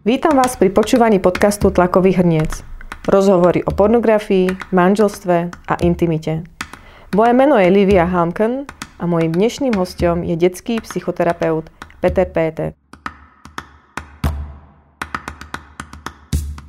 [0.00, 2.64] Vítam vás pri počúvaní podcastu Tlakový hrniec.
[3.04, 6.40] Rozhovory o pornografii, manželstve a intimite.
[7.12, 8.64] Moje meno je Livia Hamken
[8.96, 11.68] a mojim dnešným hostom je detský psychoterapeut
[12.00, 12.72] Peter Péte.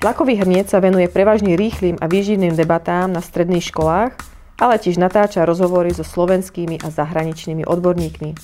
[0.03, 4.11] Tlakový hrniec sa venuje prevažne rýchlým a výživným debatám na stredných školách,
[4.59, 8.35] ale tiež natáča rozhovory so slovenskými a zahraničnými odborníkmi.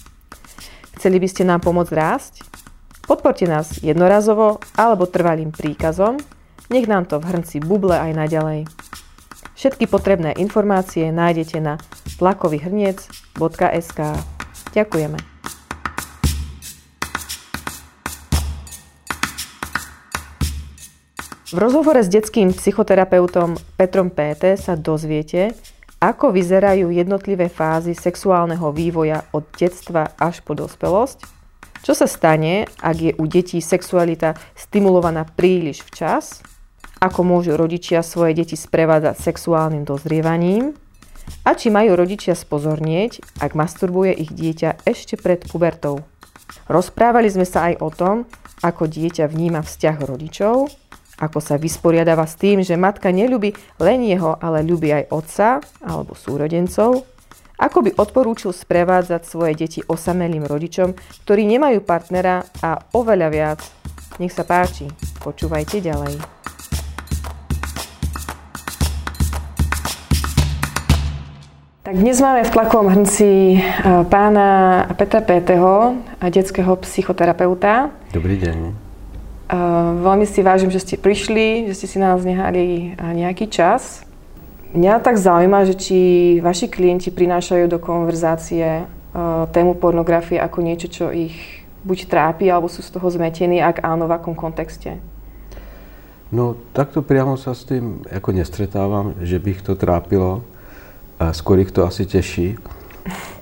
[0.96, 2.47] Chceli by ste nám pomôcť rásť?
[3.08, 6.20] Podporte nás jednorazovo alebo trvalým príkazom,
[6.68, 8.68] nech nám to v hrnci buble aj naďalej.
[9.56, 11.80] Všetky potrebné informácie nájdete na
[12.20, 14.00] tlakovýhrniec.sk.
[14.76, 15.20] Ďakujeme.
[21.48, 25.56] V rozhovore s detským psychoterapeutom Petrom Péte sa dozviete,
[26.04, 31.37] ako vyzerajú jednotlivé fázy sexuálneho vývoja od detstva až po dospelosť,
[31.88, 36.44] čo sa stane, ak je u detí sexualita stimulovaná príliš včas?
[37.00, 40.76] Ako môžu rodičia svoje deti sprevádzať sexuálnym dozrievaním?
[41.48, 46.04] A či majú rodičia spozornieť, ak masturbuje ich dieťa ešte pred pubertou?
[46.68, 48.16] Rozprávali sme sa aj o tom,
[48.68, 50.68] ako dieťa vníma vzťah rodičov,
[51.24, 56.20] ako sa vysporiadáva s tým, že matka neľubí len jeho, ale ľubí aj otca alebo
[56.20, 57.08] súrodencov,
[57.58, 60.94] ako by odporúčil sprevádzať svoje deti osamelým rodičom,
[61.26, 63.60] ktorí nemajú partnera a oveľa viac?
[64.22, 64.86] Nech sa páči,
[65.26, 66.22] počúvajte ďalej.
[71.82, 73.60] Tak dnes máme v tlakovom hrnci e,
[74.12, 77.90] pána Petra Péteho, detského psychoterapeuta.
[78.12, 78.86] Dobrý deň.
[79.48, 84.04] Uh, veľmi si vážim, že ste prišli, že ste si na nás nehali nejaký čas.
[84.78, 85.98] Mňa tak zaujíma, že či
[86.38, 92.70] vaši klienti prinášajú do konverzácie uh, tému pornografie ako niečo, čo ich buď trápi, alebo
[92.70, 95.02] sú z toho zmetení, ak áno, v akom kontexte?
[96.30, 100.46] No, takto priamo sa s tým ako nestretávam, že by ich to trápilo.
[101.18, 102.62] A skôr ich to asi teší.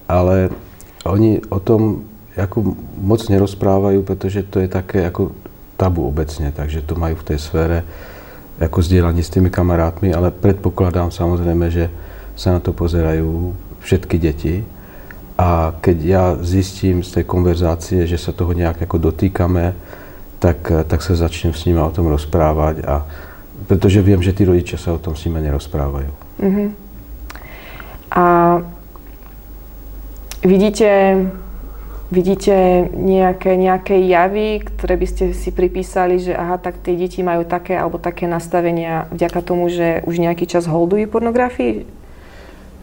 [0.08, 0.56] Ale
[1.04, 2.08] oni o tom
[2.40, 5.36] ako moc nerozprávajú, pretože to je také ako
[5.76, 7.84] tabu obecne, takže to majú v tej sfére
[8.56, 11.92] ako zdieľaní s tými kamarátmi, ale predpokladám samozrejme, že
[12.36, 13.52] sa na to pozerajú
[13.84, 14.56] všetky deti.
[15.36, 19.76] A keď ja zistím z tej konverzácie, že sa toho nejak ako dotýkame,
[20.40, 22.88] tak, tak sa začnem s nimi o tom rozprávať.
[22.88, 23.04] A,
[23.68, 26.12] pretože viem, že tí rodičia sa o tom s nimi nerozprávajú.
[26.40, 26.70] Uh-huh.
[28.16, 28.24] A
[30.40, 30.88] vidíte
[32.14, 37.50] Vidíte nejaké, nejaké javy, ktoré by ste si pripísali, že aha, tak tie deti majú
[37.50, 41.82] také alebo také nastavenia vďaka tomu, že už nejaký čas holdujú pornografii?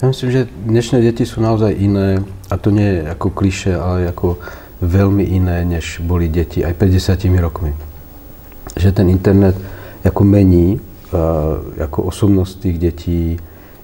[0.02, 4.10] Ja myslím, že dnešné deti sú naozaj iné a to nie je ako kliše, ale
[4.10, 4.42] ako
[4.82, 7.70] veľmi iné, než boli deti aj pred desiatimi rokmi.
[8.74, 9.54] Že ten internet
[10.02, 10.82] ako mení
[11.14, 13.22] uh, ako osobnosť tých detí,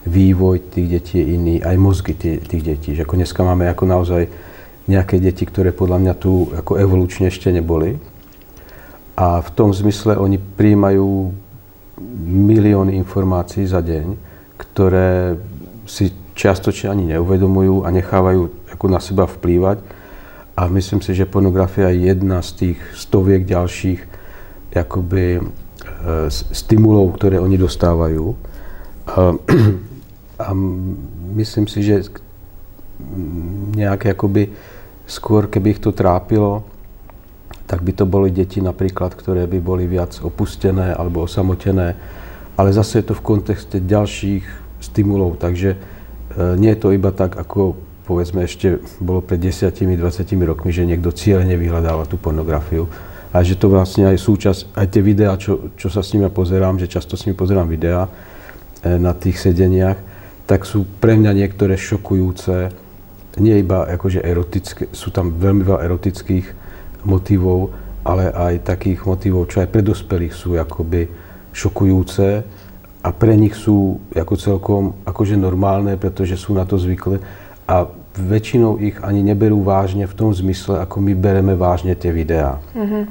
[0.03, 2.91] vývoj tých detí je iný, aj mozgy tých, tých detí.
[2.99, 4.23] Že ako dneska máme ako naozaj
[4.89, 8.01] nejaké deti, ktoré podľa mňa tu ako evolučne ešte neboli.
[9.15, 11.31] A v tom zmysle oni príjmajú
[12.25, 14.17] milióny informácií za deň,
[14.57, 15.37] ktoré
[15.85, 19.83] si čiastočne ani neuvedomujú a nechávajú ako na seba vplývať.
[20.59, 24.01] A myslím si, že pornografia je jedna z tých stoviek ďalších
[24.75, 25.43] akoby, e,
[26.31, 28.35] stimulov, ktoré oni dostávajú.
[29.11, 29.35] A,
[30.47, 30.49] a
[31.35, 32.07] myslím si, že
[33.75, 34.51] nejaké akoby
[35.09, 36.69] Skôr, keby ich to trápilo,
[37.65, 41.97] tak by to boli deti napríklad, ktoré by boli viac opustené alebo osamotené.
[42.61, 44.45] Ale zase je to v kontexte ďalších
[44.85, 45.79] stimulov, takže e,
[46.61, 47.77] nie je to iba tak, ako
[48.09, 49.97] povedzme ešte bolo pred 10-20
[50.45, 52.89] rokmi, že niekto cieľene vyhľadáva tú pornografiu.
[53.29, 56.81] A že to vlastne aj súčasť, aj tie videá, čo, čo sa s nimi pozerám,
[56.81, 60.01] že často s nimi pozerám videá e, na tých sedeniach,
[60.49, 62.73] tak sú pre mňa niektoré šokujúce,
[63.41, 66.47] nie iba akože erotické, sú tam veľmi veľa erotických
[67.07, 67.73] motivov,
[68.03, 71.09] ale aj takých motivov, čo aj pre dospelých sú akoby
[71.53, 72.27] šokujúce
[73.03, 77.19] a pre nich sú ako celkom akože normálne, pretože sú na to zvykli
[77.69, 77.87] a
[78.19, 82.59] väčšinou ich ani neberú vážne v tom zmysle, ako my bereme vážne tie videá.
[82.75, 83.05] Mm-hmm.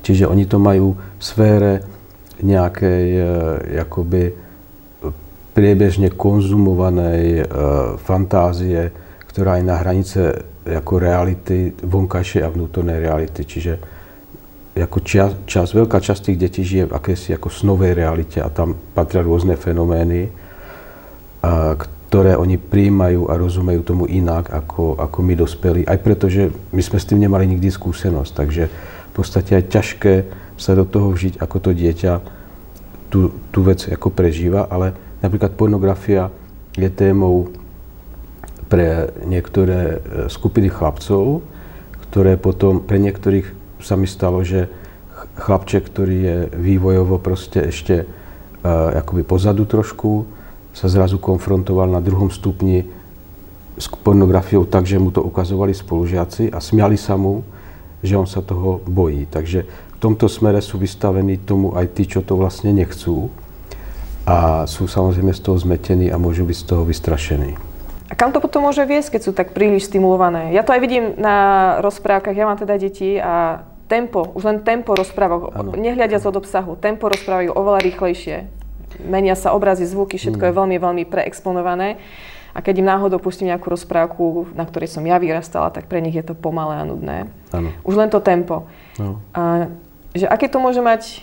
[0.00, 1.72] Čiže oni to majú v sfére
[2.40, 3.22] nejakej e,
[3.82, 4.32] akoby
[5.56, 7.44] priebežne konzumovanej e,
[8.00, 8.92] fantázie,
[9.36, 13.44] ktorá je na hranice ako reality, vonkajšej a vnútornej reality.
[13.44, 13.72] Čiže
[14.80, 18.72] ako čas, čas, veľká časť tých detí žije v akési ako snovej realite a tam
[18.96, 20.32] patria rôzne fenomény,
[21.44, 25.84] a, ktoré oni príjmajú a rozumejú tomu inak ako, ako my dospelí.
[25.84, 30.14] Aj preto, že my sme s tým nemali nikdy skúsenosť, takže v podstate aj ťažké
[30.56, 32.12] sa do toho vžiť, ako to dieťa
[33.12, 36.32] tú, tú vec ako prežíva, ale napríklad pornografia
[36.72, 37.52] je témou
[38.66, 39.96] pre niektoré e,
[40.26, 41.42] skupiny chlapcov,
[42.08, 43.46] ktoré potom pre niektorých
[43.82, 44.66] sa mi stalo, že
[45.36, 50.24] chlapček, ktorý je vývojovo proste ešte uh, akoby pozadu trošku,
[50.72, 52.88] sa zrazu konfrontoval na druhom stupni
[53.76, 57.44] s pornografiou tak, že mu to ukazovali spolužiaci a smiali sa mu,
[58.00, 59.28] že on sa toho bojí.
[59.28, 63.28] Takže v tomto smere sú vystavení tomu aj tí, čo to vlastne nechcú
[64.26, 67.75] a sú samozrejme z toho zmetení a môžu byť z toho vystrašení.
[68.06, 70.54] A kam to potom môže viesť, keď sú tak príliš stimulované?
[70.54, 74.94] Ja to aj vidím na rozprávkach, ja mám teda deti a tempo, už len tempo
[74.94, 78.36] rozprávok, nehľadiac od obsahu, tempo rozprávajú oveľa rýchlejšie.
[79.02, 80.48] Menia sa obrazy, zvuky, všetko mm.
[80.48, 81.98] je veľmi, veľmi preexponované.
[82.56, 86.16] A keď im náhodou pustím nejakú rozprávku, na ktorej som ja vyrastala, tak pre nich
[86.16, 87.28] je to pomalé a nudné.
[87.52, 87.68] Ano.
[87.84, 88.64] Už len to tempo.
[88.96, 89.20] No.
[89.36, 89.68] A,
[90.16, 91.20] že aké to môže mať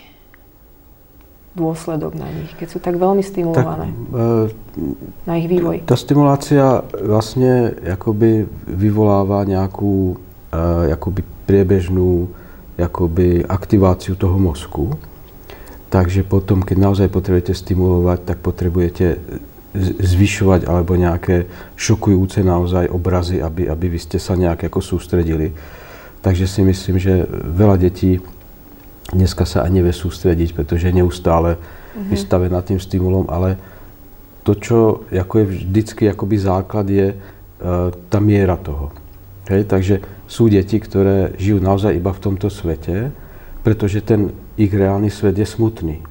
[1.54, 5.86] dôsledok na nich, keď sú tak veľmi stimulované tak, e, na ich vývoj?
[5.86, 10.18] Tá stimulácia vlastne akoby vyvoláva nejakú
[10.50, 12.34] e, akoby priebežnú
[12.74, 14.98] akoby aktiváciu toho mozku.
[15.94, 19.22] Takže potom, keď naozaj potrebujete stimulovať, tak potrebujete
[20.02, 25.54] zvyšovať alebo nejaké šokujúce naozaj obrazy, aby, aby vy ste sa nejak ako sústredili.
[26.26, 28.22] Takže si myslím, že veľa detí
[29.12, 32.08] dneska sa ani nevie sústrediť, pretože je neustále mm-hmm.
[32.08, 33.60] vystavená tým stimulom, ale
[34.44, 34.78] to, čo
[35.08, 38.92] ako je vždycky akoby základ, je uh, tá miera toho.
[39.48, 39.68] Hej?
[39.68, 39.96] Takže
[40.28, 43.12] sú deti, ktoré žijú naozaj iba v tomto svete,
[43.64, 46.04] pretože ten ich reálny svet je smutný.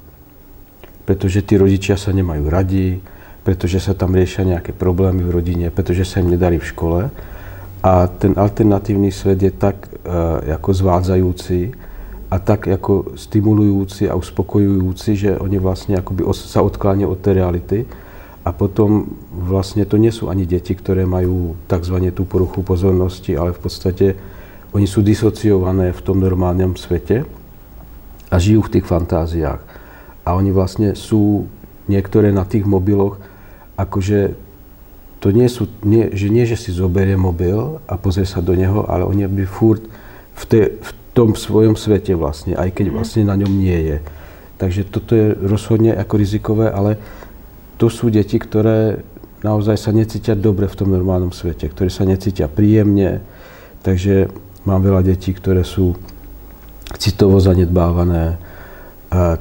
[1.05, 3.05] Pretože tí rodičia sa nemajú radi,
[3.45, 7.01] pretože sa tam riešia nejaké problémy v rodine, pretože sa im nedarí v škole.
[7.83, 9.77] A ten alternatívny svet je tak
[10.09, 11.75] uh, ako zvádzajúci,
[12.33, 17.79] a tak ako stimulujúci a uspokojujúci, že oni vlastne akoby sa odkláňajú od tej reality.
[18.43, 22.09] A potom vlastne to sú ani deti, ktoré majú tzv.
[22.11, 24.07] tú poruchu pozornosti, ale v podstate
[24.73, 27.29] oni sú disociované v tom normálnom svete
[28.33, 29.61] a žijú v tých fantáziách.
[30.25, 31.47] A oni vlastne sú
[31.85, 33.21] niektoré na tých mobiloch,
[33.77, 34.35] akože
[35.21, 38.89] to nie sú, nie, že nie, že si zoberie mobil a pozrie sa do neho,
[38.89, 39.85] ale oni by furt
[40.35, 42.95] v, tej, v tom svojom svete vlastne, aj keď mhm.
[42.97, 43.99] vlastne na ňom nie je.
[44.57, 46.97] Takže toto je rozhodne ako rizikové, ale
[47.77, 49.03] to sú deti, ktoré
[49.43, 53.19] naozaj sa necítia dobre v tom normálnom svete, ktoré sa necítia príjemne.
[53.83, 54.31] Takže
[54.63, 55.99] mám veľa detí, ktoré sú
[56.95, 58.39] citovo zanedbávané,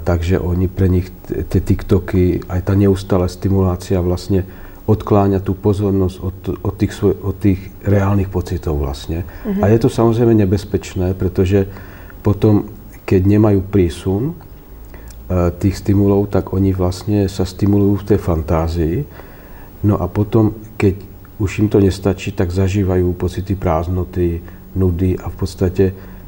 [0.01, 4.44] takže oni pre nich tie TikToky, aj tá neustála stimulácia vlastne
[4.89, 9.23] odkláňa tú pozornosť od, od, tých, svoj, od tých reálnych pocitov vlastne.
[9.45, 9.61] Uh-huh.
[9.61, 11.69] A je to samozrejme nebezpečné, pretože
[12.25, 12.69] potom,
[13.05, 18.97] keď nemajú prísun uh, tých stimulov, tak oni vlastne sa stimulujú v tej fantázii.
[19.85, 20.97] No a potom, keď
[21.41, 24.41] už im to nestačí, tak zažívajú pocity prázdnoty,
[24.77, 25.85] nudy a v podstate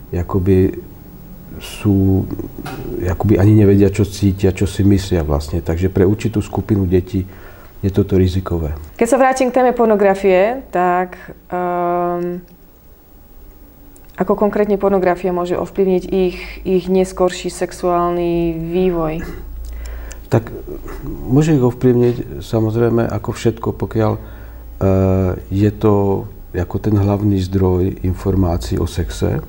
[0.09, 0.73] jakoby
[1.61, 2.25] sú,
[3.01, 5.61] jakoby ani nevedia, čo cítia, čo si myslia vlastne.
[5.61, 7.29] Takže pre určitú skupinu detí
[7.83, 8.71] je toto rizikové.
[8.95, 11.19] Keď sa vrátim k téme pornografie, tak
[11.51, 12.39] um,
[14.15, 19.27] ako konkrétne pornografia môže ovplyvniť ich, ich neskorší sexuálny vývoj?
[20.31, 20.49] Tak
[21.05, 24.21] môže ich ovplyvniť samozrejme ako všetko, pokiaľ uh,
[25.51, 29.43] je to ako ten hlavný zdroj informácií o sexe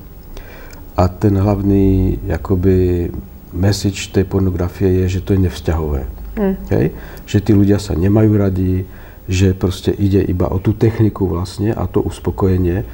[0.97, 3.09] a ten hlavný akoby
[3.55, 6.24] message tej pornografie je, že to je nevzťahové.
[6.35, 6.55] Mm.
[6.71, 6.85] Hej?
[7.25, 8.83] Že tí ľudia sa nemajú radi,
[9.25, 12.85] že proste ide iba o tú techniku vlastne a to uspokojenie.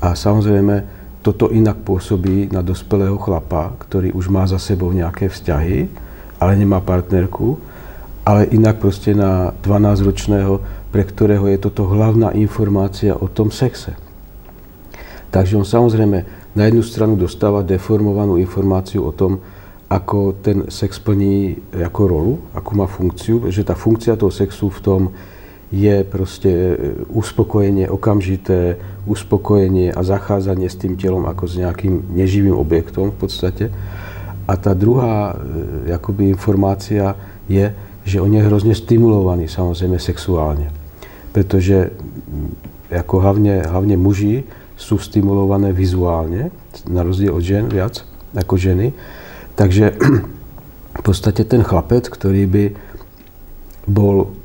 [0.00, 0.86] A samozrejme,
[1.20, 5.90] toto inak pôsobí na dospelého chlapa, ktorý už má za sebou nejaké vzťahy,
[6.38, 7.58] ale nemá partnerku,
[8.22, 10.62] ale inak proste na 12-ročného,
[10.94, 13.98] pre ktorého je toto hlavná informácia o tom sexe.
[15.34, 16.18] Takže on samozrejme
[16.56, 19.42] na jednu stranu dostáva deformovanú informáciu o tom,
[19.86, 24.80] ako ten sex plní ako rolu, ako má funkciu, že tá funkcia toho sexu v
[24.82, 25.02] tom
[25.70, 26.74] je proste e,
[27.10, 33.64] uspokojenie okamžité, uspokojenie a zachádzanie s tým telom ako s nejakým neživým objektom v podstate.
[34.46, 37.18] A tá druhá e, akoby informácia
[37.50, 37.74] je,
[38.06, 40.70] že on je hrozne stimulovaný samozrejme sexuálne.
[41.34, 41.90] Pretože
[42.90, 44.46] ako hlavne, hlavne muži
[44.78, 46.54] sú stimulované vizuálne,
[46.86, 48.94] na rozdiel od žen viac ako ženy.
[49.56, 49.96] Takže
[50.96, 52.64] v podstate ten chlapec, ktorý by
[53.88, 54.36] bol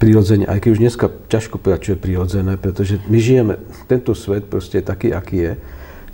[0.00, 3.54] prirodzene, aj keď už dneska ťažko povedať, čo je prirodzené, pretože my žijeme,
[3.88, 5.52] tento svet proste je taký, aký je,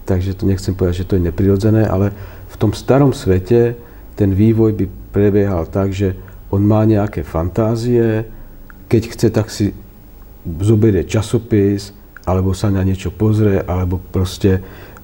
[0.06, 2.14] takže to nechcem povedať, že to je neprirodzené, ale
[2.50, 3.74] v tom starom svete
[4.14, 6.14] ten vývoj by prebiehal tak, že
[6.50, 8.26] on má nejaké fantázie,
[8.90, 9.70] keď chce, tak si
[10.44, 11.94] zoberie časopis,
[12.26, 14.60] alebo sa na niečo pozrie, alebo proste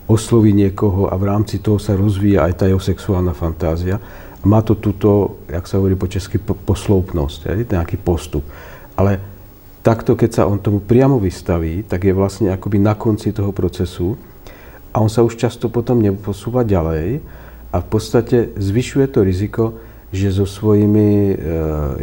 [0.06, 3.98] osloví niekoho a v rámci toho sa rozvíja aj tá jeho sexuálna fantázia.
[4.40, 8.46] A má to túto, jak sa hovorí po česky, posloupnosť, aj, nejaký postup.
[8.94, 9.18] Ale
[9.82, 14.14] takto, keď sa on tomu priamo vystaví, tak je vlastne akoby na konci toho procesu
[14.94, 17.20] a on sa už často potom neposúva ďalej
[17.75, 19.64] a v podstate zvyšuje to riziko,
[20.14, 21.34] že so svojimi e,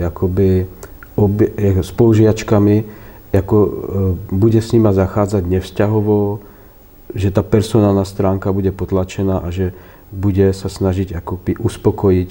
[0.05, 0.69] jakoby
[1.17, 1.49] obie,
[1.81, 2.75] spolužiačkami
[3.33, 3.69] ako, e,
[4.29, 6.43] bude s nima zachádzať nevzťahovo,
[7.13, 9.73] že tá personálna stránka bude potlačená a že
[10.13, 12.29] bude sa snažiť akoby uspokojiť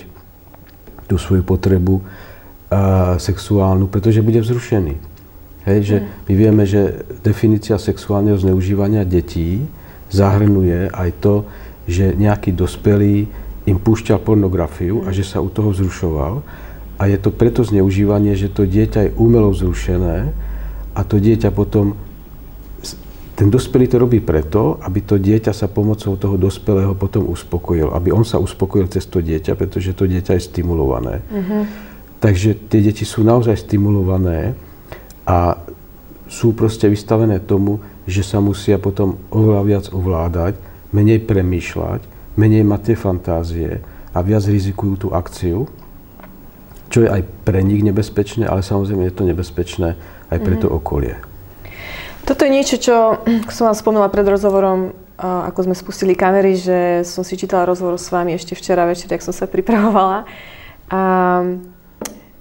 [1.10, 4.94] tú svoju potrebu a, sexuálnu, pretože bude vzrušený.
[5.62, 6.06] Hej, že mm.
[6.26, 9.62] my vieme, že definícia sexuálneho zneužívania detí
[10.10, 11.34] zahrnuje aj to,
[11.86, 13.26] že nejaký dospelý
[13.66, 16.42] im púšťal pornografiu a že sa u toho vzrušoval.
[16.98, 20.30] A je to preto zneužívanie, že to dieťa je umelo vzrušené
[20.92, 21.98] a to dieťa potom,
[23.42, 28.14] ten dospelý to robí preto, aby to dieťa sa pomocou toho dospelého potom uspokojil, aby
[28.14, 31.26] on sa uspokojil cez to dieťa, pretože to dieťa je stimulované.
[31.26, 31.66] Uh-huh.
[32.22, 34.54] Takže tie deti sú naozaj stimulované
[35.26, 35.58] a
[36.30, 40.54] sú proste vystavené tomu, že sa musia potom oveľa viac ovládať,
[40.94, 42.06] menej premýšľať,
[42.38, 43.70] menej mať tie fantázie
[44.14, 45.66] a viac rizikujú tú akciu,
[46.94, 49.98] čo je aj pre nich nebezpečné, ale samozrejme je to nebezpečné
[50.30, 50.78] aj pre to mhm.
[50.78, 51.31] okolie.
[52.22, 52.94] Toto je niečo, čo
[53.50, 58.10] som vám spomínala pred rozhovorom, ako sme spustili kamery, že som si čítala rozhovor s
[58.14, 60.26] vami ešte včera večer, ak som sa pripravovala.
[60.92, 61.00] A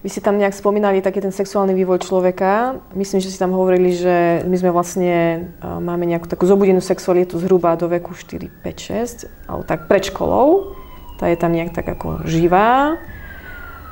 [0.02, 2.82] vy ste tam nejak spomínali taký ten sexuálny vývoj človeka.
[2.98, 7.78] Myslím, že ste tam hovorili, že my sme vlastne, máme nejakú takú zobudenú sexualitu zhruba
[7.78, 10.74] do veku 4, 5, 6, alebo tak pred školou.
[11.22, 12.98] Tá je tam nejak tak ako živá.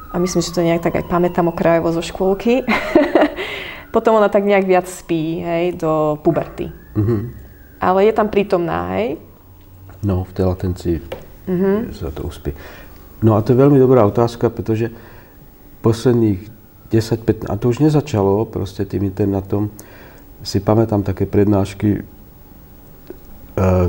[0.10, 2.66] A myslím, že to nejak tak aj pamätám okrajovo zo škôlky.
[3.90, 6.70] Potom ona tak nejak viac spí, hej, do puberty.
[6.94, 7.22] Mm-hmm.
[7.82, 9.18] Ale je tam prítomná, hej?
[10.06, 10.96] No, v tej latencii
[11.50, 11.78] mm-hmm.
[11.92, 12.54] sa to uspí.
[13.20, 14.94] No a to je veľmi dobrá otázka, pretože
[15.82, 16.40] posledných
[16.92, 19.70] 10-15, a to už nezačalo proste tým internetom,
[20.40, 22.02] si pamätám také prednášky, e,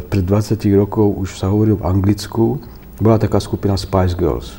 [0.03, 2.59] pred 20 rokov už sa hovorilo v Anglicku,
[2.99, 4.59] bola taká skupina Spice Girls.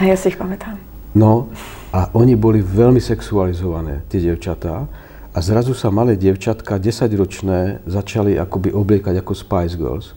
[0.00, 0.95] A ja si ich pamätám.
[1.16, 1.48] No,
[1.96, 4.84] a oni boli veľmi sexualizované, tie devčatá.
[5.32, 10.12] A zrazu sa malé devčatka, 10-ročné, začali akoby obliekať ako Spice Girls.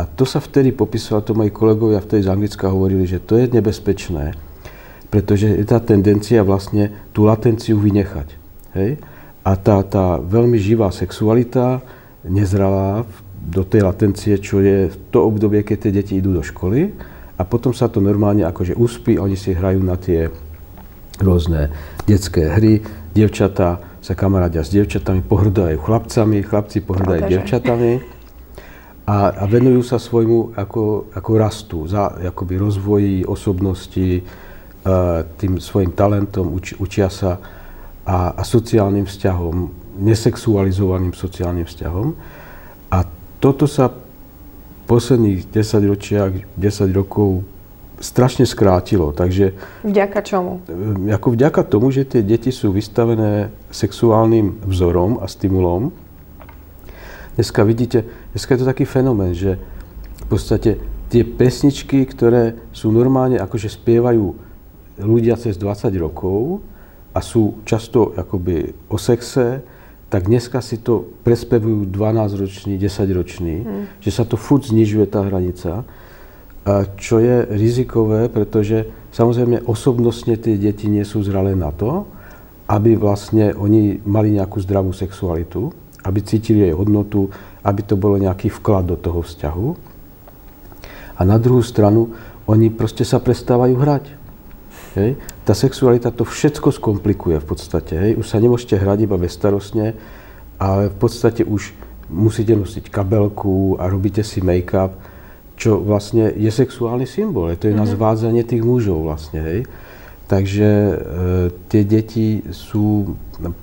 [0.00, 3.52] A to sa vtedy popisovalo, to moji kolegovia vtedy z Anglicka hovorili, že to je
[3.52, 4.32] nebezpečné,
[5.12, 8.28] pretože je tá tendencia vlastne tú latenciu vynechať.
[8.80, 8.96] Hej?
[9.44, 11.84] A tá, tá veľmi živá sexualita
[12.24, 13.04] nezralá
[13.44, 16.96] do tej latencie, čo je to obdobie, keď tie deti idú do školy
[17.34, 20.30] a potom sa to normálne akože uspí, oni si hrajú na tie
[21.18, 21.70] rôzne
[22.06, 22.82] detské hry,
[23.14, 27.92] dievčatá sa kamarádia s dievčatami, pohrdajú chlapcami, chlapci pohrdajú no, dievčatami.
[29.08, 35.96] A, a venujú sa svojmu ako, ako rastu, za akoby rozvoji osobnosti, uh, tým svojim
[35.96, 37.40] talentom, uč, učia sa
[38.04, 39.56] a, a sociálnym vzťahom,
[40.04, 42.12] nesexualizovaným sociálnym vzťahom.
[42.92, 42.98] A
[43.40, 43.88] toto sa
[44.84, 47.44] posledných 10 ročiach, 10 rokov
[48.00, 49.14] strašne skrátilo.
[49.16, 49.54] Takže,
[49.86, 50.60] vďaka čomu?
[51.08, 55.94] Ako vďaka tomu, že tie deti sú vystavené sexuálnym vzorom a stimulom.
[57.34, 59.58] Dneska vidíte, dneska je to taký fenomén, že
[60.22, 60.78] v podstate
[61.10, 64.34] tie pesničky, ktoré sú normálne, akože spievajú
[65.02, 66.62] ľudia cez 20 rokov
[67.14, 69.62] a sú často akoby o sexe,
[70.14, 73.84] tak dneska si to prespevujú 12-roční, 10-roční, hmm.
[73.98, 75.82] že sa to furt znižuje tá hranica
[76.96, 82.08] čo je rizikové, pretože samozrejme osobnostne tie deti nie sú zralé na to,
[82.64, 85.68] aby vlastne oni mali nejakú zdravú sexualitu,
[86.08, 87.28] aby cítili jej hodnotu,
[87.60, 89.68] aby to bolo nejaký vklad do toho vzťahu.
[91.14, 92.16] A na druhú stranu,
[92.48, 94.04] oni proste sa prestávajú hrať.
[94.94, 95.18] Hej.
[95.42, 97.98] Tá sexualita to všetko skomplikuje v podstate.
[97.98, 98.10] Hej.
[98.18, 99.98] Už sa nemôžete hrať iba bezstarostne,
[100.58, 101.74] ale v podstate už
[102.06, 104.94] musíte nosiť kabelku a robíte si make-up
[105.54, 107.54] čo vlastne je sexuálny symbol.
[107.54, 107.78] To je mm-hmm.
[107.78, 107.92] na mhm.
[107.94, 109.60] zvádzanie tých mužov vlastne, hej.
[110.24, 110.94] Takže e,
[111.68, 113.12] tie deti sú,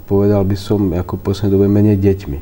[0.05, 2.39] povedal by som, ako v poslednej dobe menej deťmi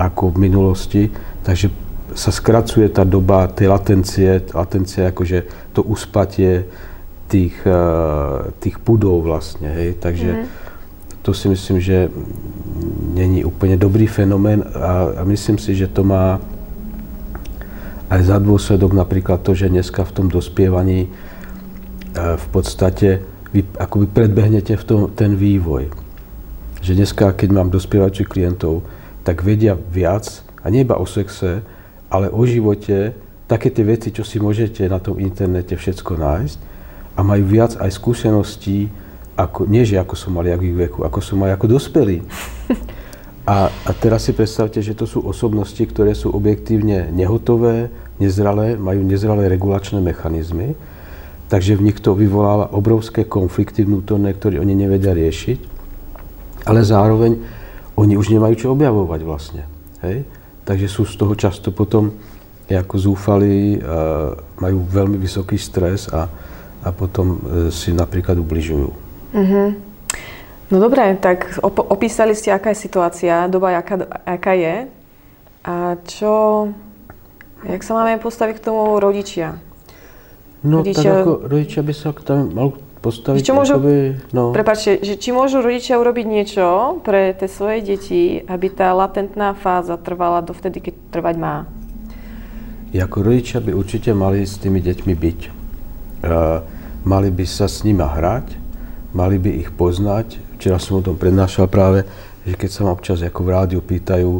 [0.00, 1.02] ako v minulosti.
[1.44, 1.68] Takže
[2.14, 5.38] sa skracuje tá doba tej latencie, latencie akože
[5.74, 6.64] to uspatie
[7.30, 7.82] tých, e,
[8.58, 9.94] tých pudov vlastne, hej.
[10.02, 11.22] Takže mm-hmm.
[11.22, 12.10] to si myslím, že
[13.14, 16.42] není úplne dobrý fenomén a, a myslím si, že to má
[18.10, 21.08] aj za dôsledok napríklad to, že dneska v tom dospievaní e,
[22.18, 23.22] v podstate
[23.54, 25.94] vy akoby predbehnete v tom ten vývoj.
[26.82, 28.82] Že dneska, keď mám dospievajúcich klientov,
[29.22, 31.62] tak vedia viac, a nie iba o sexe,
[32.10, 33.14] ale o živote,
[33.46, 36.58] také tie veci, čo si môžete na tom internete všetko nájsť
[37.14, 38.90] a majú viac aj skúseností,
[39.34, 42.22] ako, nie že ako som mal jak ich veku, ako som mal ako dospelý.
[43.50, 47.90] A, a teraz si predstavte, že to sú osobnosti, ktoré sú objektívne nehotové,
[48.20, 50.78] nezralé, majú nezralé regulačné mechanizmy,
[51.50, 55.58] takže v nich to vyvoláva obrovské konflikty vnútorné, ktoré oni nevedia riešiť,
[56.68, 57.42] ale zároveň
[57.98, 59.66] oni už nemajú čo objavovať vlastne.
[60.04, 60.22] Hej?
[60.62, 62.14] Takže sú z toho často potom
[62.70, 63.82] ako zúfali,
[64.62, 66.30] majú veľmi vysoký stres a,
[66.80, 68.90] a potom e, si napríklad ubližujú.
[69.36, 69.68] Mm-hmm.
[70.70, 74.76] No dobré, tak op- opísali ste, aká je situácia, doba, aká, aká je.
[75.66, 76.32] A čo,
[77.66, 79.58] jak sa máme postaviť k tomu rodičia?
[80.62, 82.68] No rodičia, tak ako rodičia by sa tam mal
[83.00, 83.42] postaviť.
[83.42, 83.98] Čo môžu, akoby,
[84.30, 84.52] no.
[84.52, 86.64] Prepačte, že či môžu rodičia urobiť niečo
[87.02, 91.56] pre tie svoje deti, aby tá latentná fáza trvala dovtedy, keď trvať má?
[92.90, 95.59] Ako rodičia by určite mali s tými deťmi byť.
[96.20, 96.60] Uh,
[97.04, 98.52] mali by sa s nimi hrať,
[99.16, 102.04] mali by ich poznať, včera som o tom prednášal práve,
[102.44, 104.32] že keď sa ma občas ako v rádiu pýtajú,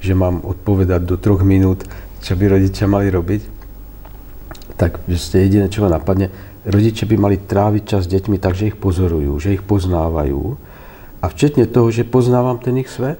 [0.00, 1.88] že mám odpovedať do troch minút,
[2.20, 3.42] čo by rodičia mali robiť,
[4.76, 6.28] tak ste jediné, čo ma napadne,
[6.68, 10.60] rodičia by mali tráviť čas s deťmi tak, že ich pozorujú, že ich poznávajú
[11.24, 13.18] a včetne toho, že poznávam ten ich svet.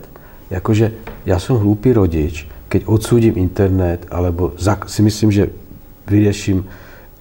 [0.53, 5.51] Akože ja som hlúpy rodič, keď odsúdim internet, alebo si myslím, že
[6.07, 6.69] vyrieším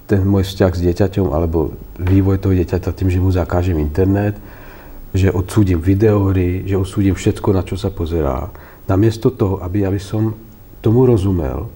[0.06, 4.38] ten môj vzťah s dieťaťom, alebo vývoj toho dieťaťa tým, že mu zakážem internet,
[5.10, 8.54] že odsúdim videohry, že odsúdim všetko, na čo sa pozerá.
[8.86, 10.38] Namiesto toho, aby, aby som
[10.78, 11.66] tomu rozumel,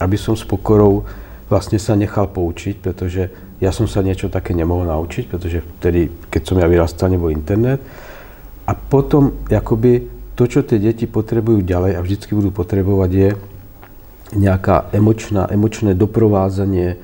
[0.00, 1.04] aby som s pokorou
[1.52, 3.28] vlastne sa nechal poučiť, pretože
[3.60, 7.80] ja som sa niečo také nemohol naučiť, pretože vtedy, keď som ja vyrastal, nebol internet.
[8.66, 13.28] A potom, akoby to, čo tie deti potrebujú ďalej a vždycky budú potrebovať, je
[14.36, 16.98] nejaká emočná, emočné doprovázanie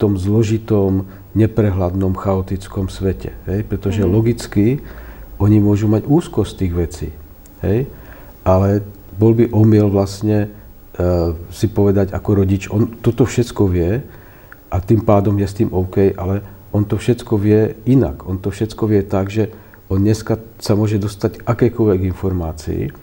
[0.00, 1.04] tom zložitom,
[1.36, 3.36] neprehľadnom, chaotickom svete.
[3.44, 3.68] Hej?
[3.68, 4.08] Pretože mm.
[4.08, 4.80] logicky
[5.36, 7.08] oni môžu mať úzkosť tých vecí.
[7.60, 7.92] Hej?
[8.42, 8.80] Ale
[9.20, 14.00] bol by omyl vlastne uh, si povedať ako rodič, on toto všetko vie
[14.72, 16.40] a tým pádom je s tým OK, ale
[16.72, 18.24] on to všetko vie inak.
[18.24, 19.52] On to všetko vie tak, že
[19.90, 22.94] on dneska sa môže dostať akékoľvek informácií,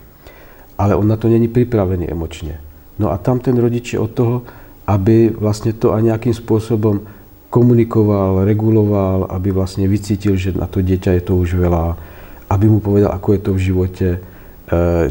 [0.80, 2.64] ale on na to není pripravený emočne.
[2.98, 4.36] No a tam ten rodič je od toho,
[4.88, 7.04] aby vlastne to aj nejakým spôsobom
[7.52, 12.00] komunikoval, reguloval, aby vlastne vycítil, že na to dieťa je to už veľa,
[12.48, 14.20] aby mu povedal, ako je to v živote, e,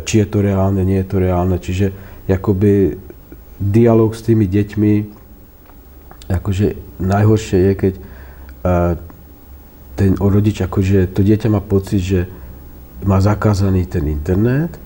[0.04, 1.56] či je to reálne, nie je to reálne.
[1.60, 1.92] Čiže
[2.28, 2.96] akoby
[3.60, 4.92] dialog s tými deťmi,
[6.32, 6.66] akože
[7.00, 8.02] najhoršie je, keď e,
[9.96, 12.20] ten rodič, akože to dieťa má pocit, že
[13.04, 14.76] má zakázaný ten internet,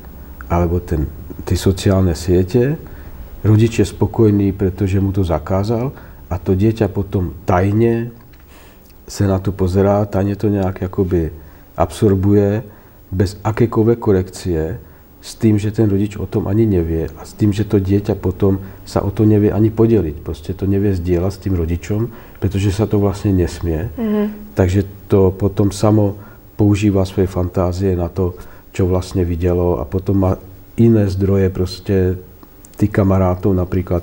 [0.50, 1.07] alebo ten,
[1.46, 2.79] tie sociálne siete,
[3.44, 5.92] rodič je spokojný, pretože mu to zakázal
[6.31, 8.12] a to dieťa potom tajne
[9.11, 11.35] sa na to pozerá, tajne to nejak akoby
[11.74, 12.62] absorbuje
[13.11, 14.79] bez akékoľvek korekcie,
[15.20, 18.16] s tým, že ten rodič o tom ani nevie a s tým, že to dieťa
[18.16, 20.24] potom sa o to nevie ani podeliť.
[20.24, 22.00] Proste to nevie zdieľať s tým rodičom,
[22.40, 23.92] pretože sa to vlastne nesmie.
[24.00, 24.57] Mm-hmm.
[24.57, 26.16] Takže to potom samo
[26.57, 28.33] používa svoje fantázie na to,
[28.72, 30.33] čo vlastne videlo a potom má
[30.81, 32.16] iné zdroje proste
[32.81, 34.03] tých kamarátov napríklad,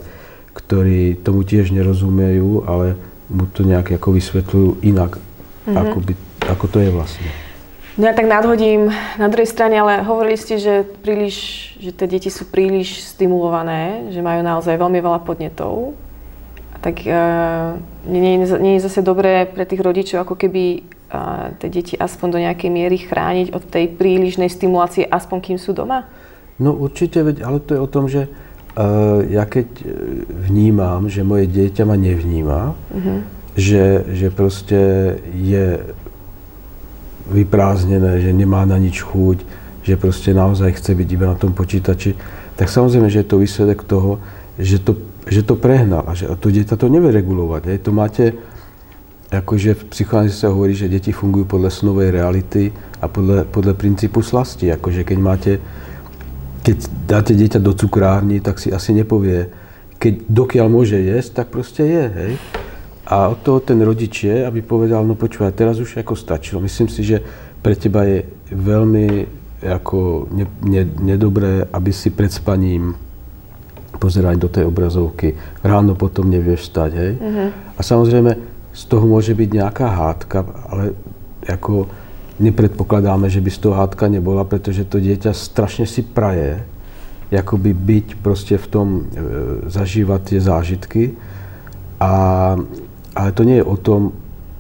[0.53, 5.75] ktorí tomu tiež nerozumejú, ale mu to nejak ako vysvetľujú inak, mm-hmm.
[5.75, 6.13] ako, by,
[6.47, 7.29] ako to je vlastne.
[7.97, 11.37] No ja tak nadhodím na druhej strane, ale hovorili ste, že, príliš,
[11.81, 15.97] že tie deti sú príliš stimulované, že majú naozaj veľmi veľa podnetov.
[16.73, 17.73] A tak uh,
[18.05, 22.39] nie, nie, je zase dobré pre tých rodičov ako keby uh, tie deti aspoň do
[22.45, 26.05] nejakej miery chrániť od tej prílišnej stimulácie, aspoň kým sú doma?
[26.61, 28.29] No určite, ale to je o tom, že
[29.33, 29.67] ja keď
[30.29, 33.19] vnímam, že moje dieťa ma nevníma, uh-huh.
[33.57, 34.77] že, že proste
[35.33, 35.81] je
[37.27, 39.43] vyprázdnené, že nemá na nič chuť,
[39.81, 42.13] že proste naozaj chce byť iba na tom počítači,
[42.53, 44.21] tak samozrejme, že je to výsledek toho,
[44.57, 44.97] že to,
[45.29, 47.61] že to prehnal a že to dieťa to nevie regulovať.
[47.69, 47.75] Je.
[47.85, 48.25] To máte,
[49.29, 54.25] akože v psychoanalýze sa hovorí, že deti fungujú podľa snovej reality a podľa, podľa princípu
[54.25, 54.73] slasti.
[54.73, 55.51] Akože keď máte,
[56.67, 56.77] keď
[57.07, 59.47] dáte dieťa do cukrárny, tak si asi nepovie,
[59.95, 62.31] keď dokiaľ môže jesť, tak proste je, hej.
[63.07, 66.59] A od toho ten rodič je, aby povedal, no počúvaj, teraz už ako stačilo.
[66.59, 67.23] Myslím si, že
[67.63, 69.07] pre teba je veľmi
[69.63, 72.99] ako ne, ne, nedobré, aby si pred spaním
[73.95, 75.39] pozerať do tej obrazovky.
[75.63, 77.11] Ráno potom nevieš stať, hej.
[77.15, 77.49] Uh-huh.
[77.79, 78.35] A samozrejme,
[78.75, 80.83] z toho môže byť nejaká hádka, ale
[81.47, 81.87] ako
[82.37, 86.61] nepredpokladáme, že by z toho hádka nebola, pretože to dieťa strašne si praje,
[87.33, 89.01] akoby byť proste v tom, e,
[89.67, 91.03] zažívať tie zážitky.
[91.99, 92.13] A,
[93.17, 94.15] ale to nie je o tom,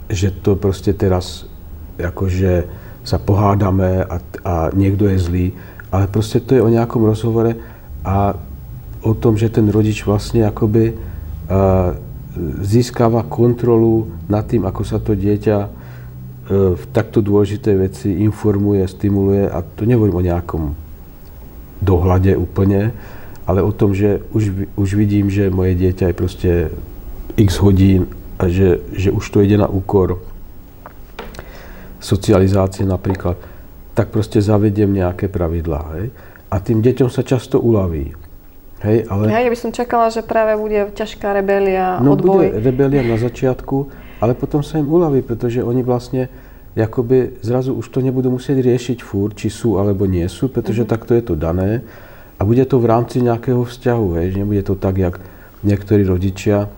[0.09, 1.45] že to proste teraz
[2.01, 2.67] akože
[3.07, 5.45] sa pohádame a, a niekto je zlý,
[5.93, 7.55] ale proste to je o nejakom rozhovore
[8.03, 8.35] a
[9.05, 11.95] o tom, že ten rodič vlastne akoby uh,
[12.59, 15.76] získava kontrolu nad tým, ako sa to dieťa
[16.47, 20.63] v takto dôležitej veci informuje, stimuluje a to nehovorím o nejakom
[21.83, 22.95] dohľade úplne,
[23.43, 26.51] ale o tom, že už, už vidím, že moje dieťa je proste
[27.35, 28.07] x hodín
[28.39, 30.23] a že, že už to ide na úkor
[31.99, 33.35] socializácie napríklad,
[33.91, 35.81] tak proste zavediem nejaké pravidlá.
[35.99, 36.05] Hej?
[36.47, 38.13] A tým deťom sa často uľaví.
[38.77, 39.33] Hej, ale...
[39.33, 42.53] Ja, ja by som čakala, že práve bude ťažká rebelia, no, odboj.
[42.53, 46.29] bude rebelia na začiatku, ale potom sa im uľaví, pretože oni vlastne
[46.77, 50.93] jakoby zrazu už to nebudú musieť riešiť fúr, či sú alebo nie sú, pretože mm-hmm.
[50.93, 51.81] takto je to dané.
[52.37, 55.17] A bude to v rámci nejakého vzťahu, hej, že nebude to tak, jak
[55.65, 56.69] niektorí rodičia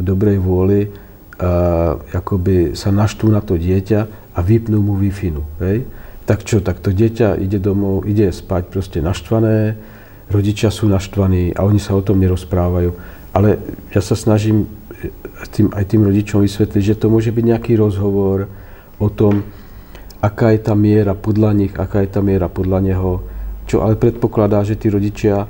[0.00, 4.00] dobrej vôli uh, akoby sa naštú na to dieťa
[4.32, 5.84] a vypnú mu wi hej?
[6.22, 9.76] Tak čo, tak to dieťa ide domov, ide spať proste naštvané,
[10.30, 12.94] rodičia sú naštvaní a oni sa o tom nerozprávajú.
[13.32, 13.60] Ale
[13.92, 14.68] ja sa snažím
[15.50, 18.46] tým, aj tým rodičom vysvetliť, že to môže byť nejaký rozhovor
[19.00, 19.42] o tom,
[20.22, 23.10] aká je tá miera podľa nich, aká je tá miera podľa neho,
[23.66, 25.48] čo ale predpokladá, že tí rodičia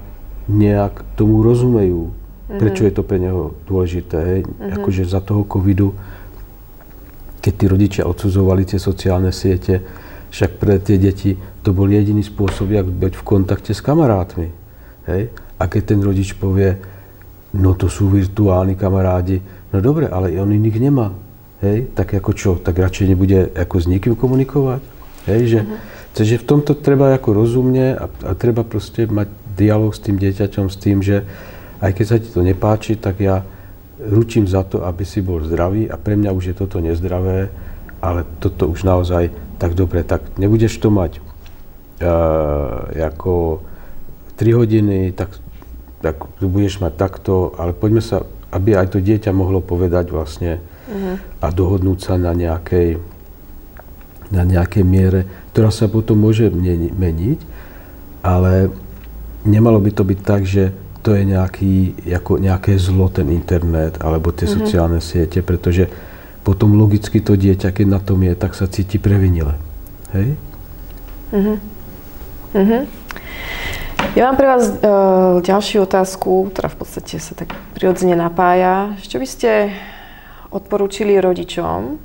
[0.48, 2.14] nejak tomu rozumejú,
[2.56, 2.88] prečo mhm.
[2.88, 4.18] je to pre neho dôležité.
[4.18, 4.40] Hej?
[4.46, 4.74] Mm-hmm.
[4.80, 5.92] Akože za toho covidu
[7.42, 9.82] keď tí rodičia odsudzovali tie sociálne siete,
[10.30, 11.34] však pre tie deti
[11.66, 14.48] to bol jediný spôsob, jak byť v kontakte s kamarátmi.
[15.10, 15.34] Hej?
[15.58, 16.78] A keď ten rodič povie,
[17.56, 19.40] no to sú virtuálni kamarádi,
[19.72, 21.12] no dobre, ale on iných nemá.
[21.62, 21.94] Hej?
[21.94, 22.50] Tak ako čo?
[22.58, 24.82] Tak radšej nebude ako s nikým komunikovať?
[25.30, 25.40] Hej?
[25.46, 25.78] Že, uh-huh.
[26.12, 30.66] Takže v tomto treba ako rozumne a, a treba proste mať dialog s tým dieťaťom
[30.68, 31.24] s tým, že
[31.80, 33.44] aj keď sa ti to nepáči, tak ja
[34.00, 37.52] ručím za to, aby si bol zdravý a pre mňa už je toto nezdravé,
[38.02, 39.30] ale toto už naozaj
[39.62, 41.22] tak dobre, tak nebudeš to mať
[42.02, 43.62] uh, ako
[44.34, 45.38] 3 hodiny, tak,
[46.02, 51.16] tak budeš mať takto, ale poďme sa, aby aj to dieťa mohlo povedať vlastne uh-huh.
[51.40, 52.98] a dohodnúť sa na nejakej,
[54.34, 57.38] na nejakej miere, ktorá sa potom môže meniť,
[58.26, 58.74] ale
[59.46, 61.74] nemalo by to byť tak, že to je nejaký,
[62.14, 64.58] ako nejaké zlo, ten internet alebo tie mm-hmm.
[64.62, 65.90] sociálne siete, pretože
[66.46, 69.58] potom logicky to dieťa, keď na tom je, tak sa cíti previnile.
[70.14, 70.38] Hej?
[71.34, 71.56] Mm-hmm.
[72.54, 72.82] Mm-hmm.
[74.12, 78.92] Ja mám pre vás uh, ďalšiu otázku, ktorá v podstate sa tak prirodzene napája.
[79.00, 79.72] Čo by ste
[80.52, 81.96] odporúčili rodičom,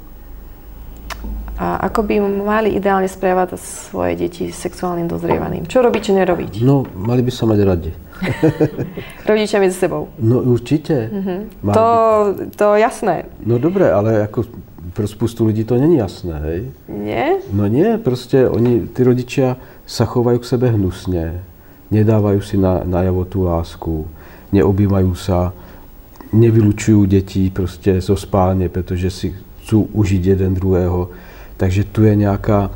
[1.58, 5.66] a ako by mali ideálne správať svoje deti sexuálnym dozrievaným?
[5.66, 6.64] Čo robiť, čo nerobiť?
[6.64, 7.92] No, mali by sa mať radi.
[9.30, 10.08] Rodičia medzi sebou.
[10.22, 11.10] No určite.
[11.10, 11.40] Uh-huh.
[11.74, 11.88] To,
[12.56, 13.26] to jasné.
[13.42, 14.46] No dobre, ale ako
[14.94, 16.60] pro spustu ľudí to není jasné, hej?
[16.88, 17.42] Nie?
[17.50, 19.58] No nie, proste oni, tí rodičia
[19.90, 21.42] sa chovajú k sebe hnusne,
[21.92, 24.08] nedávajú si na, najavo tú lásku,
[24.52, 25.52] neobjímajú sa,
[26.32, 29.28] nevylučujú deti proste zo spálne, pretože si
[29.64, 31.12] chcú užiť jeden druhého.
[31.56, 32.72] Takže tu je nejaká,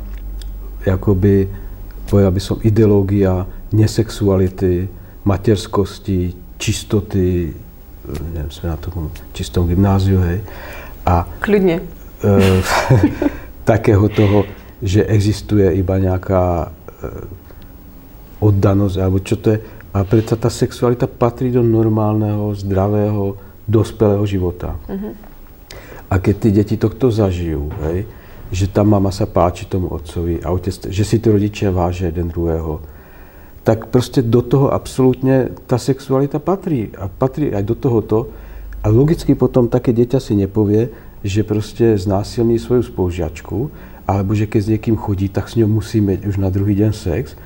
[0.88, 1.48] akoby,
[2.08, 4.88] povedal by som, ideológia nesexuality,
[5.24, 7.52] materskosti, čistoty,
[8.34, 10.42] neviem, sme na tom čistom gymnáziu, hej.
[11.06, 11.80] A, Kľudne.
[12.22, 12.34] E,
[13.72, 14.44] takého toho,
[14.82, 16.68] že existuje iba nejaká e,
[18.42, 19.58] oddanosť, alebo čo to je.
[19.94, 24.74] A preto tá sexualita patrí do normálneho, zdravého, dospelého života.
[24.90, 25.14] Uh-huh.
[26.10, 28.04] A keď tí deti tohto zažijú, hej,
[28.52, 32.28] že tá mama sa páči tomu otcovi a otec, že si tí rodičia vážia jeden
[32.28, 32.84] druhého,
[33.62, 36.90] tak proste do toho absolútne tá sexualita patrí.
[36.98, 38.34] A patrí aj do tohoto.
[38.82, 40.90] A logicky potom také dieťa si nepovie,
[41.22, 43.70] že proste znásilní svoju spolužiačku,
[44.02, 46.90] alebo že keď s niekým chodí, tak s ňou musí mať už na druhý deň
[46.90, 47.38] sex,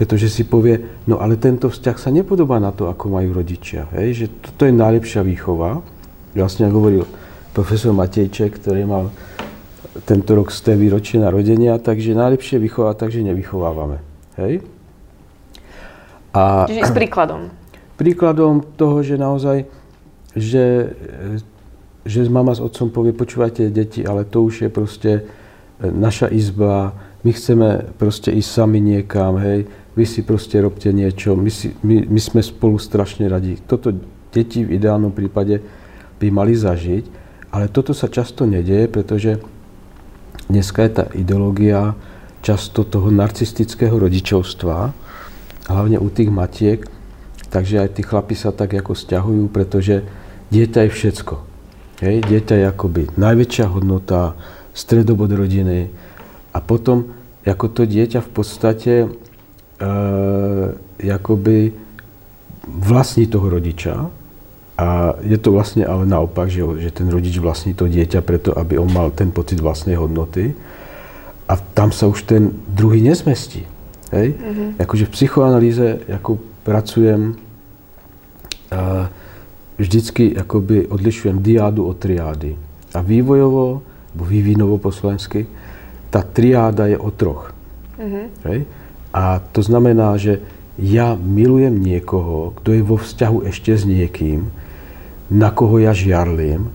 [0.00, 3.84] pretože si povie, no ale tento vzťah sa nepodobá na to, ako majú rodičia.
[3.92, 4.24] Hej?
[4.24, 5.84] Že toto je najlepšia výchova.
[6.32, 7.04] Vlastne hovoril
[7.52, 9.12] profesor Matejček, ktorý mal
[10.08, 14.00] tento rok z té výročie narodenia, takže najlepšie vychová, takže nevychovávame.
[14.40, 14.64] Hej?
[16.32, 17.52] A, Čiže s príkladom.
[18.00, 19.68] Príkladom toho, že naozaj,
[20.32, 20.96] že,
[22.08, 25.22] že mama s otcom povie, počúvajte deti, ale to už je proste e,
[25.84, 27.68] naša izba, my chceme
[28.00, 32.40] proste ísť sami niekam, hej, vy si proste robte niečo, my, si, my, my sme
[32.40, 33.60] spolu strašne radi.
[33.60, 33.92] Toto
[34.32, 35.60] deti v ideálnom prípade
[36.16, 37.04] by mali zažiť,
[37.50, 39.42] ale toto sa často nedieje, pretože
[40.48, 41.92] dneska je tá ideológia
[42.40, 44.94] často toho narcistického rodičovstva,
[45.68, 46.80] hlavne u tých matiek,
[47.52, 50.06] takže aj tí chlapi sa tak ako stiahujú, pretože
[50.48, 51.34] dieťa je všetko.
[52.00, 54.32] Hej, dieťa je akoby najväčšia hodnota,
[54.72, 55.92] stredobod rodiny
[56.50, 57.14] a potom
[57.46, 59.08] ako to dieťa v podstate e,
[61.08, 61.72] akoby
[62.68, 64.12] vlastní toho rodiča
[64.80, 68.80] a je to vlastne ale naopak, že, že ten rodič vlastní to dieťa preto, aby
[68.80, 70.56] on mal ten pocit vlastnej hodnoty
[71.48, 73.68] a tam sa už ten druhý nezmestí.
[74.08, 74.38] Hej?
[74.38, 74.68] Mm-hmm.
[74.80, 77.36] Akože v psychoanalýze ako pracujem
[78.70, 79.10] a
[79.76, 82.54] vždycky akoby odlišujem diádu od triády.
[82.94, 83.82] A vývojovo,
[84.14, 85.44] alebo vývinovo po slovensky,
[86.10, 87.54] tá triáda je o troch.
[87.96, 88.26] Mm-hmm.
[88.50, 88.60] Hej?
[89.14, 90.42] A to znamená, že
[90.78, 94.50] ja milujem niekoho, kto je vo vzťahu ešte s niekým,
[95.30, 96.70] na koho ja žiarlím,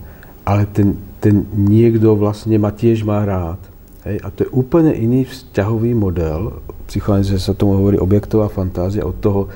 [0.46, 3.60] ale ten, ten niekto vlastne ma tiež má rád.
[4.08, 4.16] Hej?
[4.24, 6.64] A to je úplne iný vzťahový model.
[6.88, 9.52] Psychoanalýze sa tomu hovorí objektová fantázia od toho,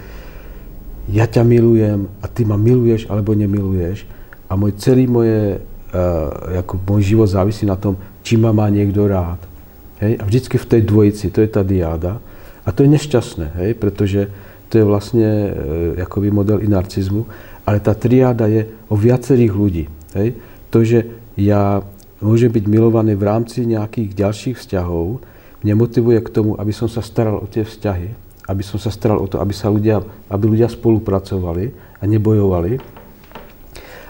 [1.10, 4.06] ja ťa milujem a ty ma miluješ alebo nemiluješ
[4.46, 9.10] a môj celý moje, uh, ako môj život závisí na tom, či ma má niekto
[9.10, 9.49] rád.
[10.00, 10.18] Hej?
[10.18, 12.18] A vždycky v tej dvojici, to je tá diáda.
[12.64, 13.70] A to je nešťastné, hej?
[13.76, 14.32] pretože
[14.72, 17.26] to je vlastne uh, akoby model i narcizmu,
[17.64, 19.84] ale tá triáda je o viacerých ľudí.
[20.16, 20.38] Hej?
[20.74, 21.84] To, že ja
[22.20, 25.22] môžem byť milovaný v rámci nejakých ďalších vzťahov,
[25.60, 29.22] mňa motivuje k tomu, aby som sa staral o tie vzťahy aby som sa staral
[29.22, 31.70] o to, aby, sa ľudia, aby ľudia spolupracovali
[32.02, 32.82] a nebojovali.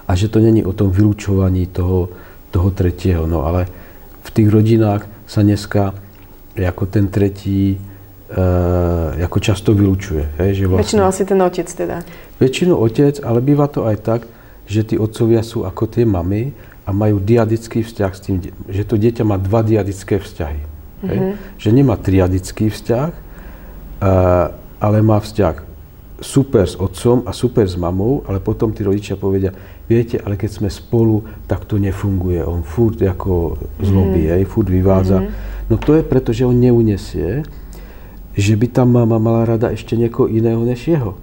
[0.09, 2.09] A že to není o tom vylúčovaní toho,
[2.49, 3.29] toho tretieho.
[3.29, 3.69] No ale
[4.25, 5.95] v tých rodinách sa dneska
[6.59, 7.79] ako ten tretí
[8.27, 10.27] e, ako často vylúčuje.
[10.43, 11.97] Hej, že vlastne, väčšinou asi ten otec teda.
[12.43, 14.21] Väčšinou otec, ale býva to aj tak,
[14.67, 16.51] že tí otcovia sú ako tie mamy
[16.83, 20.63] a majú diadický vzťah s tým, že to dieťa má dva diadické vzťahy.
[21.07, 21.33] Mm-hmm.
[21.63, 23.11] Že nemá triadický vzťah,
[24.83, 25.70] ale má vzťah
[26.21, 29.57] super s otcom a super s mamou, ale potom tí rodičia povedia,
[29.89, 32.45] viete, ale keď sme spolu, tak to nefunguje.
[32.45, 34.45] On furt ako zlobí, mm.
[34.47, 35.25] furt vyvádza.
[35.25, 35.69] Mm-hmm.
[35.73, 37.43] No to je preto, že on neunesie,
[38.37, 41.19] že by tá mama mala rada ešte niekoho iného než jeho.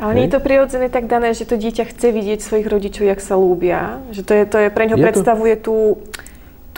[0.00, 3.20] Ale nie je to prirodzené tak dané, že to dieťa chce vidieť svojich rodičov, jak
[3.22, 4.00] sa lúbia?
[4.10, 5.62] Že to je, to je pre ňo predstavuje to...
[5.62, 5.76] tú,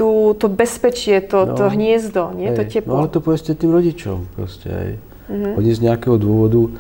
[0.01, 2.49] tú, to bezpečie, to, no, to hniezdo, nie?
[2.49, 2.97] Hej, to teplo.
[2.97, 4.93] No ale to povedzte tým rodičom proste, hej.
[5.29, 5.53] Mm-hmm.
[5.61, 6.73] Oni z nejakého dôvodu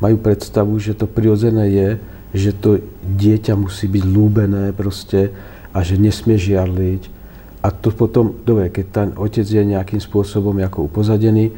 [0.00, 1.88] majú predstavu, že to prirodzené je,
[2.36, 2.82] že to
[3.16, 5.32] dieťa musí byť lúbené proste
[5.72, 7.02] a že nesmie žiarliť.
[7.64, 11.50] A to potom, dobre, keď ten otec je nejakým spôsobom ako upozadený,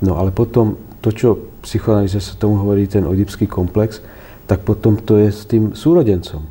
[0.00, 1.28] no ale potom to, čo
[1.66, 4.00] psychoanalýze sa tomu hovorí, ten oedipský komplex,
[4.46, 6.42] tak potom to je s tým súrodencom.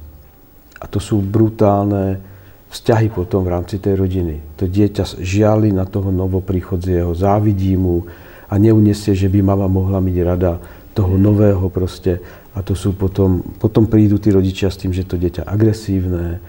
[0.80, 2.22] A to sú brutálne
[2.70, 4.60] vzťahy potom v rámci tej rodiny.
[4.62, 8.06] To dieťa žiali na toho novoprichodzieho, závidí mu,
[8.50, 10.52] a neuniesie, že by mama mohla mať rada
[10.94, 12.20] toho nového proste.
[12.58, 16.42] A to sú potom, potom prídu tí rodičia s tým, že to dieťa agresívne,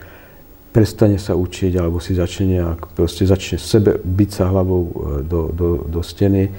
[0.70, 4.92] prestane sa učiť alebo si začne nejak, proste začne sebe byť sa hlavou e,
[5.26, 6.50] do, do, do steny,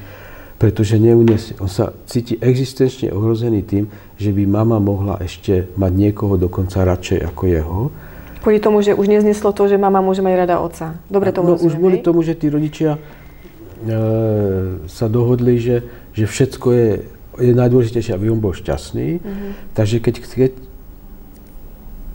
[0.59, 3.89] pretože neuniesie, on sa cíti existenčne ohrozený tým,
[4.19, 7.77] že by mama mohla ešte mať niekoho dokonca radšej ako jeho.
[8.45, 10.97] Kvôli tomu, že už nezneslo to, že mama môže mať rada otca.
[11.09, 12.97] Dobre to No už kvôli tomu, že tí rodičia
[13.81, 13.97] E,
[14.85, 15.81] sa dohodli, že,
[16.13, 16.89] že všetko je,
[17.41, 19.17] je najdôležitejšie, aby on bol šťastný.
[19.17, 19.51] Mm-hmm.
[19.73, 20.51] Takže keď, keď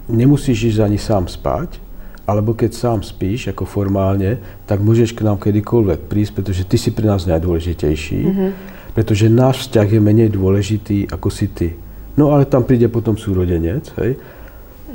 [0.07, 1.83] nemusíš ísť ani sám spať,
[2.27, 6.91] alebo keď sám spíš, ako formálne, tak môžeš k nám kedykoľvek prísť, pretože ty si
[6.91, 8.21] pre nás najdôležitejší.
[8.27, 8.51] Mm-hmm.
[8.95, 11.69] Pretože náš vzťah je menej dôležitý, ako si ty.
[12.17, 14.19] No ale tam príde potom súrodenec, hej.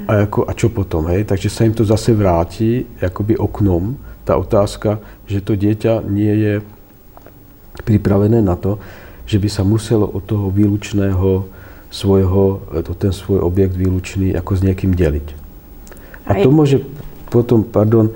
[0.10, 1.24] A, ako, a čo potom, hej?
[1.24, 4.98] Takže sa im to zase vráti, akoby oknom, tá otázka,
[5.30, 6.54] že to dieťa nie je
[7.86, 8.82] pripravené na to,
[9.32, 11.48] že by sa muselo od toho výlučného
[11.88, 12.60] svojho,
[13.00, 15.28] ten svoj objekt výlučný ako s niekým deliť.
[16.28, 16.84] A to môže
[17.32, 18.14] potom, pardon, e,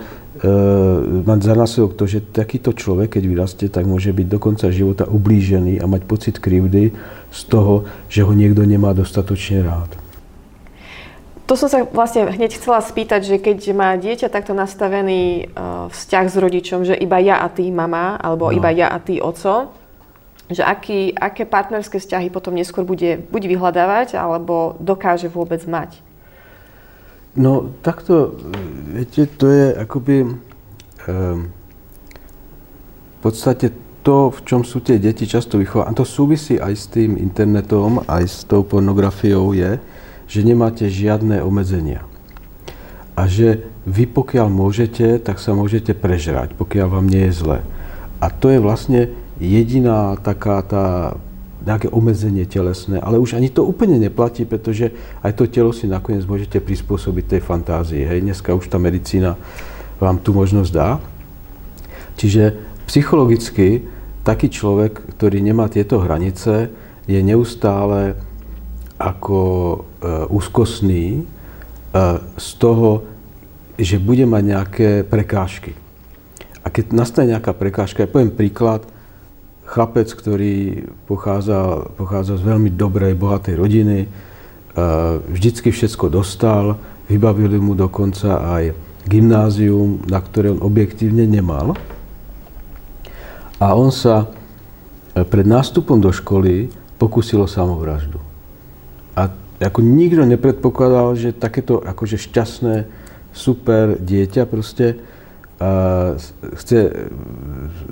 [1.23, 5.08] mať za následok to, že takýto človek, keď vyrastie, tak môže byť do konca života
[5.08, 6.91] ublížený a mať pocit krivdy
[7.32, 9.95] z toho, že ho niekto nemá dostatočne rád.
[11.45, 16.25] To som sa vlastne hneď chcela spýtať, že keď má dieťa takto nastavený uh, vzťah
[16.25, 18.56] s rodičom, že iba ja a ty mama, alebo no.
[18.58, 19.69] iba ja a ty oco,
[20.49, 26.01] že aký, aké partnerské vzťahy potom neskôr bude buď vyhľadávať, alebo dokáže vôbec mať?
[27.36, 28.38] No takto,
[28.93, 31.51] viete, to je akoby um,
[33.12, 33.73] v podstate
[34.05, 38.05] to, v čom sú tie deti často vychované, a to súvisí aj s tým internetom,
[38.05, 39.81] aj s tou pornografiou, je,
[40.29, 42.05] že nemáte žiadne obmedzenia.
[43.17, 47.60] A že vy pokiaľ môžete, tak sa môžete prežrať, pokiaľ vám nie je zle.
[48.21, 50.86] A to je vlastne jediná taká tá
[51.65, 54.93] nejaké obmedzenie telesné, ale už ani to úplne neplatí, pretože
[55.26, 58.06] aj to telo si nakoniec môžete prispôsobiť tej fantázii.
[58.06, 59.34] Hej, dneska už tá medicína
[59.98, 61.02] vám tu možnosť dá.
[62.21, 62.54] Čiže
[62.86, 63.82] psychologicky
[64.21, 66.69] taký človek, ktorý nemá tieto hranice,
[67.10, 68.13] je neustále
[69.02, 69.78] ako e,
[70.30, 71.21] úzkostný e,
[72.38, 73.06] z toho,
[73.76, 75.74] že bude mať nejaké prekážky.
[76.65, 78.86] A keď nastane nejaká prekážka, ja poviem príklad,
[79.65, 84.08] chlapec, ktorý pochádza, pochádza z veľmi dobrej, bohatej rodiny, e,
[85.25, 86.78] vždycky všetko dostal,
[87.10, 88.78] vybavili mu dokonca aj
[89.10, 91.73] gymnázium, na ktoré on objektívne nemal.
[93.58, 94.30] A on sa
[95.17, 96.69] e, pred nástupom do školy
[97.01, 98.21] pokusil o samovraždu.
[99.17, 104.95] A ako nikto nepredpokladal, že takéto akože šťastné, super dieťa proste
[105.60, 106.15] uh,
[106.56, 107.12] chce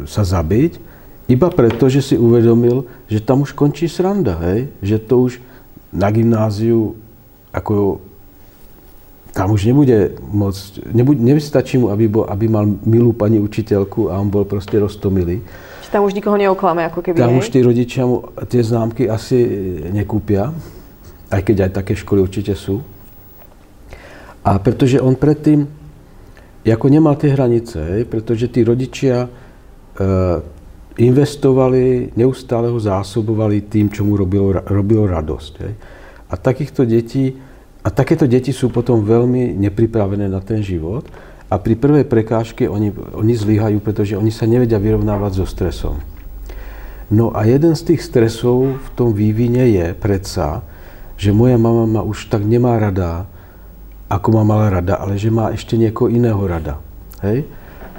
[0.08, 0.93] sa zabiť
[1.28, 4.72] iba preto, že si uvedomil, že tam už končí sranda, hej?
[4.84, 5.40] že to už
[5.94, 6.98] na gymnáziu
[7.54, 8.02] ako
[9.34, 14.22] tam už nebude môcť, nebude, nevystačí mu, aby, bol, aby mal milú pani učiteľku a
[14.22, 15.42] on bol proste roztomilý.
[15.90, 17.42] Tam už nikoho neoklame, ako keby, Tam hej?
[17.42, 19.38] už tí rodičia mu tie známky asi
[19.94, 20.50] nekúpia,
[21.30, 22.82] aj keď aj také školy určite sú.
[24.42, 25.70] A pretože on predtým,
[26.66, 29.30] ako nemal tie hranice, hej, pretože tí rodičia e,
[30.98, 35.54] investovali, neustále ho zásobovali tým, čo mu robilo, robilo radosť.
[35.66, 35.74] Hej.
[36.30, 37.34] A takýchto detí,
[37.82, 41.10] a takéto deti sú potom veľmi nepripravené na ten život
[41.50, 45.98] a pri prvej prekážke oni, oni zlyhajú, pretože oni sa nevedia vyrovnávať so stresom.
[47.14, 50.66] No a jeden z tých stresov v tom vývine je predsa,
[51.18, 53.30] že moja mama ma už tak nemá rada,
[54.10, 56.82] ako ma mala rada, ale že má ešte niekoho iného rada.
[57.22, 57.46] Hej?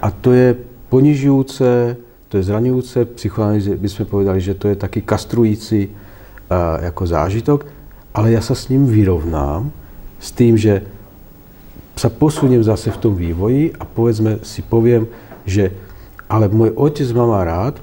[0.03, 0.59] A to je
[0.91, 1.99] ponižujúce,
[2.35, 7.63] to je zraňujúce, psychoanalýze by sme povedali, že to je taký kastrující uh, ako zážitok,
[8.11, 9.71] ale ja sa s ním vyrovnám
[10.19, 10.83] s tým, že
[11.95, 15.07] sa posuniem zase v tom vývoji a povedzme si poviem,
[15.47, 15.71] že
[16.27, 17.79] ale môj otec ma má rád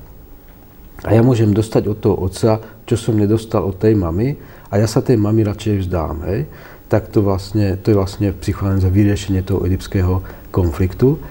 [1.07, 4.35] a ja môžem dostať od toho otca, čo som nedostal od tej mamy
[4.67, 6.27] a ja sa tej mamy radšej vzdám.
[6.27, 6.51] Hej?
[6.91, 10.19] Tak to, vlastne, to je vlastne psychoanalýza vyriešenie toho edipského
[10.51, 11.23] konfliktu.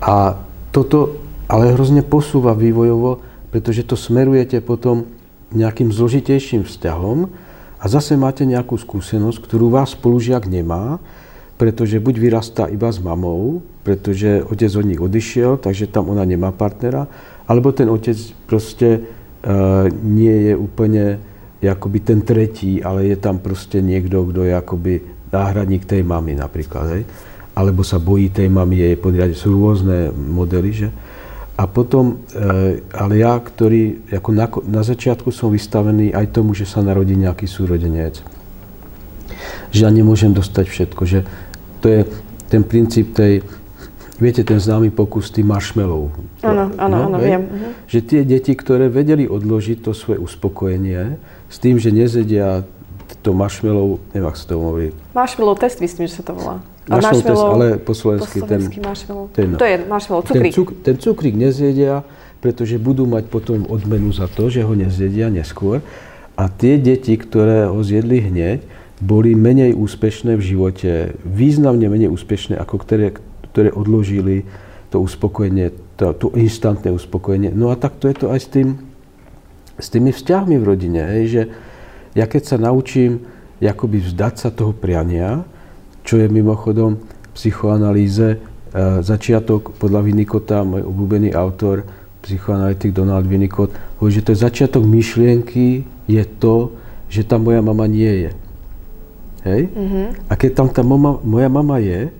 [0.00, 0.40] A
[0.72, 1.21] toto
[1.52, 3.20] ale hrozne posúva vývojovo,
[3.52, 5.04] pretože to smerujete potom
[5.52, 7.28] nejakým zložitejším vzťahom
[7.76, 10.96] a zase máte nejakú skúsenosť, ktorú vás spolužiak nemá,
[11.60, 16.56] pretože buď vyrastá iba s mamou, pretože otec od nich odišiel, takže tam ona nemá
[16.56, 17.04] partnera,
[17.44, 18.16] alebo ten otec
[18.48, 21.20] proste uh, nie je úplne
[21.60, 24.92] akoby ten tretí, ale je tam proste niekto, kto je akoby
[25.30, 27.04] náhradník tej mamy napríklad, hej?
[27.52, 29.36] alebo sa bojí tej mamy, jej podriadiť.
[29.36, 30.88] Sú rôzne modely, že?
[31.52, 36.64] A potom, e, ale ja, ktorý ako na, na začiatku som vystavený aj tomu, že
[36.64, 38.24] sa narodí nejaký súrodenec.
[39.68, 41.28] Že ja nemôžem dostať všetko, že
[41.84, 42.00] to je
[42.48, 43.44] ten princíp tej,
[44.16, 46.08] viete, ten známy pokus tých marshmallow.
[46.40, 47.42] Áno, áno, no, áno, viem.
[47.44, 47.68] Mhm.
[47.88, 51.20] Že tie deti, ktoré vedeli odložiť to svoje uspokojenie
[51.52, 52.64] s tým, že nezedia
[53.22, 54.90] to marshmallow, neviem, ak sa to hovorí.
[55.14, 56.58] Marshmallow test, myslím, že sa to volá.
[56.90, 58.66] Marshmallow test, ale po slovensky ten,
[59.30, 60.50] ten, to je marshmallow, cukrík.
[60.50, 62.02] Ten, cuk, ten cukrík nezjedia,
[62.42, 65.78] pretože budú mať potom odmenu za to, že ho nezjedia neskôr.
[66.34, 68.66] A tie deti, ktoré ho zjedli hneď,
[68.98, 70.90] boli menej úspešné v živote,
[71.22, 73.14] významne menej úspešné, ako ktoré,
[73.54, 74.46] ktoré odložili
[74.90, 77.54] to uspokojenie, to, to instantné uspokojenie.
[77.54, 78.68] No a tak to je to aj s, tým,
[79.78, 81.42] s tými vzťahmi v rodine, hej, že
[82.12, 83.24] ja keď sa naučím
[83.62, 85.46] akoby vzdať sa toho priania,
[86.02, 88.38] čo je mimochodom v psychoanalýze e,
[89.06, 91.86] začiatok podľa Winnicota, môj obľúbený autor,
[92.26, 96.74] psychoanalytik Donald Winnicott, hovorí, že to je začiatok myšlienky, je to,
[97.06, 98.30] že tá moja mama nie je.
[99.46, 99.62] Hej?
[99.70, 100.06] Mm-hmm.
[100.30, 102.10] A keď tam tá mama, moja mama je,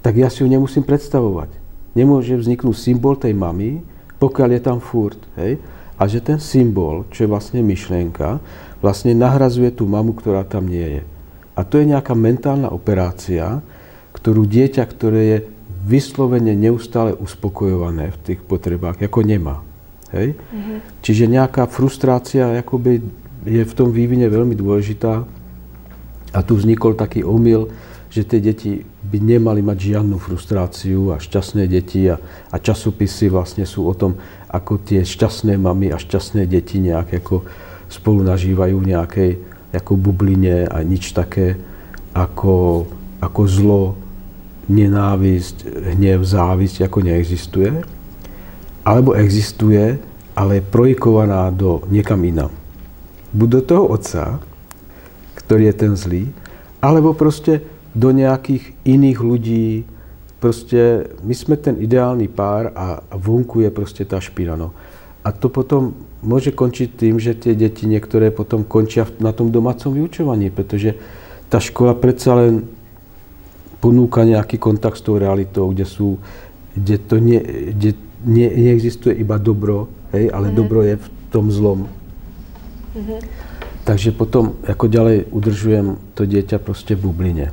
[0.00, 1.50] tak ja si ju nemusím predstavovať.
[1.94, 3.82] Nemôže vzniknúť symbol tej mamy,
[4.22, 5.18] pokiaľ je tam furt.
[5.38, 5.58] Hej?
[6.00, 8.40] A že ten symbol, čo je vlastne myšlienka,
[8.80, 11.02] vlastne nahrazuje tú mamu, ktorá tam nie je.
[11.56, 13.60] A to je nejaká mentálna operácia,
[14.16, 15.38] ktorú dieťa, ktoré je
[15.84, 19.64] vyslovene neustále uspokojované v tých potrebách, ako nemá.
[20.12, 20.36] Hej?
[20.36, 20.78] Mm-hmm.
[21.00, 23.00] Čiže nejaká frustrácia akoby
[23.46, 25.24] je v tom vývine veľmi dôležitá.
[26.30, 27.72] A tu vznikol taký omyl,
[28.10, 32.18] že tie deti by nemali mať žiadnu frustráciu a šťastné deti a,
[32.50, 34.18] a časopisy vlastne sú o tom,
[34.50, 37.46] ako tie šťastné mamy a šťastné deti nejak ako
[37.90, 39.30] spolu nažívajú v nejakej
[39.74, 41.58] ako bubline a nič také
[42.14, 42.86] ako,
[43.18, 43.84] ako zlo,
[44.70, 45.66] nenávisť,
[45.98, 47.70] hnev, závisť ako neexistuje.
[48.86, 49.98] Alebo existuje,
[50.34, 52.54] ale je projikovaná do niekam inam.
[53.34, 54.38] Buď do toho otca,
[55.36, 56.30] ktorý je ten zlý,
[56.82, 57.62] alebo proste
[57.94, 59.68] do nejakých iných ľudí.
[60.40, 64.56] Proste my sme ten ideálny pár a vonku je proste tá špina.
[64.56, 64.72] No.
[65.20, 69.92] A to potom môže končiť tým, že tie deti niektoré potom končia na tom domácom
[69.92, 70.96] vyučovaní, pretože
[71.48, 72.68] tá škola predsa len
[73.80, 76.20] ponúka nejaký kontakt s tou realitou, kde sú,
[76.76, 77.40] kde to nie,
[77.72, 77.96] kde
[78.28, 80.60] nie, neexistuje iba dobro, hej, ale mm-hmm.
[80.60, 81.88] dobro je v tom zlom.
[82.92, 83.20] Mm-hmm.
[83.88, 87.48] Takže potom ako ďalej udržujem to dieťa proste v bubline.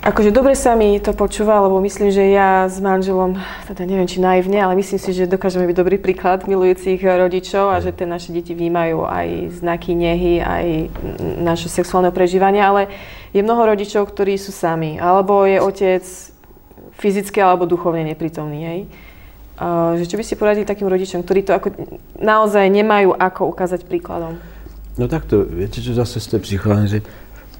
[0.00, 3.36] Akože dobre sa mi to počúva, lebo myslím, že ja s manželom,
[3.68, 7.84] teda neviem či naivne, ale myslím si, že dokážeme byť dobrý príklad milujúcich rodičov a
[7.84, 10.88] že tie naše deti vnímajú aj znaky nehy, aj
[11.44, 12.88] naše sexuálne prežívania, ale
[13.36, 16.04] je mnoho rodičov, ktorí sú sami, alebo je otec
[16.96, 18.80] fyzicky alebo duchovne neprítomný, hej.
[20.00, 21.76] Že čo by ste poradili takým rodičom, ktorí to ako
[22.16, 24.40] naozaj nemajú ako ukázať príkladom?
[24.96, 27.04] No takto, viete čo zase ste psychoanalýzy,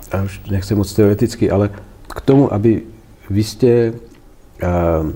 [0.09, 1.69] a už nechcem moc teoreticky, ale
[2.11, 2.83] k tomu, aby
[3.31, 3.73] vy ste,
[4.59, 5.15] ehm,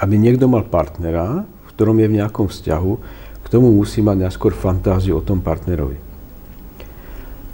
[0.00, 2.92] aby niekto mal partnera, v ktorom je v nejakom vzťahu,
[3.44, 6.00] k tomu musí mať najskôr fantáziu o tom partnerovi.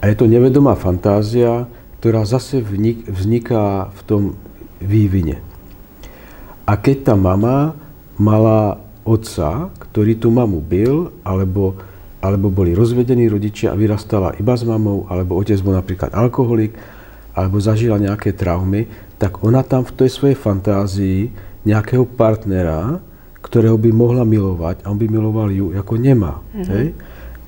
[0.00, 1.68] A je to nevedomá fantázia,
[2.00, 4.22] ktorá zase vzniká v tom
[4.80, 5.44] vývine.
[6.64, 7.76] A keď tá mama
[8.16, 11.76] mala otca, ktorý tú mamu byl, alebo,
[12.24, 16.72] alebo boli rozvedení rodičia a vyrastala iba s mamou, alebo otec bol napríklad alkoholik,
[17.40, 18.84] alebo zažila nejaké traumy,
[19.16, 21.32] tak ona tam v tej svojej fantázii
[21.64, 23.00] nejakého partnera,
[23.40, 26.44] ktorého by mohla milovať, a on by miloval ju, ako nemá.
[26.52, 26.68] Mm-hmm.
[26.68, 26.86] Hej?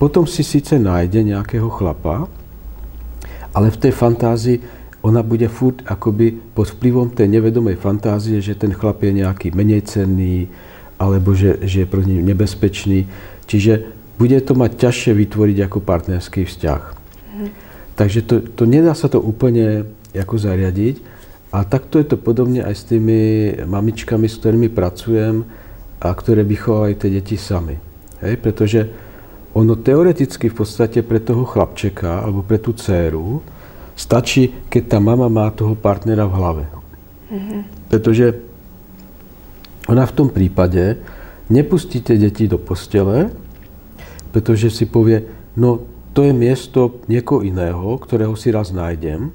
[0.00, 2.24] Potom si síce nájde nejakého chlapa,
[3.52, 4.58] ale v tej fantázii
[5.04, 9.84] ona bude furt akoby pod vplyvom tej nevedomej fantázie, že ten chlap je nejaký menej
[9.84, 10.48] cenný,
[10.96, 13.10] alebo že, že je pro ním nebezpečný.
[13.50, 17.01] Čiže bude to mať ťažšie vytvoriť ako partnerský vzťah.
[17.96, 20.96] Takže to, to nedá sa to úplne ako zariadiť.
[21.52, 25.44] A takto je to podobne aj s tými mamičkami, s ktorými pracujem
[26.00, 27.76] a ktoré vychovajú tie deti sami.
[28.24, 28.40] Hej?
[28.40, 28.80] Pretože
[29.52, 33.44] ono teoreticky v podstate pre toho chlapčeka alebo pre tú dceru
[33.92, 36.64] stačí, keď tá mama má toho partnera v hlave.
[37.28, 37.60] Mm-hmm.
[37.92, 38.26] Pretože
[39.92, 40.96] ona v tom prípade
[41.52, 43.28] nepustí tie deti do postele,
[44.32, 49.32] pretože si povie, no to je miesto niekoho iného, ktorého si raz nájdem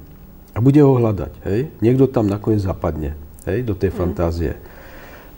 [0.54, 1.32] a bude ho hľadať.
[1.46, 1.60] Hej?
[1.82, 3.66] Niekto tam nakoniec zapadne hej?
[3.66, 3.96] do tej mm.
[3.98, 4.52] fantázie.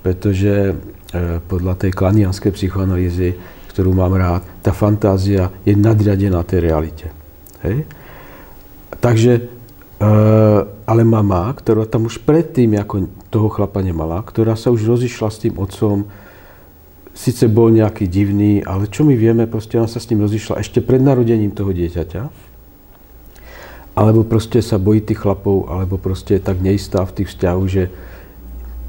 [0.05, 0.75] Pretože e,
[1.45, 3.37] podľa tej klanianskej psychoanalýzy,
[3.73, 7.07] ktorú mám rád, tá fantázia je nadriadená tej realite.
[7.65, 7.89] Hej?
[9.01, 10.13] Takže, e,
[10.85, 15.41] ale mama, ktorá tam už predtým, ako toho chlapa nemala, ktorá sa už rozišla s
[15.41, 16.05] tým otcom,
[17.15, 20.81] síce bol nejaký divný, ale čo my vieme, proste ona sa s ním rozišla ešte
[20.81, 22.23] pred narodením toho dieťaťa.
[23.99, 27.83] Alebo proste sa bojí tých chlapov, alebo proste je tak neistá v tých vzťahoch, že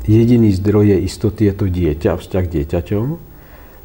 [0.05, 3.05] jediný zdroj je istoty je to dieťa, vzťah k dieťaťom.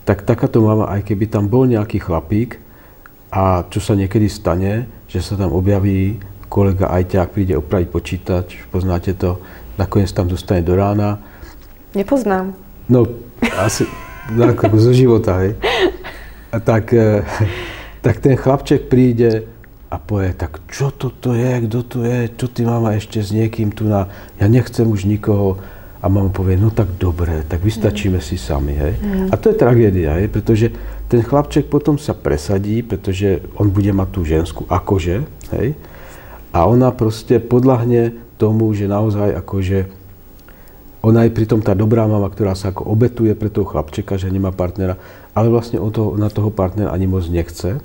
[0.07, 2.62] Tak takáto mama, aj keby tam bol nejaký chlapík,
[3.32, 9.12] a čo sa niekedy stane, že sa tam objaví kolega Ajťák, príde opraviť počítač, poznáte
[9.18, 9.43] to,
[9.76, 11.18] nakoniec tam dostane do rána.
[11.93, 12.55] Nepoznám.
[12.87, 13.03] No,
[13.59, 13.84] asi,
[14.34, 15.54] ako zo života, hej.
[16.50, 17.22] A tak, e,
[18.02, 19.46] tak ten chlapček príde
[19.86, 23.70] a povie, tak čo toto je, kto tu je, čo ty mama ešte s niekým
[23.70, 25.62] tu na, ja nechcem už nikoho.
[26.02, 28.94] A mama povie, no tak dobre, tak vystačíme si sami, hej.
[29.00, 29.26] Mm.
[29.32, 30.70] A to je tragédia, hej, pretože
[31.10, 35.16] ten chlapček potom sa presadí, pretože on bude mať tú žensku akože,
[35.56, 35.68] hej.
[36.54, 40.05] A ona proste podľahne tomu, že naozaj akože
[41.07, 44.50] ona je pritom tá dobrá mama, ktorá sa ako obetuje pre toho chlapčeka, že nemá
[44.50, 44.98] partnera,
[45.38, 47.78] ale vlastne o toho, na toho partnera ani moc nechce.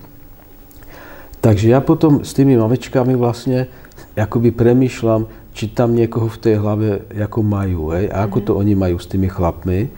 [1.37, 3.69] Takže ja potom s tými mamičkami vlastne
[4.17, 8.45] akoby premýšľam, či tam niekoho v tej hlave ako majú, hej, a ako mhm.
[8.49, 9.93] to oni majú s tými chlapmi.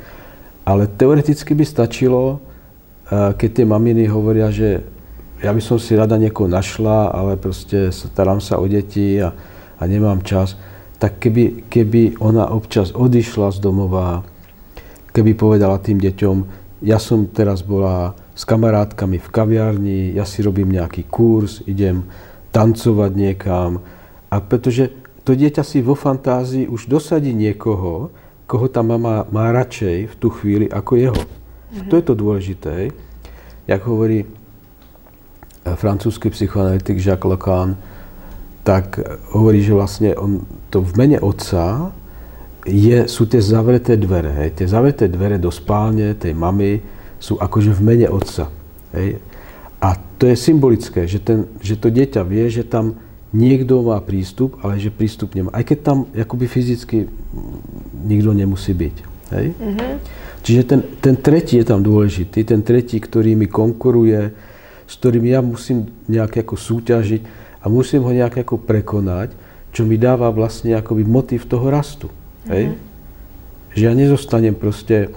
[0.67, 2.43] Ale teoreticky by stačilo,
[3.11, 4.83] keď tie maminy hovoria, že
[5.43, 9.35] ja by som si rada niekoho našla, ale proste starám sa o deti a,
[9.75, 10.55] a nemám čas
[11.03, 14.23] tak keby, keby ona občas odišla z domova,
[15.11, 16.37] keby povedala tým deťom,
[16.79, 22.07] ja som teraz bola s kamarátkami v kaviarni, ja si robím nejaký kurz, idem
[22.55, 23.83] tancovať niekam.
[24.31, 24.95] A pretože
[25.27, 28.07] to dieťa si vo fantázii už dosadí niekoho,
[28.47, 31.19] koho tá mama má radšej v tú chvíli ako jeho.
[31.19, 31.89] Mm-hmm.
[31.91, 32.75] To je to dôležité.
[33.67, 34.27] Jak hovorí eh,
[35.75, 37.75] francúzsky psychoanalytik Jacques Lacan,
[38.63, 38.95] tak
[39.35, 41.91] hovorí, že vlastne on to v mene otca
[42.63, 44.31] je, sú tie zavreté dvere.
[44.31, 44.63] Hej.
[44.63, 46.79] Tie zavreté dvere do spálne tej mamy
[47.19, 48.47] sú akože v mene otca.
[48.95, 49.19] Hej.
[49.83, 52.95] A to je symbolické, že, ten, že to dieťa vie, že tam
[53.35, 55.51] niekto má prístup, ale že prístup nemá.
[55.51, 57.11] Aj keď tam akoby fyzicky
[58.07, 58.95] nikto nemusí byť.
[59.35, 59.45] Hej?
[59.59, 59.93] Mm-hmm.
[60.43, 64.31] Čiže ten, ten tretí je tam dôležitý, ten tretí, ktorý mi konkuruje,
[64.87, 69.31] s ktorým ja musím nejak ako súťažiť a musím ho nejak ako prekonať,
[69.71, 72.11] čo mi dáva vlastne akoby motiv toho rastu.
[72.51, 72.75] Hej?
[72.75, 72.91] Mm-hmm.
[73.73, 75.09] Že ja nezostanem proste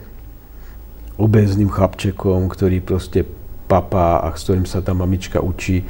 [1.18, 3.26] obezným chlapčekom, ktorý proste
[3.66, 5.82] papa a s ktorým sa tá mamička učí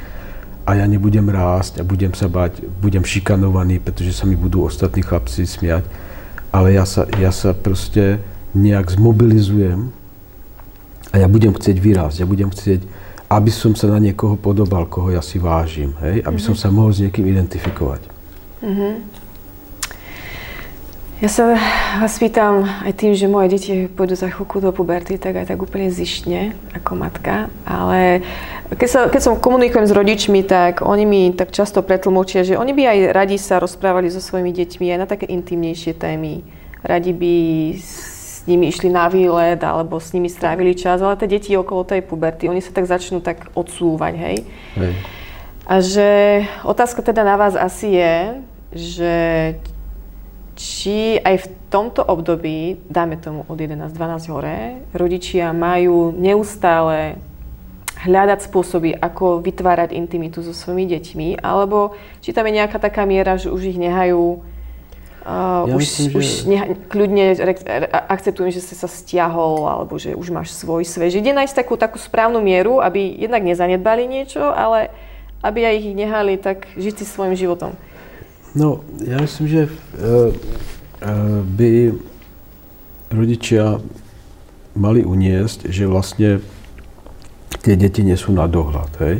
[0.67, 4.99] a ja nebudem rásť a budem sa bať, budem šikanovaný, pretože sa mi budú ostatní
[4.99, 5.87] chlapci smiať.
[6.51, 8.19] Ale ja sa, ja sa proste
[8.51, 9.95] nejak zmobilizujem
[11.11, 12.83] a ja budem chcieť vyrásť, ja budem chcieť,
[13.27, 16.23] aby som sa na niekoho podobal, koho ja si vážim, hej?
[16.23, 16.47] aby mm-hmm.
[16.47, 18.01] som sa mohol s niekým identifikovať.
[18.63, 18.93] Mm-hmm.
[21.17, 21.57] Ja sa
[21.97, 25.57] vás pýtam aj tým, že moje deti pôjdu za chvíľku do puberty, tak aj tak
[25.57, 28.21] úplne zištne ako matka, ale
[28.69, 32.69] keď, sa, keď som komunikujem s rodičmi, tak oni mi tak často pretlmočia, že oni
[32.69, 36.45] by aj radi sa rozprávali so svojimi deťmi aj na také intimnejšie témy.
[36.85, 37.35] Radi by
[38.47, 42.47] nimi išli na výlet alebo s nimi strávili čas, ale tie deti okolo tej puberty,
[42.47, 44.37] oni sa tak začnú tak odsúvať, hej?
[44.79, 44.93] hej.
[45.67, 46.09] A že
[46.63, 48.15] otázka teda na vás asi je,
[48.71, 49.15] že
[50.57, 57.19] či aj v tomto období, dáme tomu od 11-12 hore, rodičia majú neustále
[57.97, 63.35] hľadať spôsoby, ako vytvárať intimitu so svojimi deťmi, alebo či tam je nejaká taká miera,
[63.35, 64.41] že už ich nehajú
[65.27, 66.47] Uh, ja už myslím, už že...
[66.47, 67.53] neha, kľudne re,
[67.91, 71.11] akceptujem, že si sa stiahol, alebo že už máš svoj svet.
[71.11, 74.87] Že ide nájsť takú, takú správnu mieru, aby jednak nezanedbali niečo, ale
[75.43, 77.75] aby aj ich nehali tak žiť si svojim životom.
[78.55, 80.31] No, já myslím, že uh,
[81.43, 81.91] by
[83.11, 83.83] rodičia
[84.75, 86.39] mali uniesť, že vlastne
[87.67, 88.91] tie deti nie sú na dohľad.
[89.03, 89.15] Hej?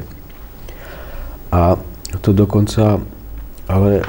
[1.51, 1.75] A
[2.23, 3.03] to dokonca,
[3.67, 4.07] ale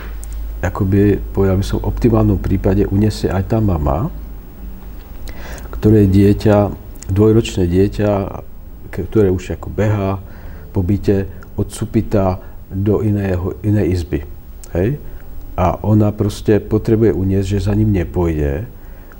[0.62, 4.10] akoby, povedal by som, optimálnom prípade uniesie aj tá mama,
[5.70, 6.74] ktoré dieťa,
[7.10, 8.10] dvojročné dieťa,
[8.90, 10.18] ktoré už ako behá
[10.74, 14.20] po byte, odsupita do iného, inej izby.
[14.74, 14.98] Hej?
[15.58, 18.66] A ona proste potrebuje uniesť, že za ním nepôjde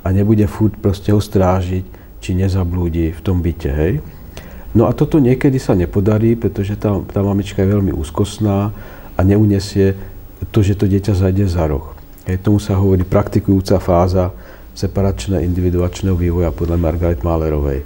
[0.02, 1.84] a nebude furt proste ho strážiť,
[2.18, 4.02] či nezablúdi v tom byte, hej.
[4.74, 8.74] No a toto niekedy sa nepodarí, pretože tá, tá mamička je veľmi úzkostná
[9.16, 9.96] a neuniesie
[10.50, 11.94] to, že to dieťa zajde za roh.
[12.28, 14.30] Hej, tomu sa hovorí praktikujúca fáza
[14.78, 17.82] separačného individuačného vývoja podľa Margaret Mahlerovej.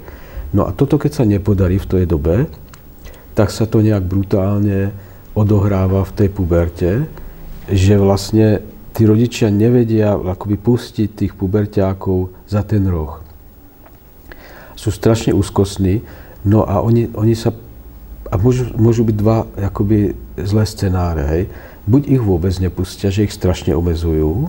[0.53, 2.45] No a toto, keď sa nepodarí v tej dobe,
[3.33, 4.93] tak sa to nejak brutálne
[5.33, 6.91] odohráva v tej puberte,
[7.65, 8.61] že vlastne
[8.93, 13.17] tí rodičia nevedia akoby pustiť tých puberťákov za ten roh.
[14.77, 16.05] Sú strašne úzkostní,
[16.45, 17.49] no a oni, oni sa,
[18.29, 21.43] a môžu, môžu byť dva akoby zlé scenáre, hej.
[21.83, 24.47] Buď ich vôbec nepustia, že ich strašne obezujú,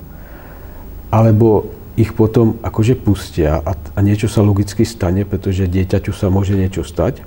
[1.10, 6.54] alebo ich potom akože pustia a, a niečo sa logicky stane, pretože dieťaťu sa môže
[6.58, 7.22] niečo stať,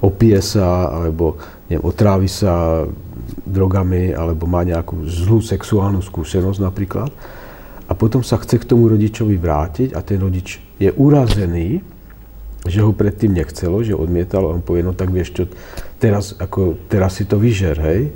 [0.00, 2.84] opije sa, alebo neviem, otrávi sa
[3.44, 7.10] drogami alebo má nejakú zlú sexuálnu skúsenosť napríklad
[7.86, 11.80] a potom sa chce k tomu rodičovi vrátiť a ten rodič je urazený,
[12.66, 15.44] že ho predtým nechcelo, že odmietal a on povie, no tak vieš čo,
[16.02, 18.10] teraz, ako, teraz si to vyžer, hej.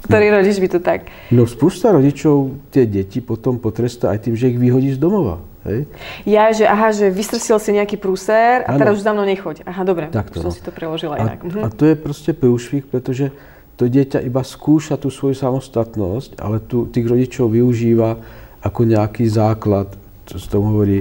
[0.00, 1.12] Ktorý rodič by to tak?
[1.28, 5.44] No spústa rodičov tie deti potom potrestá aj tým, že ich vyhodí z domova.
[5.68, 5.84] Hej?
[6.24, 8.80] Ja, že aha, že vystrsil si nejaký prúser a ano.
[8.80, 9.68] teraz už za mnou nechoď.
[9.68, 10.56] Aha, dobre, Takto, už som no.
[10.56, 11.38] si to preložila inak.
[11.40, 11.60] A, mhm.
[11.64, 13.28] a to je proste prúšvih, pretože
[13.76, 18.20] to dieťa iba skúša tú svoju samostatnosť, ale tu tých rodičov využíva
[18.60, 19.88] ako nejaký základ,
[20.28, 21.00] čo sa tomu hovorí,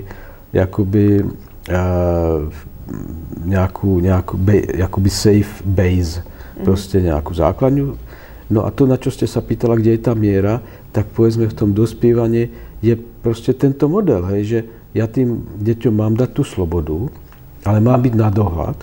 [0.56, 1.28] akoby
[1.68, 2.47] uh,
[3.43, 4.36] nejakú, nejakú
[4.80, 6.64] akoby safe base, mm.
[6.64, 8.09] proste nejakú základňu.
[8.50, 11.58] No a to, na čo ste sa pýtala, kde je tá miera, tak povedzme v
[11.58, 12.50] tom dospievaní
[12.82, 14.60] je proste tento model, hej, že
[14.97, 17.14] ja tým deťom mám dať tú slobodu,
[17.62, 18.78] ale mám byť na dohľad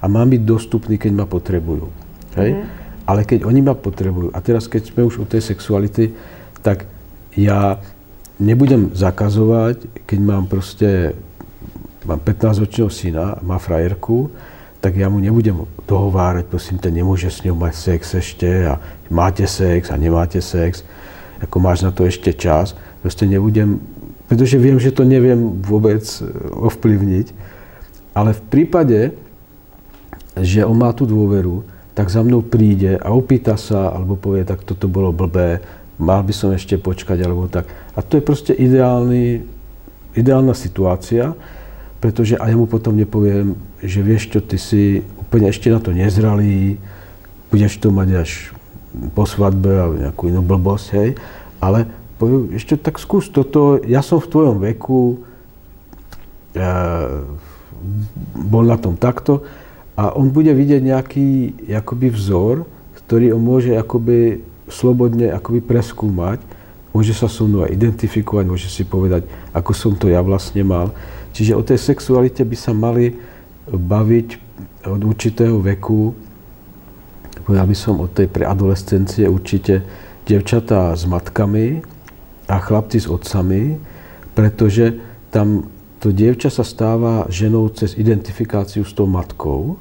[0.00, 1.88] a mám byť dostupný, keď ma potrebujú.
[2.36, 2.60] Hej?
[2.60, 2.64] Mm.
[3.08, 6.12] Ale keď oni ma potrebujú, a teraz keď sme už u tej sexuality,
[6.60, 6.84] tak
[7.38, 7.80] ja
[8.36, 11.16] nebudem zakazovať, keď mám proste,
[12.04, 14.28] mám 15-ročného syna, má frajerku,
[14.80, 18.78] tak ja mu nebudem dohovárať, prosím ťa, nemôže s ňou mať sex ešte a
[19.10, 20.84] máte sex a nemáte sex.
[21.36, 22.72] ako máš na to ešte čas,
[23.04, 23.80] proste nebudem,
[24.28, 26.02] pretože viem, že to neviem vôbec
[26.56, 27.26] ovplyvniť,
[28.16, 29.00] ale v prípade,
[30.36, 31.64] že on má tú dôveru,
[31.96, 35.64] tak za mnou príde a opýta sa, alebo povie, tak toto bolo blbé,
[35.96, 37.68] mal by som ešte počkať, alebo tak.
[37.96, 39.44] A to je proste ideálny,
[40.12, 41.32] ideálna situácia,
[42.00, 46.76] pretože aj mu potom nepoviem, že vieš čo, ty si úplne ešte na to nezralý,
[47.48, 48.30] budeš to mať až
[49.12, 51.10] po svadbe alebo nejakú inú blbosť, hej,
[51.60, 55.20] ale poviem, ešte tak skús toto, ja som v tvojom veku,
[56.56, 56.72] ja,
[58.32, 59.44] bol na tom takto
[59.96, 61.26] a on bude vidieť nejaký
[61.76, 62.64] akoby vzor,
[63.04, 66.42] ktorý on môže akoby slobodne akoby preskúmať,
[66.90, 70.90] môže sa so mnou identifikovať, môže si povedať, ako som to ja vlastne mal.
[71.36, 73.12] Čiže o tej sexualite by sa mali
[73.68, 74.28] baviť
[74.88, 76.16] od určitého veku,
[77.44, 79.84] povedal by som od tej preadolescencie určite
[80.24, 81.84] devčatá s matkami
[82.48, 83.76] a chlapci s otcami,
[84.32, 84.96] pretože
[85.28, 85.68] tam
[86.00, 89.76] to dievča sa stáva ženou cez identifikáciu s tou matkou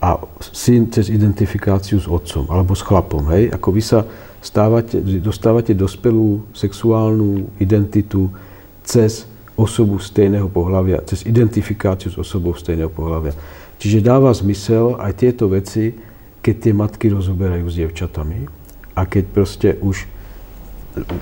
[0.00, 3.28] a syn cez identifikáciu s otcom alebo s chlapom.
[3.36, 3.52] Hej?
[3.52, 4.08] Ako vy sa
[4.40, 8.32] stávate, dostávate dospelú sexuálnu identitu
[8.80, 9.29] cez
[9.60, 13.36] osobu stejného pohľavia, cez identifikáciu s osobou stejného pohľavia.
[13.76, 15.92] Čiže dáva zmysel aj tieto veci,
[16.40, 18.48] keď tie matky rozoberajú s dievčatami
[18.96, 20.08] a keď proste už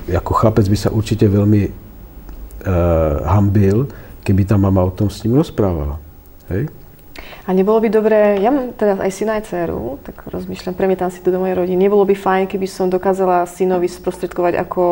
[0.08, 1.72] ako chlapec by sa určite veľmi uh,
[3.28, 3.90] hambil,
[4.24, 6.00] keby tá mama o tom s ním rozprávala.
[6.48, 6.72] Hej?
[7.48, 11.24] A nebolo by dobré, ja mám teda aj syna, aj dceru, tak rozmýšľam, premietam si
[11.24, 11.88] to do mojej rodiny.
[11.88, 14.82] Nebolo by fajn, keby som dokázala synovi sprostredkovať, ako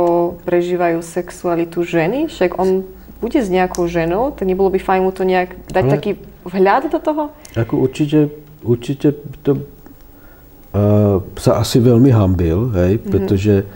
[0.43, 2.83] prežívajú sexualitu ženy, však on
[3.27, 6.11] bude s nejakou ženou, tak nebolo by fajn mu to nejak dať Ale taký
[6.47, 7.22] vhľad do toho?
[7.59, 8.31] Ako určite,
[8.62, 13.11] určite to uh, sa asi veľmi hambil, hej, mm-hmm.
[13.11, 13.66] pretože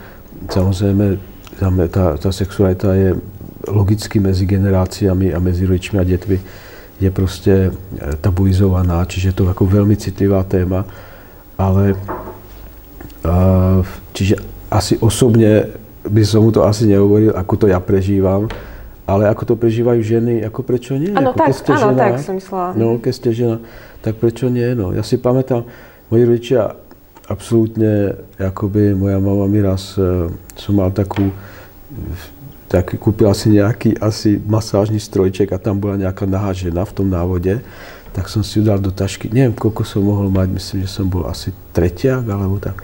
[0.47, 1.19] samozrejme
[1.91, 3.19] tá, tá sexualita je
[3.67, 6.37] logicky medzi generáciami a medzi rodičmi a deťmi
[7.01, 7.71] je proste e,
[8.21, 10.85] tabuizovaná, čiže to je ako veľmi citlivá téma,
[11.57, 11.97] ale
[14.17, 18.49] čiže asi osobne by som mu to asi nehovoril, ako to ja prežívam,
[19.11, 21.11] ale ako to prežívajú ženy, ako prečo nie?
[21.11, 22.67] Áno, tak, ste áno, žena, tak som myslela.
[22.79, 23.57] No, keď ste žena,
[23.99, 24.71] tak prečo nie?
[24.71, 25.67] No, ja si pamätám,
[26.07, 26.79] moji rodičia
[27.27, 31.31] absolútne, akoby moja mama mi raz, e, som mal takú
[32.71, 37.11] tak kúpila si nejaký asi masážny strojček a tam bola nejaká nahá žena v tom
[37.11, 37.59] návode,
[38.15, 39.27] tak som si ju dal do tašky.
[39.27, 42.79] Neviem, koľko som mohol mať, myslím, že som bol asi tretiak, alebo tak.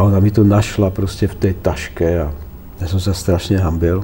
[0.00, 2.32] A ona mi to našla proste v tej taške a
[2.80, 4.00] ja som sa strašne hambil.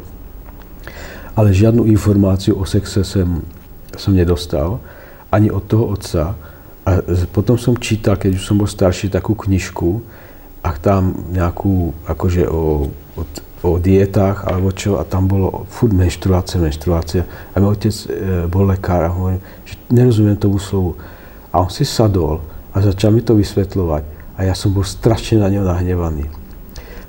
[1.38, 3.46] Ale žiadnu informáciu o sexe som,
[3.94, 4.82] som nedostal,
[5.30, 6.34] ani od toho otca.
[6.82, 6.98] A
[7.30, 10.02] potom som čítal, keď už som bol starší, takú knižku
[10.66, 13.30] a tam nejakú, akože o, od
[13.62, 17.26] o dietách alebo čo a tam bolo furt menštruácia, menštruácia.
[17.54, 18.06] A môj otec e,
[18.46, 20.94] bol lekár a hovorí, že nerozumiem tomu slovu.
[21.50, 22.38] A on si sadol
[22.70, 24.04] a začal mi to vysvetľovať
[24.38, 26.30] a ja som bol strašne na ňo nahnevaný.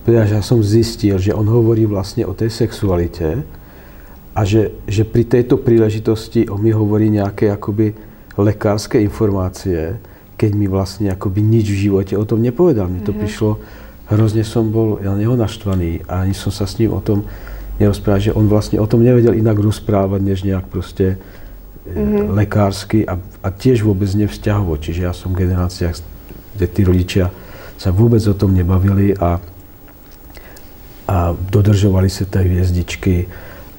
[0.02, 3.46] Pretože ja som zistil, že on hovorí vlastne o tej sexualite
[4.40, 7.92] a že, že pri tejto príležitosti on mi hovorí nejaké akoby
[8.40, 10.00] lekárske informácie,
[10.40, 12.88] keď mi vlastne akoby nič v živote o tom nepovedal.
[12.88, 13.20] Mne to mm-hmm.
[13.20, 13.60] prišlo
[14.08, 17.28] hrozne som bol na neho naštvaný a ani som sa s ním o tom
[17.84, 21.20] nerozprával, že on vlastne o tom nevedel inak rozprávať, než nejak proste
[21.84, 22.32] mm-hmm.
[22.32, 24.80] lekársky a, a tiež vôbec nevzťahovo.
[24.80, 26.00] Čiže ja som v generáciách,
[26.56, 27.28] kde tí rodičia
[27.76, 29.44] sa vôbec o tom nebavili a,
[31.12, 33.28] a dodržovali sa tie hviezdičky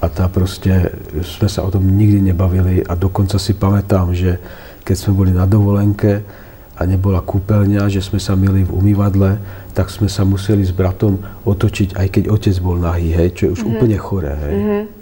[0.00, 4.40] a tá proste, sme sa o tom nikdy nebavili a dokonca si pamätám, že
[4.80, 6.24] keď sme boli na dovolenke,
[6.80, 9.36] a nebola kúpeľňa, že sme sa mili v umývadle,
[9.76, 13.50] tak sme sa museli s bratom otočiť, aj keď otec bol nahý, hej, čo je
[13.52, 13.76] už mm-hmm.
[13.76, 14.32] úplne choré.
[14.32, 14.54] Hej.
[14.56, 14.99] Mm-hmm.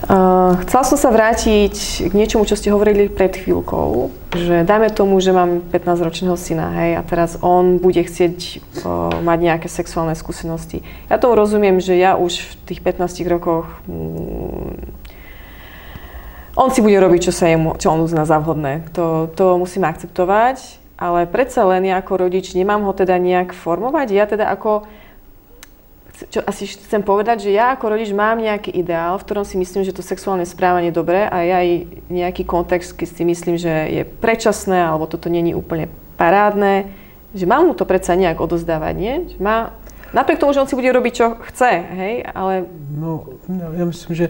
[0.00, 5.36] Chcela som sa vrátiť k niečomu, čo ste hovorili pred chvíľkou, že dajme tomu, že
[5.36, 8.36] mám 15-ročného syna, hej, a teraz on bude chcieť
[8.80, 10.80] uh, mať nejaké sexuálne skúsenosti.
[11.12, 15.00] Ja tomu rozumiem, že ja už v tých 15 rokoch mm,
[16.56, 18.88] on si bude robiť, čo, sa jemu, čo on uzná za vhodné.
[18.96, 24.08] To, to musíme akceptovať, ale predsa len ja ako rodič nemám ho teda nejak formovať.
[24.10, 24.84] Ja teda ako,
[26.28, 29.86] čo asi chcem povedať, že ja ako rodič mám nejaký ideál, v ktorom si myslím,
[29.86, 31.70] že to sexuálne správanie je dobré a ja aj
[32.12, 35.88] nejaký kontext, keď si myslím, že je predčasné alebo toto není úplne
[36.20, 36.92] parádne,
[37.32, 39.14] že mám mu to predsa nejak odozdávať, nie?
[39.32, 39.56] Že má,
[40.12, 42.66] napriek tomu, že on si bude robiť, čo chce, hej, ale...
[42.92, 44.26] No, ja myslím, že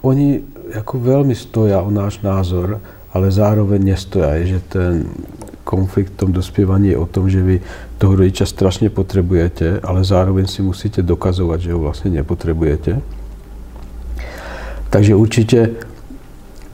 [0.00, 2.78] oni ako veľmi stoja o náš názor,
[3.10, 5.10] ale zároveň nestoja, že ten,
[5.66, 7.58] konflikt v tom dospievaní je o tom, že vy
[7.98, 13.02] toho rodiča strašne potrebujete, ale zároveň si musíte dokazovať, že ho vlastne nepotrebujete.
[14.94, 15.74] Takže určite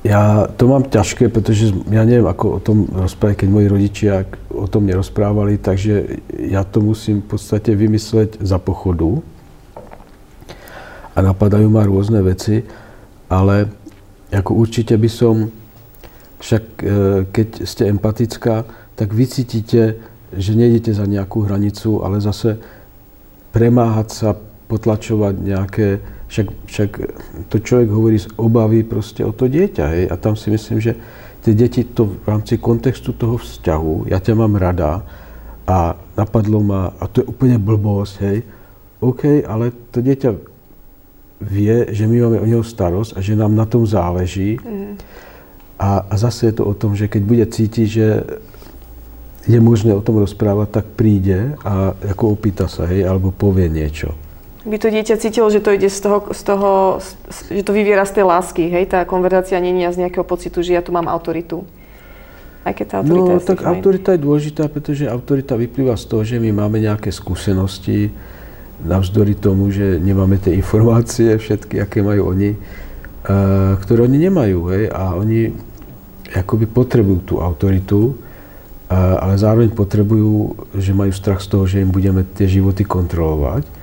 [0.02, 4.14] ja to mám ťažké, pretože ja neviem, ako o tom rozprávať, keď moji rodičia
[4.50, 9.22] o tom nerozprávali, takže ja to musím v podstate vymysleť za pochodu.
[11.14, 12.66] A napadajú ma rôzne veci,
[13.30, 13.70] ale
[14.34, 15.54] ako určite by som,
[16.42, 16.86] však e,
[17.30, 18.66] keď ste empatická,
[19.02, 19.98] tak vycítite,
[20.30, 22.62] že nejdete za nejakú hranicu, ale zase
[23.50, 24.30] premáhať sa,
[24.70, 25.86] potlačovať nejaké
[26.30, 26.90] však, však
[27.50, 30.96] to človek hovorí z obavy proste o to dieťa, hej, a tam si myslím, že
[31.42, 35.02] tie deti to v rámci kontextu toho vzťahu, ja ťa mám rada
[35.66, 38.38] a napadlo ma, a to je úplne blbosť, hej,
[39.02, 40.30] OK, ale to dieťa
[41.42, 44.62] vie, že my máme o neho starosť a že nám na tom záleží.
[44.62, 44.94] Mm.
[45.74, 48.06] A, a zase je to o tom, že keď bude cítiť, že
[49.46, 54.14] je možné o tom rozprávať, tak príde a ako opýta sa, hej, alebo povie niečo
[54.62, 56.70] by to dieťa cítilo, že to ide z toho, z toho
[57.50, 58.86] že to vyviera z tej lásky, hej?
[58.86, 61.66] Tá konverzácia je z nejakého pocitu, že ja tu mám autoritu.
[62.62, 66.22] Aj keď tá autorita no, je tak autorita je dôležitá, pretože autorita vyplýva z toho,
[66.22, 68.14] že my máme nejaké skúsenosti,
[68.86, 74.84] navzdory tomu, že nemáme tie informácie všetky, aké majú oni, uh, ktoré oni nemajú, hej?
[74.94, 75.50] A oni
[76.30, 78.14] akoby potrebujú tú autoritu,
[78.94, 83.82] ale zároveň potrebujú, že majú strach z toho, že im budeme tie životy kontrolovať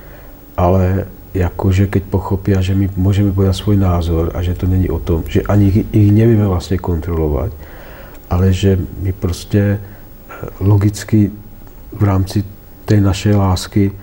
[0.60, 5.00] ale akože keď pochopia, že my môžeme povedať svoj názor a že to není o
[5.00, 7.54] tom, že ani ich, nevieme vlastne kontrolovať,
[8.28, 9.80] ale že my proste eh,
[10.60, 11.32] logicky
[11.90, 12.44] v rámci
[12.84, 13.94] tej našej lásky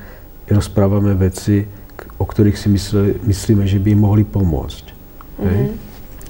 [0.47, 1.67] rozprávame veci,
[2.17, 4.85] o ktorých si myslí, myslíme, že by im mohli pomôcť.
[5.37, 5.67] Mm-hmm.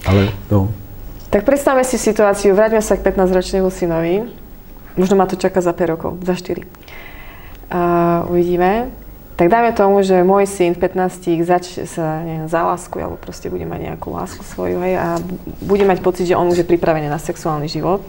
[0.10, 0.74] Ale no.
[1.30, 4.26] Tak predstavme si situáciu, vráťme sa k 15-ročnému synovi.
[4.98, 6.66] Možno ma to čaká za 5 rokov, za 4.
[7.70, 7.82] A
[8.28, 8.90] uvidíme.
[9.38, 13.70] Tak dajme tomu, že môj syn v 15 zač sa neviem, zaláskuje, alebo proste bude
[13.70, 15.22] mať nejakú lásku svoju, hej, a
[15.62, 18.02] bude mať pocit, že on už je pripravený na sexuálny život.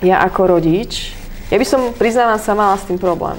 [0.00, 1.12] Ja ako rodič,
[1.52, 3.36] ja by som, priznávam sa, mala s tým problém.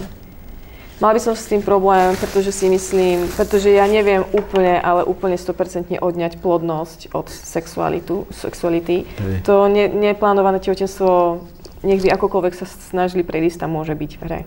[1.01, 5.41] Mala by som s tým problém, pretože si myslím, pretože ja neviem úplne, ale úplne
[5.41, 9.09] 100% odňať plodnosť od sexualitu, sexuality.
[9.09, 9.41] Hej.
[9.49, 11.41] To ne, neplánované tehotenstvo,
[11.81, 14.41] nech by akokoľvek sa snažili prejsť, tam môže byť v hre.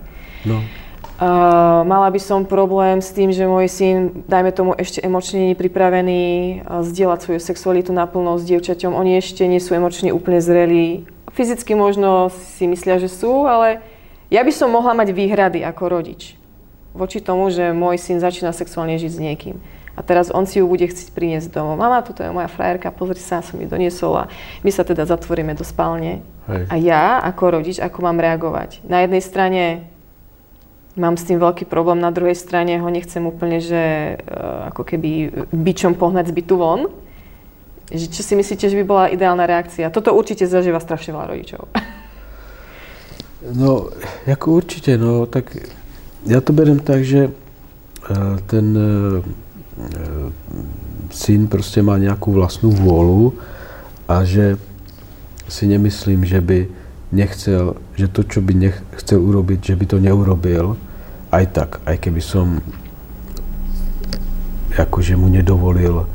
[0.46, 0.62] No.
[1.14, 5.50] Uh, mala by som problém s tým, že môj syn, dajme tomu, ešte emočne nie
[5.54, 6.22] je pripravený
[6.66, 8.90] uh, zdieľať svoju sexualitu naplno s dievčaťom.
[8.98, 11.06] Oni ešte nie sú emočne úplne zrelí.
[11.30, 13.78] Fyzicky možno si myslia, že sú, ale
[14.26, 16.34] ja by som mohla mať výhrady ako rodič
[16.94, 19.56] voči tomu, že môj syn začína sexuálne žiť s niekým.
[19.94, 21.78] A teraz on si ju bude chcieť priniesť domov.
[21.78, 24.30] Mama, toto je moja frajerka, pozri sa, som ju doniesol a
[24.66, 26.26] my sa teda zatvoríme do spálne.
[26.50, 26.64] Hej.
[26.66, 28.82] A ja ako rodič, ako mám reagovať?
[28.84, 29.62] Na jednej strane
[30.98, 35.10] mám s tým veľký problém, na druhej strane ho nechcem úplne, že uh, ako keby
[35.54, 36.90] bičom pohnať z bytu von.
[37.94, 39.94] Že, čo si myslíte, že by bola ideálna reakcia?
[39.94, 41.62] Toto určite zažíva strašne veľa rodičov.
[43.44, 43.92] No,
[44.24, 45.52] ako určite, no, tak
[46.24, 49.20] ja to beriem tak, že uh, ten uh,
[51.10, 53.34] syn proste má nejakú vlastnú vôľu
[54.06, 54.58] a že
[55.50, 56.58] si nemyslím, že by
[57.12, 60.78] nechcel, že to, čo by nechcel urobiť, že by to neurobil,
[61.34, 62.62] aj tak, aj keby som
[64.74, 66.06] akože mu nedovolil,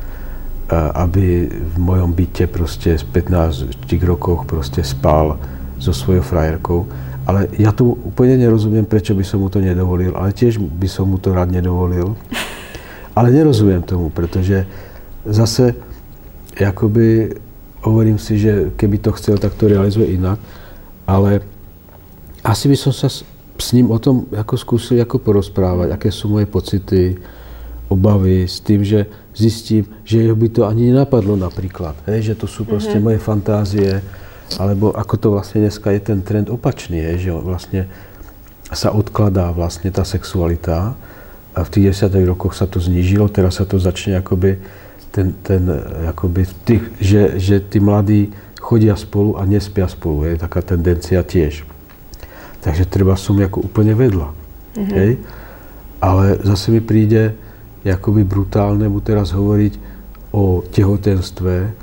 [0.72, 3.72] aby v mojom byte proste z 15
[4.04, 5.40] rokoch proste spal
[5.80, 6.88] so svojou frajerkou.
[7.24, 11.08] Ale ja tu úplne nerozumiem, prečo by som mu to nedovolil, ale tiež by som
[11.08, 12.18] mu to rád nedovolil.
[13.20, 14.64] Ale nerozumiem tomu, pretože
[15.28, 15.76] zase
[16.56, 17.36] akoby
[17.84, 20.40] hovorím si, že keby to chcel, tak to realizuje inak
[21.10, 21.42] ale
[22.46, 23.26] asi by som sa s,
[23.58, 27.18] s ním o tom ako skúsil ako porozprávať, aké sú moje pocity,
[27.90, 32.62] obavy s tým, že zistím, že by to ani nenapadlo napríklad, hej, že to sú
[32.70, 33.18] proste mm-hmm.
[33.18, 33.92] moje fantázie,
[34.62, 37.82] alebo ako to vlastne dneska je ten trend opačný, hej, že vlastne
[38.70, 40.94] sa odkladá vlastne tá sexualita
[41.56, 44.62] a v tých desiatých rokoch sa to znížilo, teraz sa to začne akoby
[45.10, 45.66] ten, ten
[46.06, 48.30] akoby tých, že, že tí mladí
[48.62, 50.30] chodia spolu a nespia spolu.
[50.30, 51.66] Je taká tendencia tiež.
[52.62, 54.30] Takže treba som ako úplne vedľa.
[54.30, 54.94] Mm-hmm.
[54.94, 55.12] Hej?
[56.00, 57.34] Ale zase mi príde
[57.88, 59.74] akoby brutálne mu teraz hovoriť
[60.30, 61.74] o tehotenstve,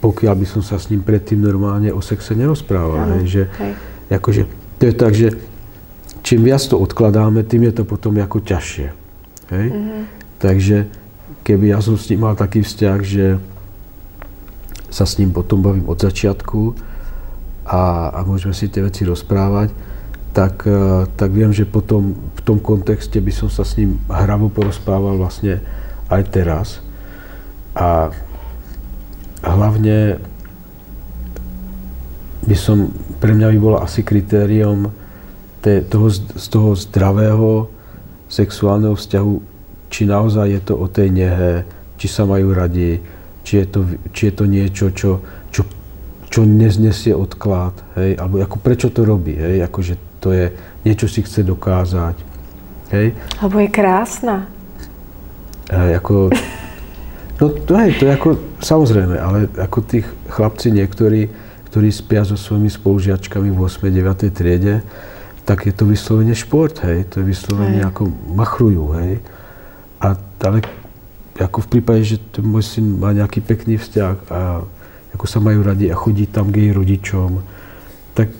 [0.00, 3.20] pokiaľ by som sa s ním predtým normálne o sexe nerozprával.
[3.20, 3.24] Hej?
[3.28, 3.72] Že, hej.
[4.08, 4.42] Akože,
[4.80, 5.28] to je tak, že
[6.24, 8.99] čím viac to odkladáme, tým je to potom ako ťažšie.
[9.50, 9.66] Hej?
[9.70, 10.02] Mm-hmm.
[10.40, 10.78] Takže
[11.42, 13.26] keby ja som s ním mal taký vzťah, že
[14.90, 16.74] sa s ním potom bavím od začiatku
[17.66, 19.70] a, a môžeme si tie veci rozprávať,
[20.34, 24.50] tak, e, tak viem, že potom v tom kontexte by som sa s ním hravo
[24.50, 25.62] porozprával vlastne
[26.10, 26.82] aj teraz.
[27.78, 28.10] A
[29.46, 30.18] hlavne
[32.42, 32.90] by som,
[33.22, 34.90] pre mňa by bolo asi kritérium
[35.62, 37.70] te, toho, z toho zdravého
[38.30, 39.34] sexuálneho vzťahu,
[39.90, 41.66] či naozaj je to o tej nehe,
[41.98, 43.02] či sa majú radi,
[43.42, 43.80] či je to,
[44.14, 45.10] či je to niečo, čo,
[45.50, 45.66] čo,
[46.30, 50.46] čo neznesie odklad, hej, alebo ako prečo to robí, hej, akože to je,
[50.86, 52.16] niečo si chce dokázať.
[52.94, 53.18] Hej.
[53.42, 54.46] Alebo je krásna.
[55.66, 56.30] Hej, ako,
[57.42, 58.28] no to, hej, to je ako,
[58.62, 61.26] samozrejme, ale ako tých chlapci niektorí,
[61.70, 63.90] ktorí spia so svojimi spolužiačkami v 8.
[63.90, 64.30] 9.
[64.34, 64.82] triede,
[65.50, 67.90] tak je to vyslovene šport, hej, to je vyslovene hej.
[67.90, 68.06] ako
[68.38, 69.18] machrujú, hej.
[69.98, 70.14] A,
[70.46, 70.62] ale
[71.42, 74.62] ako v prípade, že môj syn má nejaký pekný vzťah a
[75.10, 77.42] ako sa majú radi a chodí tam k jej rodičom,
[78.14, 78.30] tak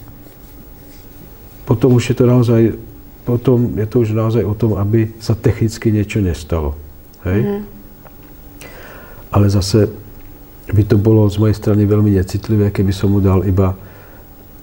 [1.67, 2.79] potom už je to naozaj,
[3.27, 6.79] potom je to už naozaj o tom, aby sa technicky niečo nestalo.
[7.27, 7.43] Hej?
[7.43, 7.63] Mm-hmm.
[9.35, 9.91] Ale zase
[10.71, 13.75] by to bolo z mojej strany veľmi necitlivé, keby som mu dal iba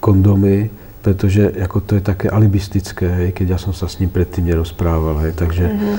[0.00, 0.72] kondomy,
[1.02, 5.22] pretože ako to je také alibistické, hej, keď ja som sa s ním predtým nerozprával.
[5.24, 5.96] Hej, takže mm-hmm.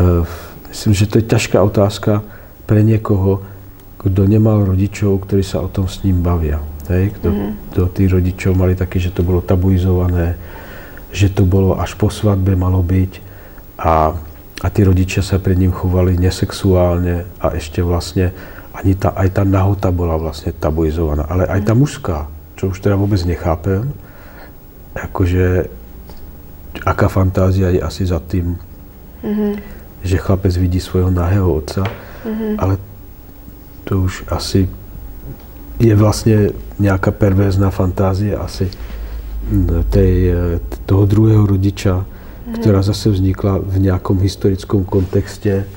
[0.00, 0.24] uh,
[0.72, 2.24] myslím, že to je ťažká otázka
[2.64, 3.44] pre niekoho,
[4.00, 6.60] kto nemal rodičov, ktorí sa o tom s ním bavia.
[6.88, 7.50] Hej, kto, mm-hmm.
[7.72, 10.36] kto tí rodičov mali také, že to bolo tabuizované,
[11.14, 13.12] že to bolo až po svadbe malo byť
[13.80, 14.12] a,
[14.60, 18.34] a tí rodičia sa pred ním chovali nesexuálne a ešte vlastne
[18.74, 21.80] ani tá, aj tá nahota bola vlastne tabuizovaná, ale aj tá mhm.
[21.80, 22.18] mužská,
[22.58, 23.88] čo už teda vôbec nechápem,
[24.94, 25.68] akože
[26.86, 28.58] aká fantázia je asi za tým,
[29.22, 29.52] mm-hmm.
[30.02, 31.86] že chlapec vidí svojho nahého otca,
[32.26, 32.54] mm-hmm.
[32.58, 32.78] ale
[33.84, 34.66] to už asi
[35.78, 38.70] je vlastne nejaká perverzná fantázia asi
[39.90, 40.32] tej,
[40.88, 42.62] toho druhého rodiča, mm.
[42.62, 45.68] ktorá zase vznikla v nejakom historickom kontexte.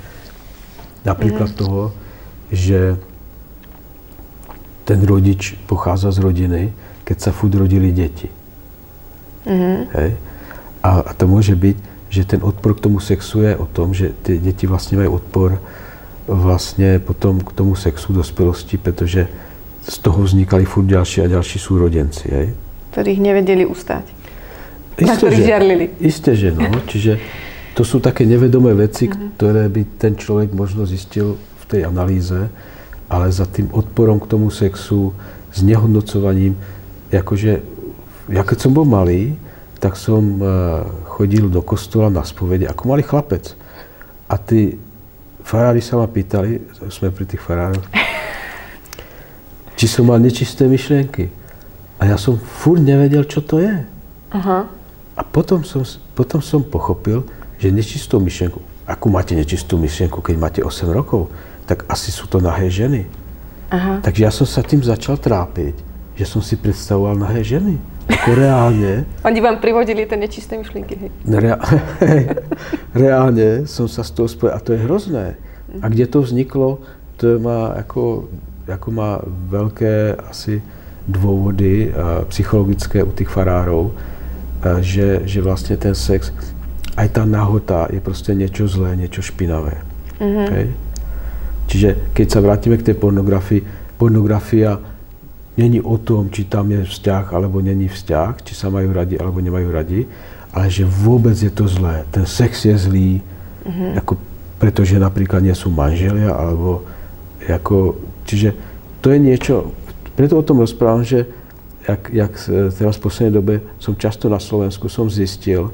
[1.04, 1.58] Napríklad mm.
[1.58, 1.92] toho,
[2.54, 2.96] že
[4.88, 6.62] ten rodič pochádza z rodiny,
[7.04, 8.32] keď sa furt rodili deti.
[9.48, 9.88] Mm.
[9.96, 10.12] Hej?
[10.84, 11.78] A, a to môže byť,
[12.12, 15.58] že ten odpor k tomu sexu je o tom, že tie deti vlastne majú odpor
[16.28, 19.32] vlastne potom k tomu sexu dospelosti, pretože
[19.88, 22.26] z toho vznikali furt ďalší a ďalší súrodenci.
[22.28, 22.48] Hej?
[22.92, 24.06] Ktorých nevedeli ustať.
[24.98, 25.86] Isté, na ktorých že, žiarlili.
[26.04, 26.68] Isté, že no.
[26.92, 27.14] Čiže
[27.78, 29.38] to sú také nevedomé veci, uh-huh.
[29.40, 32.50] ktoré by ten človek možno zistil v tej analýze,
[33.08, 35.16] ale za tým odporom k tomu sexu,
[35.54, 36.60] s nehodnocovaním,
[37.14, 37.77] akože,
[38.28, 39.40] ja keď som bol malý,
[39.78, 40.84] tak som uh,
[41.16, 43.54] chodil do kostola na spovede ako malý chlapec.
[44.28, 44.76] A tí
[45.46, 46.60] farári sa ma pýtali,
[46.92, 47.86] sme pri tých farároch,
[49.80, 51.30] či som mal nečisté myšlienky.
[51.98, 53.74] A ja som furt nevedel, čo to je.
[54.34, 54.68] Aha.
[55.18, 55.82] A potom som,
[56.14, 57.26] potom som pochopil,
[57.58, 61.32] že nečistú myšlienku, akú máte nečistú myšlienku, keď máte 8 rokov,
[61.66, 63.10] tak asi sú to nahé ženy.
[63.74, 64.00] Aha.
[64.04, 65.74] Takže ja som sa tým začal trápiť,
[66.14, 67.78] že som si predstavoval nahé ženy.
[68.08, 69.04] Ako reálne.
[69.28, 71.10] Oni vám privodili tie nečisté myšlienky, hej?
[71.28, 71.60] Rea-
[73.04, 75.36] reálne som sa z toho spojil a to je hrozné.
[75.84, 76.80] A kde to vzniklo,
[77.20, 78.32] to má ako
[78.68, 80.60] ako má veľké asi
[81.08, 81.88] dôvody
[82.28, 83.96] psychologické u tých farárov,
[84.84, 86.36] že, že vlastne ten sex,
[87.00, 89.80] aj tá nahota je proste niečo zlé, niečo špinavé.
[90.20, 90.48] Mm-hmm.
[90.52, 90.68] Hej?
[91.72, 93.64] Čiže keď sa vrátime k tej pornografii,
[93.96, 94.82] pornografia
[95.58, 99.42] není o tom, či tam je vzťah alebo není vzťah, či sa majú radi alebo
[99.42, 100.06] nemajú radi,
[100.54, 102.06] ale že vôbec je to zlé.
[102.14, 103.12] Ten sex je zlý,
[103.66, 104.00] mm-hmm.
[104.00, 104.14] ako,
[104.62, 106.86] pretože napríklad nie sú manželia, alebo
[107.48, 107.98] ako
[108.28, 108.52] Čiže
[109.00, 109.72] to je niečo,
[110.20, 111.24] preto o tom rozprávam, že
[111.88, 112.34] jak, jak
[112.76, 115.72] teraz v poslednej dobe som často na Slovensku, som zistil,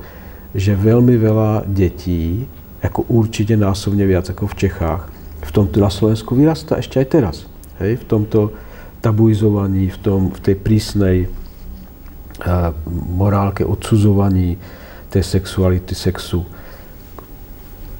[0.53, 2.45] že veľmi veľa detí,
[2.85, 5.09] ako určite násobne viac ako v Čechách,
[5.43, 7.35] v tomto na Slovensku vyrastá ešte aj teraz.
[7.81, 7.99] Hej?
[7.99, 8.53] V tomto
[9.03, 11.17] tabuizovaní, v, tom, v tej prísnej
[13.13, 14.55] morálke, odsudzovaní
[15.11, 16.47] tej sexuality, sexu,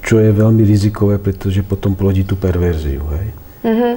[0.04, 3.04] čo je veľmi rizikové, pretože potom plodí tú perverziu.
[3.14, 3.26] Hej?
[3.64, 3.94] Mm-hmm.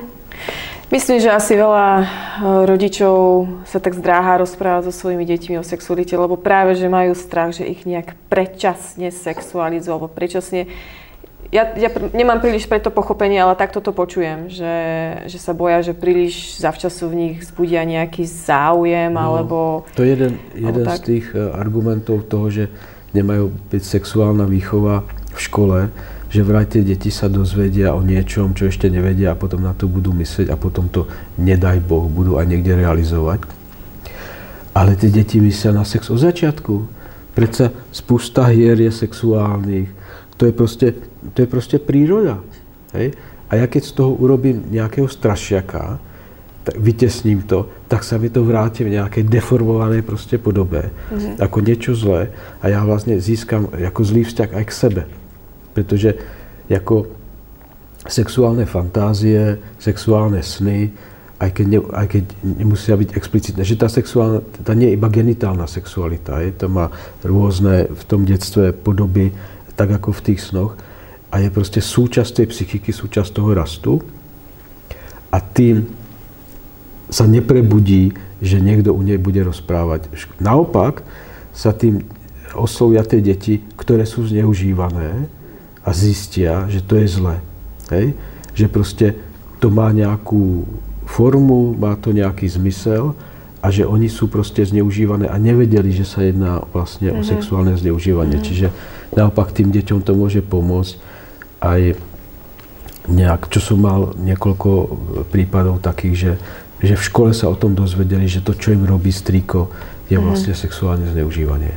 [0.87, 2.05] Myslím, že asi veľa eh,
[2.63, 3.15] rodičov
[3.67, 7.67] sa tak zdráha rozprávať so svojimi deťmi o sexualite, lebo práve, že majú strach, že
[7.67, 10.71] ich nejak predčasne sexualizujú, alebo predčasne
[11.51, 14.75] ja, ja nemám príliš preto pochopenie, ale takto to počujem, že,
[15.31, 19.57] že sa boja, že príliš zavčasu v nich zbudia nejaký záujem, no, alebo...
[19.95, 22.63] To je jeden, jeden z tých eh, argumentov toho, že
[23.15, 25.79] nemajú byť sexuálna výchova v škole,
[26.27, 29.87] že vraj tie deti sa dozvedia o niečom, čo ešte nevedia a potom na to
[29.87, 31.07] budú myslieť a potom to,
[31.39, 33.47] nedaj Boh, budú aj niekde realizovať.
[34.75, 36.85] Ale tie deti myslia na sex od začiatku.
[37.33, 39.96] Predsa spústa hier je sexuálnych.
[40.37, 40.87] To je proste,
[41.33, 42.41] to je proste príroda.
[42.93, 43.13] Hej?
[43.49, 45.99] A ja keď z toho urobím nejakého strašiaka,
[46.67, 51.39] tak vytesním to, tak sa mi to vráti v nejakej deformovanej proste podobe, mm-hmm.
[51.39, 52.27] ako niečo zlé
[52.59, 55.03] a já vlastně získám jako zlý vzťah aj k sebe.
[55.73, 56.13] Protože
[56.69, 57.07] jako
[58.07, 60.91] sexuálne fantázie, sexuálne sny,
[61.39, 65.07] aj keď, ne, aj keď nemusia byť explicitné, že tá sexuálna, tá nie je iba
[65.07, 66.89] genitálna sexualita, je, to má
[67.21, 69.31] rôzne v tom detstve podoby,
[69.77, 70.73] tak ako v tých snoch
[71.29, 73.93] a je proste súčasť tej psychiky, súčasť toho rastu
[75.29, 75.85] a tým
[77.07, 80.11] sa neprebudí, že niekto u nej bude rozprávať.
[80.41, 81.05] Naopak
[81.55, 82.03] sa tým
[82.57, 85.29] oslovia tie deti, ktoré sú zneužívané
[85.85, 87.37] a zistia, že to je zlé.
[87.93, 88.17] Hej?
[88.57, 89.07] Že proste
[89.61, 90.67] to má nejakú
[91.07, 93.15] formu, má to nejaký zmysel
[93.63, 97.19] a že oni sú proste zneužívané a nevedeli, že sa jedná vlastne mm-hmm.
[97.19, 97.29] o mhm.
[97.31, 98.37] sexuálne zneužívanie.
[98.37, 98.47] Mm-hmm.
[98.47, 98.67] Čiže
[99.15, 100.93] naopak tým deťom to môže pomôcť
[101.63, 101.81] aj
[103.07, 104.69] nejak, čo som mal niekoľko
[105.31, 106.31] prípadov takých, že
[106.77, 109.73] že v škole sa o tom dozvedeli, že to, čo im robí striko,
[110.07, 110.23] je mhm.
[110.23, 110.61] vlastne mm.
[110.61, 111.73] sexuálne zneužívanie.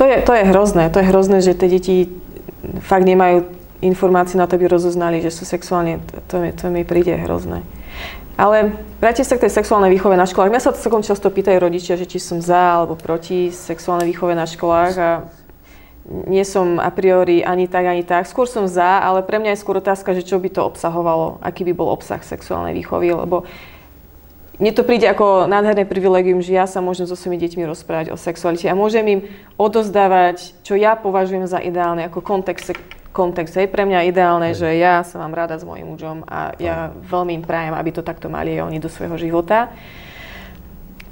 [0.00, 0.88] To je, to je hrozné.
[0.88, 1.96] To je hrozné, že tie deti
[2.80, 3.44] fakt nemajú
[3.84, 7.60] informácie na to, aby rozoznali, že sú sexuálne, to, mi, to mi príde hrozné.
[8.40, 10.48] Ale vrátim sa k tej sexuálnej výchove na školách.
[10.48, 14.48] Mňa sa celkom často pýtajú rodičia, že či som za alebo proti sexuálnej výchove na
[14.48, 15.10] školách a
[16.10, 18.26] nie som a priori ani tak, ani tak.
[18.26, 21.62] Skôr som za, ale pre mňa je skôr otázka, že čo by to obsahovalo, aký
[21.62, 23.46] by bol obsah sexuálnej výchovy, lebo
[24.60, 28.20] mne to príde ako nádherné privilegium, že ja sa môžem so svojimi deťmi rozprávať o
[28.20, 29.20] sexualite a môžem im
[29.56, 32.76] odozdávať, čo ja považujem za ideálne, ako kontext,
[33.16, 33.56] kontext.
[33.56, 37.40] Hej, pre mňa ideálne, že ja sa mám rada s mojim mužom a ja veľmi
[37.40, 39.72] im prajem, aby to takto mali aj oni do svojho života.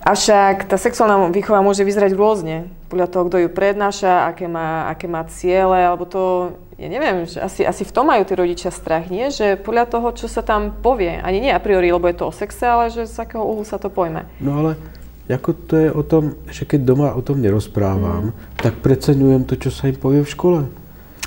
[0.09, 5.05] Avšak tá sexuálna výchova môže vyzerať rôzne, podľa toho, kto ju prednáša, aké má, aké
[5.05, 9.13] má ciele, alebo to ja neviem, že asi, asi v tom majú tí rodičia strach,
[9.13, 9.29] nie?
[9.29, 12.33] Že podľa toho, čo sa tam povie, ani nie a priori, lebo je to o
[12.33, 14.25] sexe, ale že z akého uhlu sa to pojme.
[14.41, 14.81] No ale
[15.29, 18.65] ako to je o tom, že keď doma o tom nerozprávam, mm.
[18.65, 20.61] tak preceňujem to, čo sa im povie v škole.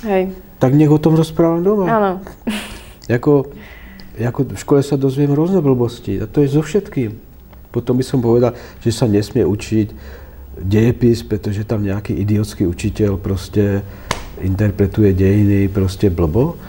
[0.02, 0.34] Hej.
[0.58, 1.86] Tak nech o tom rozprávam doma.
[1.86, 2.10] Áno.
[3.06, 3.54] Jako,
[4.18, 7.31] ako v škole sa dozviem rôzne blbosti a to je so všetkým.
[7.72, 8.52] Potom by som povedal,
[8.84, 9.88] že sa nesmie učiť
[10.60, 13.80] dejepis, pretože tam nejaký idiotský učiteľ proste
[14.44, 16.60] interpretuje dejiny proste blbo,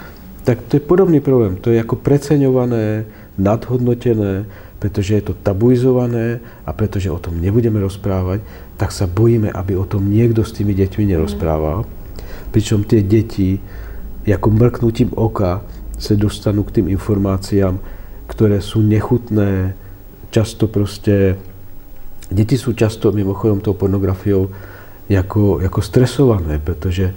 [0.47, 1.59] tak to je podobný problém.
[1.63, 3.07] To je ako preceňované,
[3.39, 4.45] nadhodnotené,
[4.77, 8.43] pretože je to tabuizované a pretože o tom nebudeme rozprávať,
[8.75, 11.87] tak sa bojíme, aby o tom niekto s tými deťmi nerozprával.
[12.51, 13.63] Pričom tie deti,
[14.27, 15.63] ako mrknutím oka,
[15.95, 17.79] sa dostanú k tým informáciám,
[18.27, 19.71] ktoré sú nechutné,
[20.33, 21.37] často proste...
[22.33, 24.49] Deti sú často mimochodom tou pornografiou
[25.05, 27.13] ako, ako stresované, pretože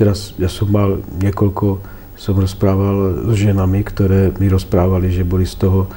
[0.00, 1.76] Teraz ja som mal niekoľko,
[2.16, 5.92] som rozprával s ženami, ktoré mi rozprávali, že boli z toho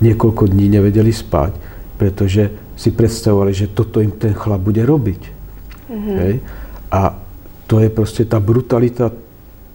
[0.00, 1.52] niekoľko dní nevedeli spať,
[2.00, 2.48] pretože
[2.80, 5.22] si predstavovali, že toto im ten chlap bude robiť.
[5.84, 6.16] Mm-hmm.
[6.24, 6.34] Hej?
[6.96, 7.12] A
[7.68, 9.12] to je proste tá brutalita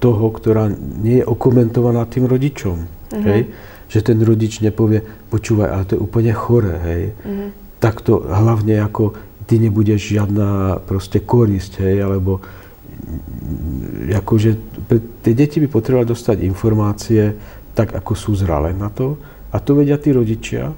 [0.02, 2.82] toho, ktorá nie je okomentovaná tým rodičom.
[2.82, 3.26] Mm-hmm.
[3.30, 3.42] Hej?
[3.88, 7.04] Že ten rodič nepovie, počúvaj, ale to je úplne chore, hej.
[7.24, 7.50] Mm-hmm.
[7.80, 9.16] Takto hlavne ako
[9.48, 12.44] ty nebudeš žiadna proste korisť, hej, alebo
[14.12, 14.50] akože
[15.24, 17.32] tie deti by potrebovali dostať informácie
[17.78, 19.16] tak, ako sú zralé na to.
[19.54, 20.74] A to vedia tí rodičia.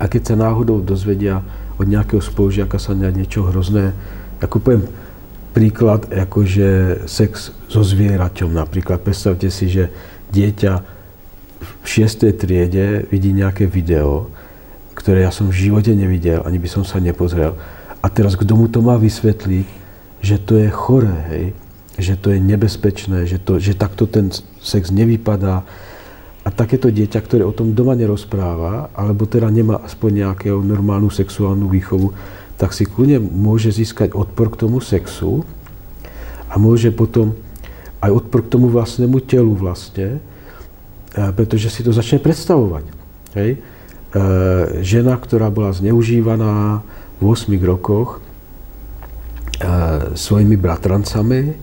[0.00, 1.44] A keď sa náhodou dozvedia
[1.78, 3.94] od nejakého spolužiaka sa niečo hrozné,
[4.42, 4.84] ako poviem
[5.52, 9.04] príklad, akože sex so zvieraťom napríklad.
[9.04, 9.92] Predstavte si, že
[10.32, 10.91] dieťa
[11.82, 12.30] v 6.
[12.38, 14.30] triede vidí nejaké video,
[14.94, 17.58] ktoré ja som v živote nevidel, ani by som sa nepozrel.
[18.02, 19.66] A teraz kto mu to má vysvetliť,
[20.22, 21.44] že to je choré, hej,
[21.98, 24.30] že to je nebezpečné, že, to, že takto ten
[24.62, 25.66] sex nevypadá.
[26.42, 31.70] A takéto dieťa, ktoré o tom doma nerozpráva, alebo teda nemá aspoň nejakú normálnu sexuálnu
[31.70, 32.14] výchovu,
[32.58, 35.42] tak si kľudne môže získať odpor k tomu sexu
[36.46, 37.34] a môže potom
[38.02, 40.18] aj odpor k tomu vlastnému telu vlastne,
[41.12, 42.84] pretože si to začne predstavovať.
[43.36, 43.50] Hej?
[43.56, 43.58] E,
[44.80, 46.80] žena, ktorá bola zneužívaná
[47.20, 48.24] v 8 rokoch,
[50.14, 51.54] svojimi bratrancami,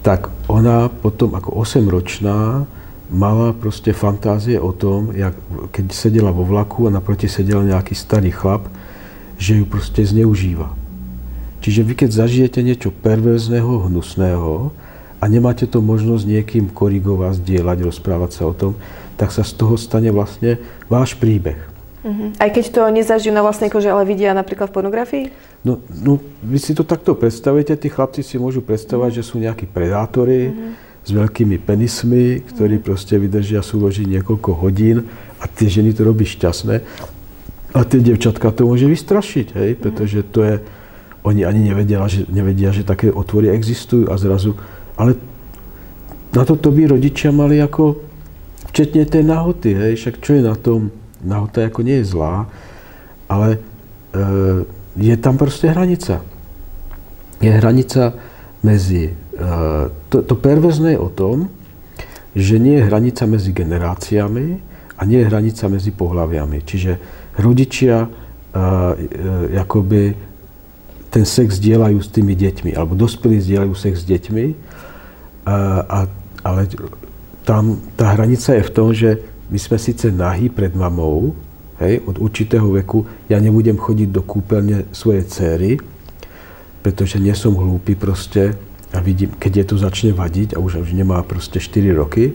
[0.00, 2.64] tak ona potom ako 8-ročná
[3.10, 5.34] mala proste fantázie o tom, jak,
[5.74, 8.70] keď sedela vo vlaku a naproti sedel nejaký starý chlap,
[9.36, 10.72] že ju proste zneužíva.
[11.60, 14.72] Čiže vy keď zažijete niečo perverzného, hnusného
[15.20, 18.72] a nemáte to možnosť niekým korigovať, zdieľať, rozprávať sa o tom,
[19.20, 20.56] tak sa z toho stane vlastne
[20.88, 21.60] váš príbeh.
[22.00, 22.32] Uh-huh.
[22.40, 25.24] Aj keď to nezažijú na vlastnej kože, ale vidia napríklad v pornografii?
[25.60, 29.68] No, no vy si to takto predstavujete, tí chlapci si môžu predstavať, že sú nejakí
[29.68, 31.04] predátori uh-huh.
[31.04, 32.88] s veľkými penismi, ktorí uh-huh.
[32.88, 35.04] proste vydržia súložiť niekoľko hodín
[35.36, 36.80] a tie ženy to robí šťastné.
[37.76, 40.54] A tie devčatka to môže vystrašiť, hej, pretože to je,
[41.22, 44.56] oni ani nevedia, že, nevedia, že také otvory existujú a zrazu,
[45.00, 45.16] ale
[46.36, 47.96] na toto by rodičia mali ako,
[48.68, 50.92] včetne tej nahoty, hej, však čo je na tom,
[51.24, 52.46] nahota ako nie je zlá,
[53.26, 53.58] ale e,
[55.00, 56.20] je tam proste hranica.
[57.40, 58.12] Je hranica
[58.60, 59.10] medzi...
[59.10, 59.12] E,
[60.12, 61.48] to, to perverzné je o tom,
[62.36, 64.46] že nie je hranica medzi generáciami
[64.94, 66.58] a nie je hranica medzi pohľaviami.
[66.62, 66.92] Čiže
[67.40, 68.08] rodičia e,
[68.54, 70.30] e, akoby
[71.10, 74.69] ten sex dielajú s tými deťmi, alebo dospelí zdieľajú sex s deťmi,
[75.46, 76.06] a,
[76.44, 76.62] ale
[77.44, 79.18] tam tá hranica je v tom, že
[79.50, 81.34] my sme síce nahý pred mamou,
[81.82, 85.70] hej, od určitého veku, ja nebudem chodiť do kúpeľne svojej céry,
[86.84, 88.54] pretože nie som hlúpy proste
[88.90, 92.34] a vidím, keď je to začne vadiť a už, už nemá proste 4 roky,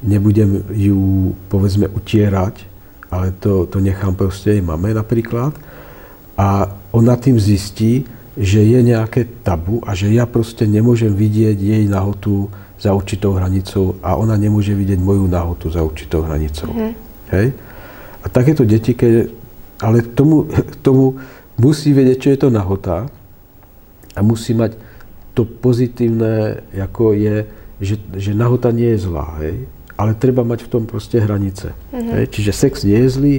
[0.00, 2.64] nebudem ju, povedzme, utierať,
[3.10, 5.52] ale to, to nechám proste jej mame napríklad.
[6.40, 8.06] A ona tým zistí,
[8.40, 12.48] že je nejaké tabu a že ja proste nemôžem vidieť jej nahotu
[12.80, 16.72] za určitou hranicou a ona nemôže vidieť moju nahotu za určitou hranicou.
[16.72, 16.92] Mm-hmm.
[17.36, 17.52] Hej?
[18.24, 19.28] A takéto deti, keď,
[19.84, 20.48] ale tomu,
[20.86, 21.20] tomu
[21.60, 23.12] musí vedieť, čo je to nahota
[24.16, 24.80] a musí mať
[25.36, 27.44] to pozitívne, ako je,
[27.84, 29.68] že, že nahota nie je zlá, hej?
[30.00, 31.76] ale treba mať v tom proste hranice.
[31.92, 32.12] Mm-hmm.
[32.16, 32.24] Hej?
[32.32, 33.36] Čiže sex nie je zlý,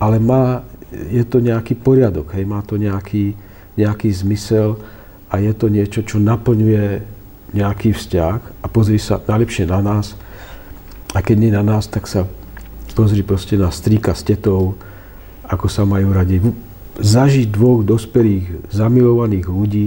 [0.00, 2.48] ale má, je to nejaký poriadok, hej?
[2.48, 3.36] má to nejaký,
[3.80, 4.76] nejaký zmysel
[5.32, 7.00] a je to niečo, čo naplňuje
[7.54, 10.14] nejaký vzťah a pozri sa najlepšie na nás.
[11.10, 12.26] A keď nie na nás, tak sa
[12.94, 14.78] pozri proste na strýka s tetou,
[15.46, 16.38] ako sa majú radi.
[17.00, 19.86] Zažiť dvoch dospelých, zamilovaných ľudí,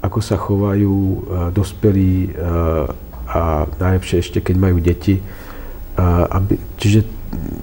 [0.00, 1.14] ako sa chovajú uh,
[1.52, 2.88] dospelí uh,
[3.28, 5.20] a najlepšie ešte, keď majú deti.
[5.98, 7.04] Uh, aby, čiže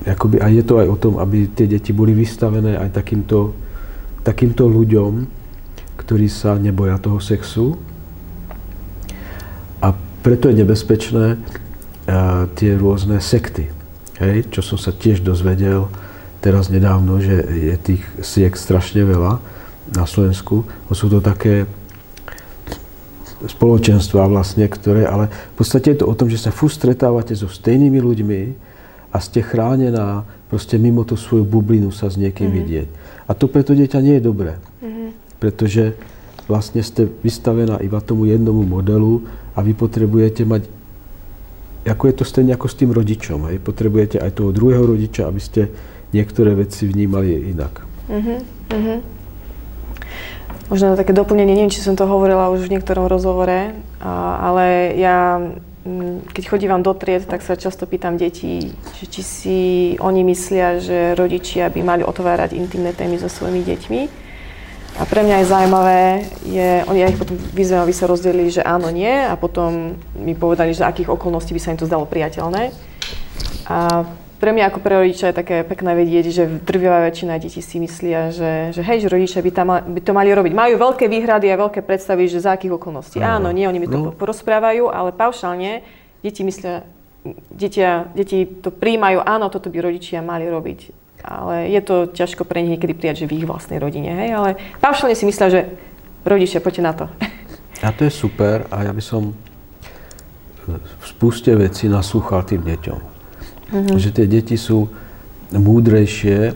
[0.05, 3.55] akoby, a je to aj o tom, aby tie deti boli vystavené aj takýmto,
[4.21, 5.44] takýmto ľuďom,
[6.05, 7.81] ktorí sa neboja toho sexu,
[10.25, 13.69] preto je nebezpečné uh, tie rôzne sekty.
[14.17, 15.85] Hej, čo som sa tiež dozvedel
[16.41, 19.37] teraz nedávno, že je tých siek strašne veľa
[19.93, 20.65] na Slovensku.
[20.89, 21.69] Sú to také
[23.45, 27.45] spoločenstva vlastne, ktoré, ale v podstate je to o tom, že sa fú stretávate so
[27.45, 28.41] stejnými ľuďmi
[29.13, 32.65] a ste chránená proste mimo tú svoju bublinu sa s niekým mm-hmm.
[32.65, 32.87] vidieť.
[33.29, 34.57] A to preto dieťa nie je dobré.
[35.45, 35.93] Pretože
[36.49, 39.21] vlastne ste vystavená iba tomu jednomu modelu
[39.53, 40.65] a vy potrebujete mať,
[41.85, 43.61] ako je to stejne ako s tým rodičom, hej?
[43.61, 45.69] potrebujete aj toho druhého rodiča, aby ste
[46.17, 47.85] niektoré veci vnímali inak.
[48.09, 48.41] Uh-huh,
[48.73, 48.99] uh-huh.
[50.65, 55.37] Možno na také doplnenie, neviem, či som to hovorila už v niektorom rozhovore, ale ja,
[56.33, 59.59] keď chodívam do tried, tak sa často pýtam detí, že či si
[60.01, 64.24] oni myslia, že rodičia by mali otvárať intimné témy so svojimi deťmi
[64.95, 66.01] a pre mňa je zaujímavé,
[66.47, 70.31] je, oni ja ich potom vyzvem, aby sa rozdelili, že áno, nie a potom mi
[70.31, 72.71] povedali, že akých okolností by sa im to zdalo priateľné.
[73.67, 74.07] A
[74.39, 78.31] pre mňa ako pre rodiča je také pekné vedieť, že drvivá väčšina detí si myslia,
[78.31, 80.55] že, že hej, že rodičia by, tam, by to mali robiť.
[80.55, 83.19] Majú veľké výhrady a veľké predstavy, že za akých okolností.
[83.19, 84.15] Áno, nie, oni mi to no.
[84.15, 85.83] porozprávajú, ale paušálne
[86.23, 86.87] deti myslia,
[87.51, 92.61] detia, deti to príjmajú, áno, toto by rodičia mali robiť ale je to ťažko pre
[92.61, 95.61] nich niekedy prijať, že v ich vlastnej rodine, hej, ale paušálne si myslia, že
[96.21, 97.05] rodičia, poďte na to.
[97.85, 99.35] A to je super a ja by som
[100.65, 102.99] v spuste veci naslúchal tým deťom.
[103.69, 103.97] Mm-hmm.
[103.99, 104.89] Že tie deti sú
[105.53, 106.55] múdrejšie,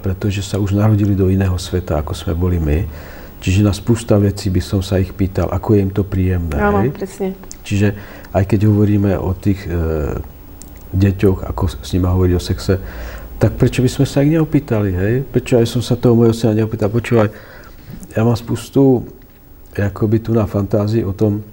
[0.00, 2.88] pretože sa už narodili do iného sveta, ako sme boli my.
[3.44, 6.56] Čiže na spústa vecí by som sa ich pýtal, ako je im to príjemné.
[6.56, 7.36] Áno, presne.
[7.60, 7.92] Čiže
[8.32, 10.16] aj keď hovoríme o tých e,
[10.96, 12.80] deťoch, ako s nimi hovoriť o sexe,
[13.44, 15.14] tak prečo by sme sa ich neopýtali, hej?
[15.28, 16.88] Prečo aj som sa toho mojho syna neopýtal?
[16.88, 17.28] Počúvaj,
[18.16, 19.04] ja mám spustu
[19.76, 21.44] akoby tu na fantázii o tom,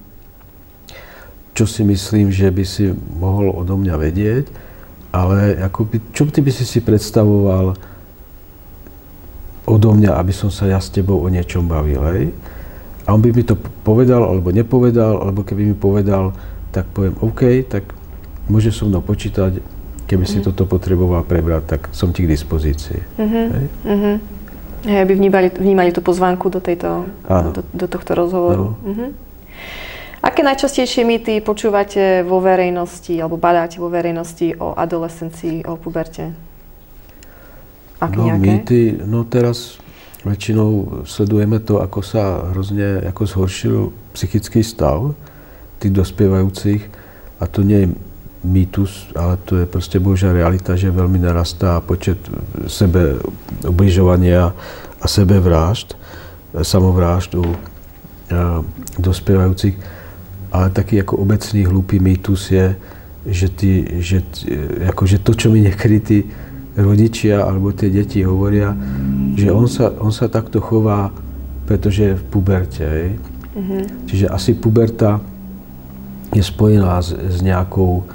[1.51, 4.47] čo si myslím, že by si mohol odo mňa vedieť,
[5.11, 7.75] ale akoby, čo ty by si si predstavoval
[9.67, 12.31] odo mňa, aby som sa ja s tebou o niečom bavil, hej?
[13.03, 16.31] A on by mi to povedal, alebo nepovedal, alebo keby mi povedal,
[16.71, 17.83] tak poviem, OK, tak
[18.47, 19.80] môže so mnou počítať,
[20.11, 20.51] keby si mm.
[20.51, 22.99] toto potreboval prebrať, tak som ti k dispozícii.
[23.15, 23.45] Mm-hmm.
[23.47, 23.65] Hej?
[23.87, 24.15] Mm-hmm.
[24.91, 27.07] Hej, aby vnímali, vnímali tú pozvánku do, tejto,
[27.55, 28.75] do, do tohto rozhovoru.
[28.75, 28.83] No.
[28.83, 29.09] Mm-hmm.
[30.21, 36.29] Aké najčastejšie mýty počúvate vo verejnosti alebo badáte vo verejnosti o adolescencii, o puberte?
[37.97, 38.41] Ak no, nejaké?
[38.41, 39.81] mýty, no teraz
[40.21, 43.77] väčšinou sledujeme to, ako sa hrozne ako zhoršil
[44.13, 45.17] psychický stav
[45.81, 46.81] tých dospievajúcich
[47.41, 47.87] a to nie je
[48.41, 52.17] mýtus, ale to je proste božia realita, že veľmi narastá počet
[52.65, 53.21] sebe
[53.61, 54.49] ubližovania
[54.97, 55.93] a sebevrážd,
[56.57, 57.45] samovrážd u
[58.97, 59.77] dospievajúcich.
[60.51, 62.75] Ale taký ako obecný hlúpy mýtus je,
[63.29, 64.25] že, ty, že,
[64.89, 66.17] akože to, čo mi niekedy tí
[66.75, 68.73] rodičia alebo tie deti hovoria,
[69.37, 71.13] že on sa, on sa takto chová,
[71.69, 72.83] pretože je v puberte.
[73.53, 73.81] Mm-hmm.
[74.09, 75.21] Čiže asi puberta
[76.31, 78.07] je spojená s, s nejakou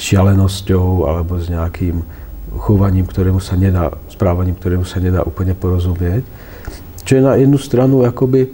[0.00, 2.00] šialenosťou alebo s nejakým
[2.64, 6.26] chovaním, ktorému sa nedá, správaním, ktorému sa nedá úplne porozumieť.
[7.06, 8.50] Čo je na jednu stranu akoby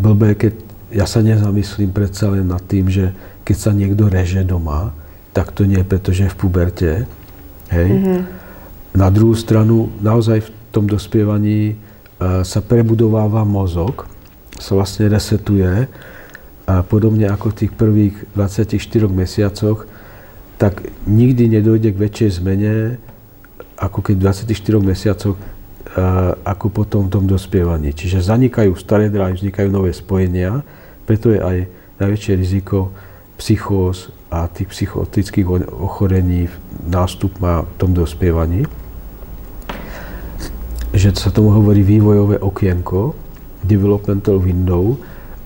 [0.00, 0.52] blbé, keď
[0.92, 3.14] ja sa nezamyslím predsa len nad tým, že
[3.46, 4.92] keď sa niekto reže doma,
[5.32, 6.90] tak to nie je preto, že je v puberte.
[7.72, 7.88] Hej?
[7.88, 8.20] Mm-hmm.
[8.92, 14.04] Na druhú stranu, naozaj v tom dospievaní uh, sa prebudováva mozog,
[14.60, 15.88] sa vlastne resetuje
[16.72, 18.80] a podobne ako v tých prvých 24
[19.12, 19.84] mesiacoch,
[20.56, 22.96] tak nikdy nedojde k väčšej zmene,
[23.76, 25.36] ako keď v 24 mesiacoch,
[26.48, 27.92] ako potom v tom dospievaní.
[27.92, 30.64] Čiže zanikajú staré dráhy, vznikajú nové spojenia,
[31.04, 31.56] preto je aj
[32.00, 32.88] najväčšie riziko
[33.36, 36.48] psychóz a tých psychotických ochorení
[36.88, 38.64] nástup má v tom dospievaní.
[40.96, 43.12] Že sa tomu hovorí vývojové okienko,
[43.60, 44.96] developmental window,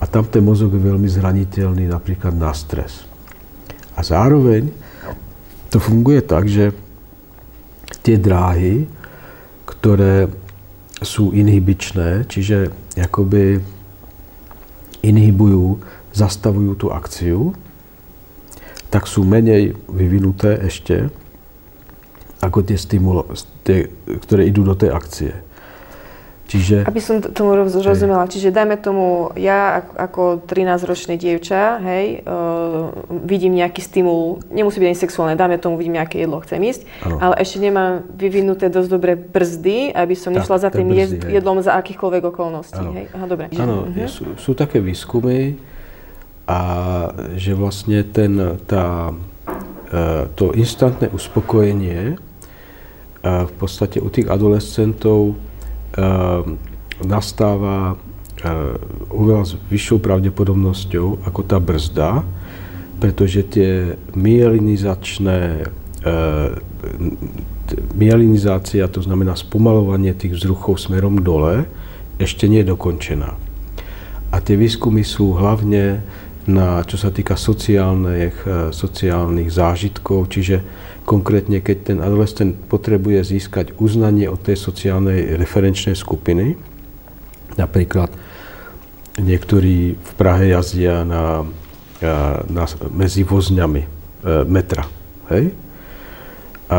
[0.06, 3.10] a tam ten mozog je veľmi zraniteľný napríklad na stres.
[3.98, 4.70] A zároveň
[5.66, 6.70] to funguje tak, že
[8.06, 8.86] tie dráhy,
[9.66, 10.30] ktoré
[11.02, 13.58] sú inhibičné, čiže akoby
[15.02, 15.82] inhibujú,
[16.14, 17.58] zastavujú tú akciu,
[18.86, 21.10] tak sú menej vyvinuté ešte
[22.38, 23.26] ako tie stimulo,
[24.06, 25.34] ktoré idú do tej akcie.
[26.46, 26.86] Čiže...
[26.86, 32.94] Aby som tomu rozumela, čiže dajme tomu, ja ako 13-ročné dievča, hej, uh,
[33.26, 37.18] vidím nejaký stimul, nemusí byť ani sexuálne, dajme tomu, vidím nejaké jedlo, chcem ísť, ano.
[37.18, 41.58] ale ešte nemám vyvinuté dosť dobré brzdy, aby som tak, nešla za tým brzdy, jedlom
[41.66, 42.94] za akýchkoľvek okolností, ano.
[42.94, 43.06] hej.
[43.10, 43.50] Aha, dobre.
[43.58, 44.06] Áno, uh-huh.
[44.06, 45.58] sú, sú také výskumy,
[46.46, 46.60] a
[47.34, 48.38] že vlastne ten,
[48.70, 49.10] tá,
[49.90, 52.16] e, to instantné uspokojenie e,
[53.26, 55.34] v podstate u tých adolescentov
[57.02, 57.96] nastáva
[59.08, 62.20] oveľa s vyššou pravdepodobnosťou ako tá brzda,
[63.00, 65.68] pretože tie mielinizačné
[67.96, 71.66] mielinizácia, to znamená spomalovanie tých vzruchov smerom dole,
[72.22, 73.34] ešte nie je dokončená.
[74.30, 76.04] A tie výskumy sú hlavne
[76.46, 80.62] na, čo sa týka sociálnych, sociálnych zážitkov, čiže
[81.06, 86.58] Konkrétne, keď ten adolescent potrebuje získať uznanie od tej sociálnej referenčnej skupiny,
[87.54, 88.10] napríklad
[89.14, 91.46] niektorí v Prahe jazdia na,
[92.50, 93.88] na, medzi vozňami e,
[94.50, 94.84] metra.
[95.30, 95.54] Hej?
[96.74, 96.78] A,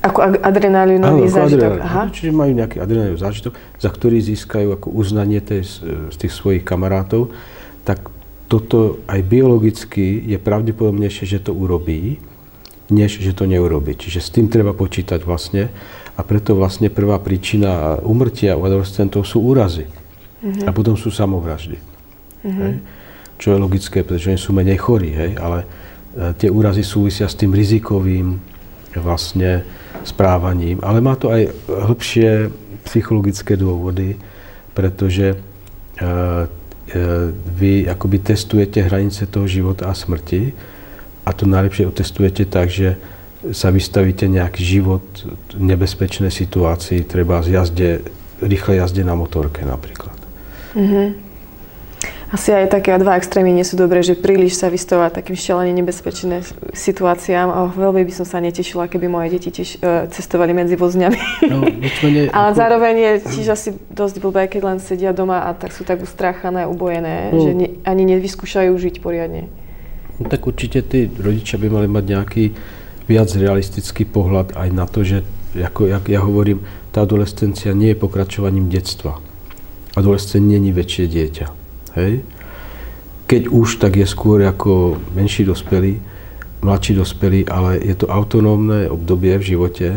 [0.00, 1.82] ako adrenalinový zážitok.
[1.82, 2.08] Aha.
[2.08, 5.66] Čiže majú nejaký adrenalinový zážitok, za ktorý získajú ako uznanie tej,
[6.08, 7.34] z tých svojich kamarátov,
[7.82, 8.06] tak
[8.46, 12.22] toto aj biologicky je pravdepodobnejšie, že to urobí,
[12.90, 13.98] než že to neurobi.
[13.98, 15.70] Čiže s tým treba počítať vlastne
[16.16, 19.90] a preto vlastne prvá príčina umrtia u adolescentov sú úrazy.
[20.40, 20.64] Uh-huh.
[20.64, 21.76] A potom sú samovraždy.
[21.76, 22.62] Uh-huh.
[22.62, 22.74] Hej?
[23.36, 25.36] Čo je logické, pretože oni sú menej chorí, hej?
[25.36, 25.66] ale e,
[26.40, 28.38] tie úrazy súvisia s tým rizikovým
[28.96, 29.66] vlastne
[30.06, 30.80] správaním.
[30.80, 32.48] Ale má to aj hĺbšie
[32.88, 34.16] psychologické dôvody,
[34.72, 36.08] pretože e, e,
[37.34, 40.54] vy akoby testujete hranice toho života a smrti
[41.26, 42.94] a to najlepšie otestujete tak, že
[43.50, 45.04] sa vystavíte nejaký život
[45.58, 47.90] nebezpečnej situácii, treba z jazde,
[48.38, 50.14] rýchle jazde na motorke napríklad.
[50.74, 51.26] Mm-hmm.
[52.26, 56.42] Asi aj také dva extrémy nie sú dobré, že príliš sa vystavovať takým šialene nebezpečným
[56.74, 57.48] situáciám.
[57.54, 61.46] A veľmi by som sa netešila, keby moje deti tiež uh, cestovali medzi vozňami.
[61.46, 61.62] No,
[62.10, 62.58] ne, Ale ako...
[62.58, 66.66] zároveň je tiež asi dosť blbé, keď len sedia doma a tak sú tak ustráchané,
[66.66, 67.46] ubojené, no.
[67.46, 69.46] že ne, ani nevyskúšajú žiť poriadne.
[70.16, 72.44] No tak určite tí rodičia by mali mať nejaký
[73.06, 75.22] viac realistický pohľad aj na to, že
[75.56, 79.20] ako jak ja hovorím, tá adolescencia nie je pokračovaním detstva.
[79.96, 81.46] Adolescent není väčšie dieťa.
[81.96, 82.20] Hej?
[83.26, 85.98] Keď už, tak je skôr ako menší dospelý,
[86.60, 89.88] mladší dospelý, ale je to autonómne obdobie v živote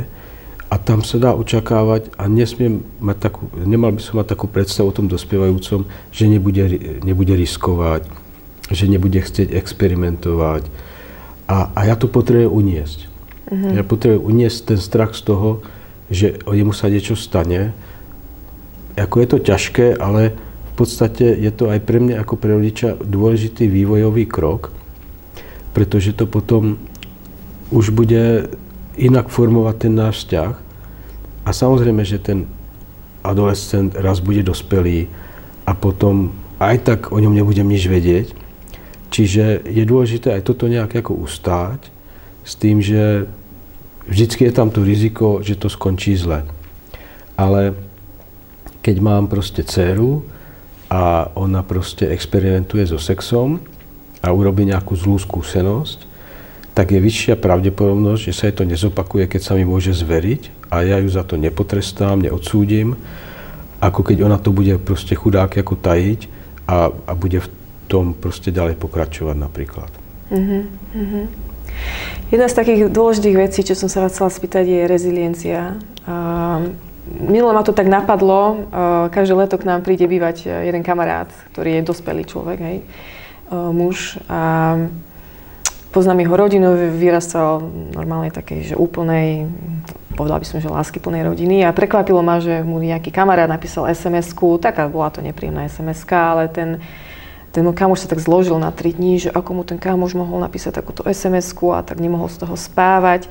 [0.70, 4.94] a tam sa dá očakávať a nesmiem mať takú, nemal by som mať takú predstavu
[4.94, 6.64] o tom dospievajúcom, že nebude,
[7.02, 8.06] nebude riskovať,
[8.70, 10.70] že nebude chcieť experimentovať.
[11.50, 13.10] A, a ja to potrebujem uniesť.
[13.50, 13.74] Mm-hmm.
[13.74, 15.66] Ja potrebujem uniesť ten strach z toho,
[16.10, 17.74] že jemu sa niečo stane.
[18.94, 22.98] Ako je to ťažké, ale v podstate je to aj pre mňa ako pre rodiča
[23.02, 24.74] dôležitý vývojový krok,
[25.74, 26.78] pretože to potom
[27.70, 28.54] už bude
[28.98, 30.54] inak formovať ten náš vzťah.
[31.46, 32.46] A samozrejme, že ten
[33.26, 35.10] adolescent raz bude dospelý
[35.66, 38.36] a potom aj tak o ňom nebudem nič vedieť.
[39.10, 41.90] Čiže je dôležité aj toto nejak ako ustáť
[42.46, 43.26] s tým, že
[44.06, 46.46] vždycky je tam to riziko, že to skončí zle.
[47.38, 47.74] Ale
[48.86, 50.26] keď mám proste dceru
[50.90, 53.62] a ona proste experimentuje so sexom
[54.22, 56.10] a urobí nejakú zlú skúsenosť,
[56.74, 60.88] tak je vyššia pravdepodobnosť, že sa jej to nezopakuje, keď sa mi môže zveriť a
[60.88, 62.96] ja ju za to nepotrestám, neodsúdim,
[63.84, 66.32] ako keď ona to bude proste chudáky ako tajiť
[66.72, 67.52] a, a bude v
[67.90, 69.90] tom proste ďalej pokračovať napríklad.
[70.30, 71.26] Uh-huh, uh-huh.
[72.30, 75.82] Jedna z takých dôležitých vecí, čo som sa vás chcela spýtať, je reziliencia.
[77.10, 78.70] Minule ma to tak napadlo,
[79.10, 82.78] každé leto k nám príde bývať jeden kamarát, ktorý je dospelý človek, hej,
[83.50, 84.22] muž.
[84.30, 84.78] A
[85.90, 87.66] poznám jeho rodinu, vyrastal
[87.98, 89.50] normálne takej, že úplnej,
[90.14, 93.90] povedala by som, že lásky plnej rodiny a prekvapilo ma, že mu nejaký kamarát napísal
[93.90, 96.78] SMS-ku, taká bola to nepríjemná sms ale ten
[97.50, 100.38] ten môj kamoš sa tak zložil na 3 dní, že ako mu ten kamoš mohol
[100.42, 103.26] napísať takúto sms a tak nemohol z toho spávať.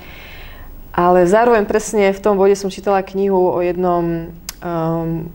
[0.91, 5.31] Ale zároveň presne v tom bode som čítala knihu o jednom um,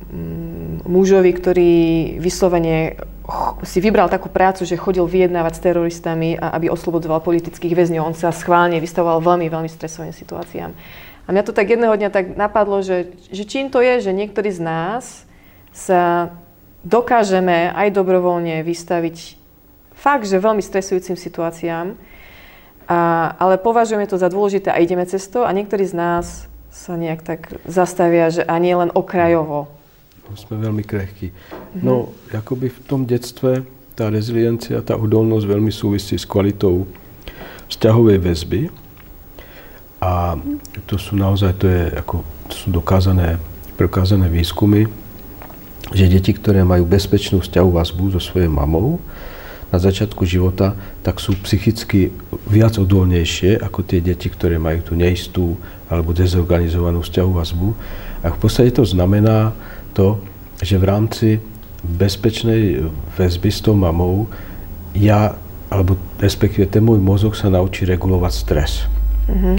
[0.84, 1.73] mužovi, ktorý
[2.19, 2.99] vyslovene
[3.64, 8.03] si vybral takú prácu, že chodil vyjednávať s teroristami, a aby oslobodzoval politických väzňov.
[8.03, 10.76] On sa schválne vystavoval veľmi, veľmi stresovým situáciám.
[11.23, 14.51] A mňa to tak jedného dňa tak napadlo, že, že čím to je, že niektorí
[14.51, 15.23] z nás
[15.72, 16.35] sa
[16.84, 19.39] dokážeme aj dobrovoľne vystaviť
[19.95, 21.95] fakt, že veľmi stresujúcim situáciám,
[22.84, 22.99] a,
[23.39, 26.26] ale považujeme to za dôležité a ideme cez to a niektorí z nás
[26.68, 29.72] sa nejak tak zastavia, že ani len okrajovo.
[30.27, 31.31] No, sme veľmi krehkí.
[31.31, 31.84] Mhm.
[31.84, 36.89] No, akoby v tom detstve tá reziliencia, tá odolnosť veľmi súvisí s kvalitou
[37.69, 38.61] vzťahovej väzby.
[40.03, 40.35] A
[40.89, 43.39] to sú naozaj, to je ako, to sú dokázané,
[43.80, 44.89] prekázané výskumy,
[45.94, 48.98] že deti, ktoré majú bezpečnú vzťahu vazbu so svojou mamou
[49.70, 52.14] na začiatku života, tak sú psychicky
[52.49, 55.57] viac odolnejšie ako tie deti, ktoré majú tú neistú
[55.90, 57.70] alebo dezorganizovanú vzťahu vazbu.
[58.26, 59.53] A v podstate to znamená
[59.94, 60.22] to,
[60.61, 61.28] že v rámci
[61.82, 62.86] bezpečnej
[63.18, 64.30] väzby s tou mamou
[64.94, 65.34] ja,
[65.74, 68.86] alebo respektíve ten môj mozog sa naučí regulovať stres.
[69.26, 69.56] Mm-hmm.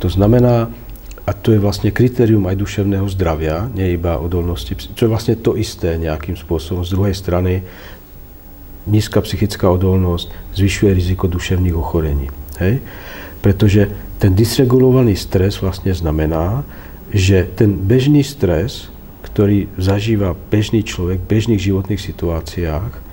[0.00, 0.72] To znamená,
[1.30, 5.54] a to je vlastne kritérium aj duševného zdravia, nie iba odolnosti, čo je vlastne to
[5.54, 6.82] isté nejakým spôsobom.
[6.82, 7.62] Z druhej strany,
[8.90, 10.26] nízka psychická odolnosť
[10.58, 12.26] zvyšuje riziko duševných ochorení.
[12.58, 12.82] Hej?
[13.38, 13.86] Pretože
[14.18, 16.66] ten dysregulovaný stres vlastne znamená,
[17.14, 18.90] že ten bežný stres,
[19.22, 23.06] ktorý zažíva bežný človek v bežných životných situáciách,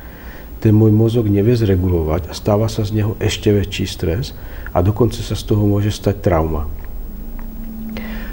[0.57, 4.33] ten môj mozog nevie zregulovať a stáva sa z neho ešte väčší stres
[4.73, 6.65] a dokonca sa z toho môže stať trauma.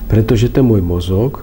[0.08, 1.42] Pretože ten môj mozog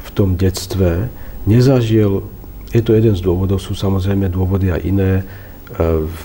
[0.00, 1.08] v tom detstve
[1.46, 2.26] nezažil,
[2.74, 5.24] je to jeden z dôvodov, sú samozrejme dôvody aj iné, e,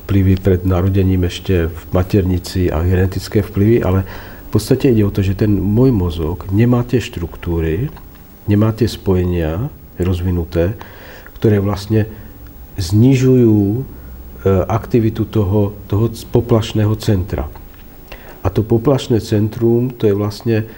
[0.06, 4.06] vplyvy pred narodením ešte v maternici a genetické vplyvy, ale
[4.46, 7.90] v podstate ide o to, že ten môj mozog nemá tie štruktúry,
[8.50, 10.78] nemá tie spojenia rozvinuté,
[11.38, 12.10] ktoré vlastne
[12.78, 13.82] znižujú e,
[14.68, 17.48] aktivitu toho, toho poplašného centra.
[18.46, 20.70] A to poplašné centrum, to je vlastne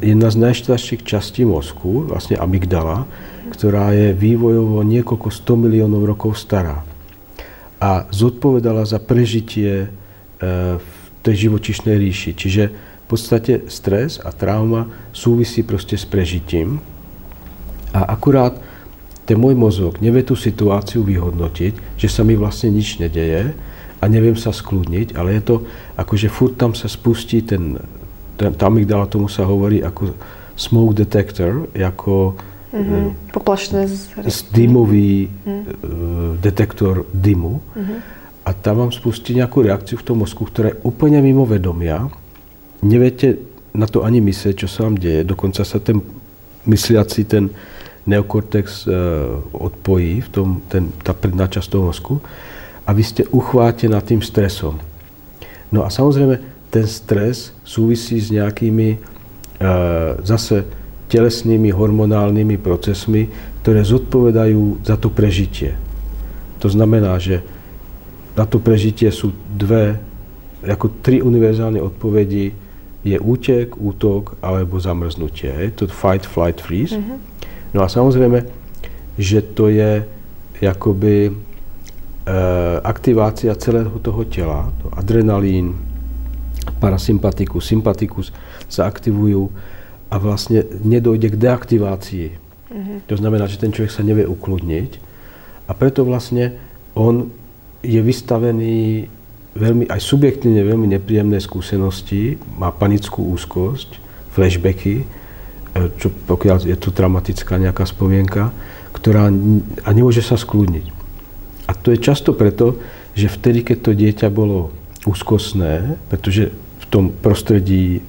[0.00, 3.04] jedna z najštarších častí mozku, vlastne amygdala,
[3.52, 6.82] ktorá je vývojovo niekoľko 100 miliónov rokov stará.
[7.76, 9.88] A zodpovedala za prežitie e,
[10.80, 10.90] v
[11.20, 12.32] tej živočišnej ríši.
[12.32, 16.82] Čiže v podstate stres a trauma súvisí proste s prežitím.
[17.94, 18.58] A akurát
[19.26, 23.54] ten môj mozog nevie tú situáciu vyhodnotiť, že sa mi vlastne nič nedeje
[23.98, 25.56] a neviem sa skľudniť, ale je to
[25.98, 27.78] ako, že furt tam sa spustí ten
[28.36, 30.12] tá amygdala tomu sa hovorí ako
[30.56, 32.36] smoke detector, ako
[32.72, 33.32] mm-hmm.
[33.32, 33.88] poplašné
[34.52, 36.40] dymový mm-hmm.
[36.40, 37.60] detektor dymu.
[37.60, 37.98] Mm-hmm.
[38.46, 42.06] A tam vám spustí nejakú reakciu v tom mozku, ktorá je úplne mimo vedomia.
[42.78, 43.42] Neviete
[43.74, 45.26] na to ani myslieť, čo sa vám deje.
[45.26, 45.98] Dokonca sa ten
[46.64, 47.50] mysliaci, ten
[48.06, 52.22] neokortex uh, odpojí, v tom, ten, tá predná časť toho mozku.
[52.86, 54.78] A vy ste uchváte nad tým stresom.
[55.74, 58.98] No a samozrejme, ten stres súvisí s nejakými e,
[60.20, 60.68] zase
[61.08, 63.32] telesnými hormonálnymi procesmi,
[63.64, 65.72] ktoré zodpovedajú za to prežitie.
[66.60, 67.40] To znamená, že
[68.36, 69.96] na to prežitie sú dve,
[70.60, 72.52] ako tri univerzálne odpovedi.
[73.06, 75.46] je útek, útok alebo zamrznutie.
[75.46, 76.98] Je to fight, flight, freeze.
[76.98, 77.18] Mm-hmm.
[77.70, 78.42] No a samozrejme,
[79.14, 80.02] že to je
[80.58, 81.32] jakoby e,
[82.82, 84.74] aktivácia celého toho tela.
[84.82, 85.85] To adrenalín,
[86.78, 88.34] parasympatikus, sympatikus
[88.66, 89.48] sa aktivujú
[90.10, 92.28] a vlastne nedojde k deaktivácii.
[92.36, 92.98] Mm-hmm.
[93.10, 94.90] To znamená, že ten človek sa nevie ukludniť
[95.66, 96.58] a preto vlastne
[96.94, 97.30] on
[97.82, 99.06] je vystavený
[99.56, 103.98] veľmi, aj subjektívne veľmi nepríjemné skúsenosti, má panickú úzkosť,
[104.36, 105.04] flashbacky, e,
[105.96, 108.52] čo pokiaľ je tu traumatická nejaká spomienka,
[108.92, 109.32] ktorá
[109.84, 110.86] a nemôže sa skľudniť.
[111.66, 112.78] A to je často preto,
[113.16, 114.75] že vtedy, keď to dieťa bolo
[115.06, 118.02] úzkostné, pretože v tom prostredí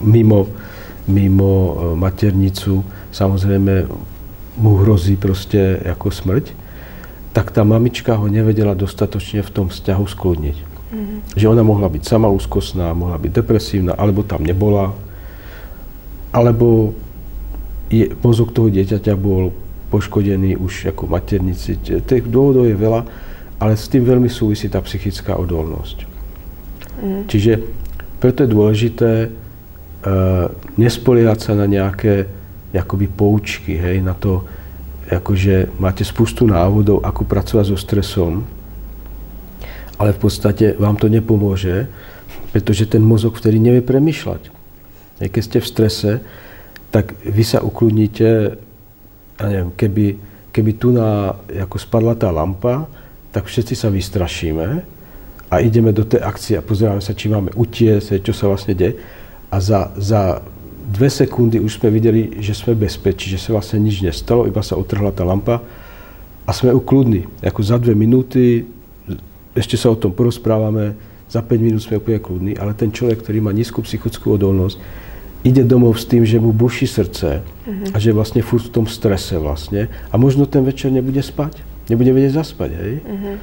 [0.00, 0.48] mimo,
[1.06, 2.82] mimo e, maternicu
[3.12, 3.86] samozrejme
[4.58, 6.44] mu hrozí proste ako smrť,
[7.34, 10.56] tak tá mamička ho nevedela dostatočne v tom vzťahu skľudniť.
[10.94, 11.18] Mm-hmm.
[11.34, 14.94] Že ona mohla byť sama úzkostná, mohla byť depresívna, alebo tam nebola,
[16.30, 16.94] alebo
[17.90, 19.50] je, mozog toho dieťaťa bol
[19.90, 21.78] poškodený už ako maternici.
[21.78, 23.00] Tých dôvodov je veľa,
[23.58, 25.98] ale s tým veľmi súvisí tá psychická odolnosť.
[27.02, 27.22] Mm.
[27.26, 27.52] Čiže
[28.18, 30.48] preto je dôležité uh,
[30.80, 32.26] nespoliehať sa na nejaké
[32.74, 34.42] akoby poučky, hej, na to,
[35.06, 38.42] akože máte spustu návodov, ako pracovať so stresom,
[39.94, 41.86] ale v podstate vám to nepomôže,
[42.50, 44.50] pretože ten mozog vtedy nevie premyšľať.
[45.22, 46.10] Keď ste v strese,
[46.90, 48.58] tak vy sa ukludníte,
[49.38, 50.06] ja neviem, keby,
[50.50, 52.86] keby tu na, ako spadla tá lampa,
[53.34, 54.66] tak všetci sa vystrašíme
[55.50, 59.02] a ideme do tej akcie a pozeráme sa, či máme utiesť, čo sa vlastne deje.
[59.50, 60.38] A za, za
[60.86, 64.78] dve sekundy už sme videli, že sme bezpečí, že sa vlastne nič nestalo, iba sa
[64.78, 65.58] otrhla tá lampa
[66.46, 67.26] a sme ukludní.
[67.42, 68.70] Ako za dve minúty,
[69.58, 70.94] ešte sa o tom porozprávame,
[71.26, 74.78] za 5 minút sme úplne kľudní, ale ten človek, ktorý má nízku psychickú odolnosť,
[75.42, 77.90] ide domov s tým, že mu buší srdce uh-huh.
[77.90, 82.10] a že vlastne furt v tom strese vlastne a možno ten večer nebude spať, nebude
[82.12, 82.92] vedieť zaspať, hej?
[83.04, 83.36] Uh-huh.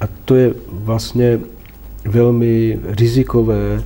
[0.00, 1.44] A to je vlastne
[2.06, 3.84] veľmi rizikové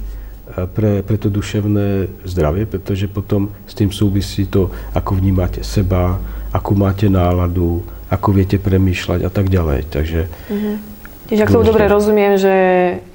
[0.75, 6.21] pre, pre to duševné zdravie, pretože potom s tým súvisí to, ako vnímate seba,
[6.53, 7.83] akú máte náladu,
[8.13, 9.81] ako viete premýšľať a tak ďalej.
[9.91, 10.77] Takže, mm-hmm.
[11.25, 12.57] Čiže ak to dobre rozumiem, že,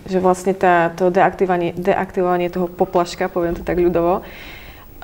[0.10, 4.26] že vlastne tá, to deaktivovanie, deaktivovanie toho poplaška, poviem to tak ľudovo,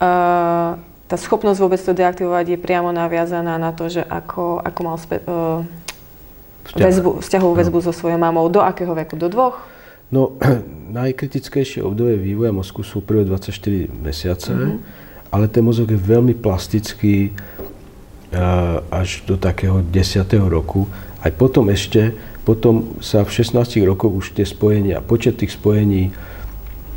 [0.01, 0.69] uh,
[1.05, 5.21] tá schopnosť vôbec to deaktivovať je priamo naviazaná na to, že ako, ako mal spä,
[5.21, 5.61] uh,
[6.73, 7.85] väzbu, vzťahovú väzbu no.
[7.85, 8.49] so svojou mamou.
[8.49, 9.13] Do akého veku?
[9.13, 9.61] Do dvoch?
[10.09, 10.33] No,
[10.97, 13.53] najkritickejšie obdobie vývoja mozku sú prvé 24
[14.01, 14.77] mesiace, mm-hmm.
[15.29, 20.25] ale ten mozog je veľmi plastický uh, až do takého 10.
[20.49, 20.89] roku.
[21.21, 26.13] Aj potom ešte, potom sa v 16 rokoch už tie spojenia, počet tých spojení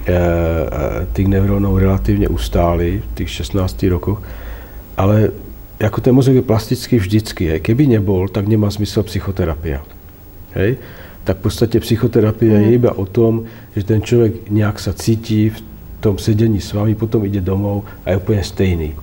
[0.09, 3.60] uh, tých neurónov relatívne ustáli v tých 16
[3.93, 4.24] rokoch,
[4.97, 5.30] ale
[5.78, 7.60] ako ten mozog je plastický vždycky, hej.
[7.62, 9.85] keby nebol, tak nemá zmysel psychoterapia.
[10.56, 10.80] Hej?
[11.28, 12.62] tak v podstate psychoterapia mm.
[12.64, 13.44] je iba o tom,
[13.76, 15.60] že ten človek nejak sa cíti v
[16.01, 18.97] tom sedení s vami, potom ide domov a je úplne stejný.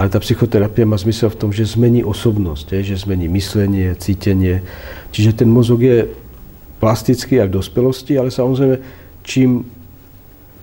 [0.00, 4.64] Ale tá psychoterapia má zmysel v tom, že zmení osobnosť, že zmení myslenie, cítenie.
[5.12, 6.08] Čiže ten mozog je
[6.80, 8.80] plastický aj v dospelosti, ale samozrejme,
[9.20, 9.68] čím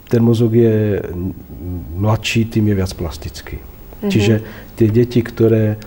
[0.05, 1.01] ten mozog je
[1.97, 3.57] mladší, tým je viac plastický.
[3.57, 4.11] Mm-hmm.
[4.11, 4.33] Čiže
[4.77, 5.81] tie deti, ktoré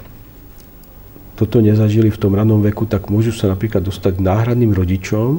[1.38, 5.38] toto nezažili v tom ranom veku, tak môžu sa napríklad dostať k náhradným rodičom,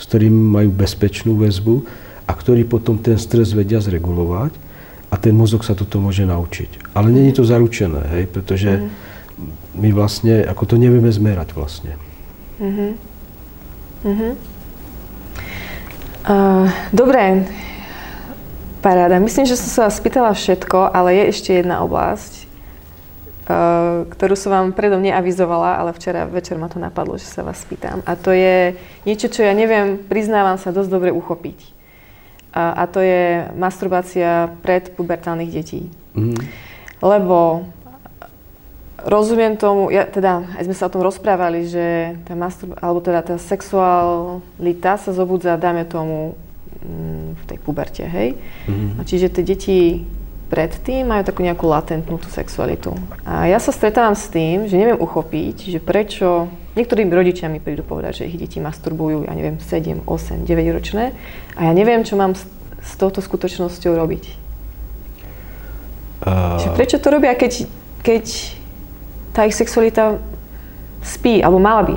[0.00, 1.84] s ktorými majú bezpečnú väzbu
[2.24, 4.56] a ktorí potom ten stres vedia zregulovať
[5.12, 6.96] a ten mozog sa toto môže naučiť.
[6.96, 8.88] Ale není to zaručené, hej, pretože mm.
[9.84, 11.92] my vlastne, ako to nevieme zmerať vlastne.
[12.56, 12.90] Mm-hmm.
[14.08, 14.32] Mm-hmm.
[16.24, 17.44] Uh, dobre,
[18.84, 19.16] paráda.
[19.16, 22.44] Myslím, že som sa vás spýtala všetko, ale je ešte jedna oblasť,
[23.44, 27.60] Eh, ktorú som vám predom neavizovala, ale včera večer ma to napadlo, že sa vás
[27.60, 28.00] spýtam.
[28.08, 28.72] A to je
[29.04, 31.76] niečo, čo ja neviem, priznávam sa, dosť dobre uchopiť.
[32.54, 35.90] A, to je masturbácia pred pubertálnych detí.
[36.14, 36.38] Mm.
[37.02, 37.66] Lebo
[39.02, 43.26] rozumiem tomu, ja, teda aj sme sa o tom rozprávali, že tá masturb- alebo teda
[43.26, 46.38] tá sexualita sa zobudza, dáme tomu,
[47.34, 48.36] v tej puberte, hej?
[48.66, 48.98] Mm.
[48.98, 49.78] A čiže tie deti
[50.52, 52.94] predtým majú takú nejakú latentnú tú sexualitu.
[53.24, 56.46] A ja sa stretávam s tým, že neviem uchopiť, že prečo
[56.76, 61.16] niektorým rodičia mi prídu povedať, že ich deti masturbujú, ja neviem, 7, 8, 9 ročné
[61.58, 62.44] a ja neviem, čo mám s,
[62.84, 64.24] s touto skutočnosťou robiť.
[66.22, 66.60] Uh...
[66.60, 67.66] Že prečo to robia, keď,
[68.04, 68.24] keď
[69.32, 70.20] tá ich sexualita
[71.02, 71.96] spí, alebo mala by?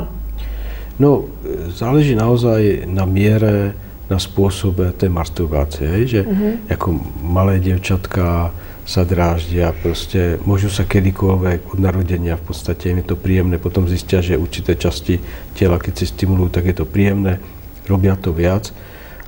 [0.97, 1.29] No,
[1.77, 6.03] záleží naozaj na miere na spôsobe tej masturbácie, hej?
[6.07, 6.71] že mm-hmm.
[6.71, 6.87] ako
[7.23, 8.55] malé dievčatka
[8.87, 13.83] sa dráždia, proste môžu sa kedykoľvek od narodenia v podstate im je to príjemné, potom
[13.83, 15.19] zistia, že určité časti
[15.51, 17.43] tela, keď si stimulujú, tak je to príjemné,
[17.83, 18.71] robia to viac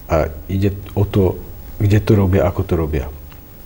[0.08, 1.36] a ide o to,
[1.76, 3.12] kde to robia, ako to robia.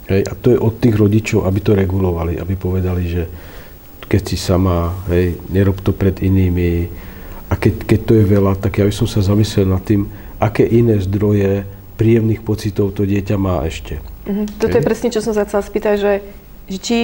[0.09, 0.25] Hej?
[0.25, 3.23] A to je od tých rodičov, aby to regulovali, aby povedali, že
[4.09, 6.85] keď si sama, hej, nerob to pred inými.
[7.49, 10.05] A keď, keď to je veľa, tak ja by som sa zamyslel nad tým,
[10.43, 11.63] aké iné zdroje
[11.95, 14.03] príjemných pocitov to dieťa má ešte.
[14.27, 14.43] Uh-huh.
[14.59, 16.13] Toto je presne, čo som sa chcela spýtať, že,
[16.67, 16.97] že či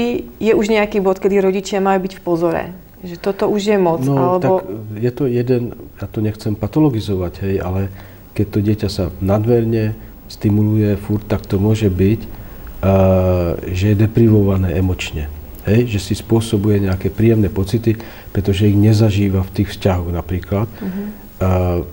[0.44, 2.64] je už nejaký bod, kedy rodičia majú byť v pozore.
[3.00, 4.60] Že toto už je moc, no, alebo...
[4.60, 5.72] tak je to jeden,
[6.04, 7.88] ja to nechcem patologizovať, hej, ale
[8.36, 9.96] keď to dieťa sa nadmerne
[10.28, 15.32] stimuluje furt, tak to môže byť, uh, že je deprivované emočne.
[15.64, 17.96] Hej, že si spôsobuje nejaké príjemné pocity,
[18.36, 20.68] pretože ich nezažíva v tých vzťahoch napríklad.
[20.68, 21.06] Uh-huh.
[21.40, 21.88] Uh,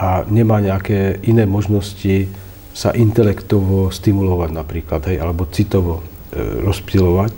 [0.00, 2.32] a nemá nejaké iné možnosti
[2.72, 7.36] sa intelektovo stimulovať napríklad, hej, alebo citovo e, rozptilovať.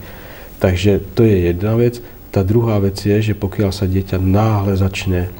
[0.62, 1.98] Takže to je jedna vec.
[2.30, 5.34] Tá druhá vec je, že pokiaľ sa dieťa náhle začne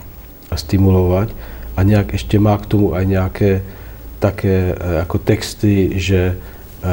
[0.51, 1.31] stimulovať
[1.79, 3.51] a nejak ešte má k tomu aj nejaké
[4.19, 6.35] také e, ako texty, že,
[6.83, 6.91] e,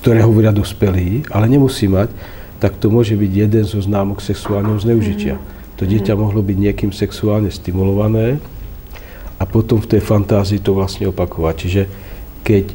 [0.00, 2.08] ktoré hovoria dospelí, ale nemusí mať,
[2.56, 5.36] tak to môže byť jeden zo známok sexuálneho zneužitia.
[5.36, 5.76] Mm-hmm.
[5.76, 8.38] To dieťa mohlo byť niekým sexuálne stimulované,
[9.42, 11.54] a potom v tej fantázii to vlastne opakovať.
[11.58, 11.82] Čiže
[12.46, 12.70] keď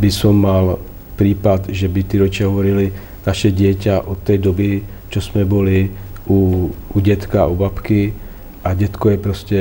[0.00, 0.80] by som mal
[1.20, 2.88] prípad, že by tí rodičia hovorili,
[3.28, 4.80] naše dieťa od tej doby,
[5.12, 5.92] čo sme boli
[6.24, 8.16] u, u detka, u babky
[8.64, 9.60] a detko je proste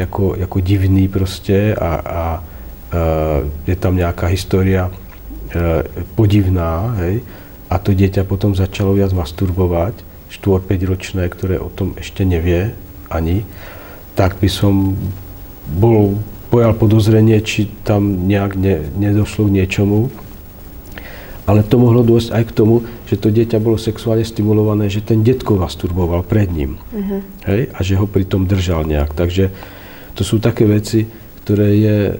[0.00, 2.22] ako, ako divný proste a, a, a
[3.68, 4.92] je tam nejaká história e,
[6.16, 7.20] podivná, hej,
[7.68, 12.74] a to dieťa potom začalo viac masturbovať, 4-5 ročné, ktoré o tom ešte nevie
[13.12, 13.46] ani,
[14.18, 14.98] tak by som
[15.66, 20.08] bol, pojal podozrenie, či tam nejak ne, nedošlo k niečomu.
[21.46, 25.22] Ale to mohlo dôjsť aj k tomu, že to dieťa bolo sexuálne stimulované, že ten
[25.22, 26.74] detko masturboval pred ním.
[26.90, 27.22] Uh-huh.
[27.46, 27.70] Hej?
[27.70, 29.14] A že ho pritom držal nejak.
[29.14, 29.54] Takže
[30.18, 31.06] to sú také veci,
[31.46, 32.14] ktoré je e,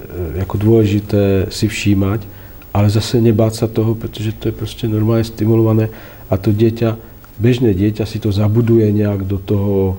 [0.47, 2.23] ako dôležité si všímať,
[2.71, 5.91] ale zase nebáť sa toho, pretože to je proste normálne stimulované
[6.31, 6.95] a to dieťa,
[7.43, 9.99] bežné dieťa si to zabuduje nejak do toho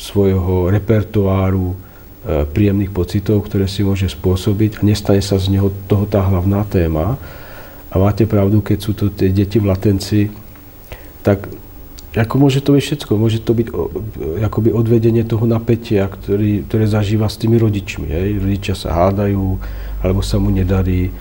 [0.00, 1.76] svojho repertoáru,
[2.28, 7.16] príjemných pocitov, ktoré si môže spôsobiť a nestane sa z neho toho tá hlavná téma.
[7.88, 10.28] A máte pravdu, keď sú to tie deti v latencii,
[11.24, 11.48] tak
[12.12, 13.12] ako môže to byť všetko.
[13.16, 13.68] Môže to byť
[14.44, 18.08] akoby odvedenie toho napätia, ktorý, ktoré zažíva s tými rodičmi.
[18.12, 18.44] Hej.
[18.44, 19.60] Rodičia sa hádajú,
[20.04, 21.12] alebo sa mu nedarí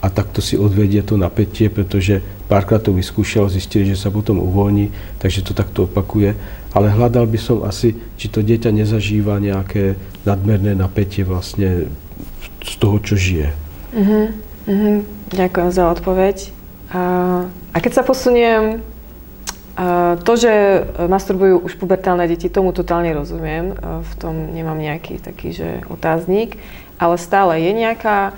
[0.00, 4.88] a takto si odvedie to napätie, pretože párkrát to vyskúšal, zistili, že sa potom uvoľní,
[5.20, 6.32] takže to takto opakuje.
[6.72, 11.92] Ale hľadal by som asi, či to dieťa nezažíva nejaké nadmerné napätie vlastne
[12.64, 13.52] z toho, čo žije.
[13.92, 14.32] Uh-huh,
[14.70, 14.96] uh-huh.
[15.36, 16.36] Ďakujem za odpoveď.
[16.90, 17.02] A,
[17.46, 18.80] a keď sa posuniem,
[19.76, 20.52] a to, že
[20.96, 23.76] masturbujú už pubertálne deti, tomu totálne rozumiem.
[23.80, 26.56] V tom nemám nejaký taký, že otáznik.
[27.00, 28.36] Ale stále je nejaká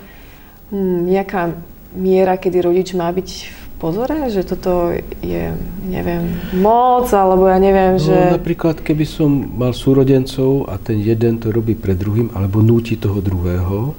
[1.07, 1.53] nejaká
[1.93, 5.53] miera, kedy rodič má byť v pozore, že toto je,
[5.85, 8.17] neviem, moc, alebo ja neviem, no, že...
[8.41, 13.21] napríklad, keby som mal súrodencov a ten jeden to robí pred druhým, alebo núti toho
[13.21, 13.93] druhého,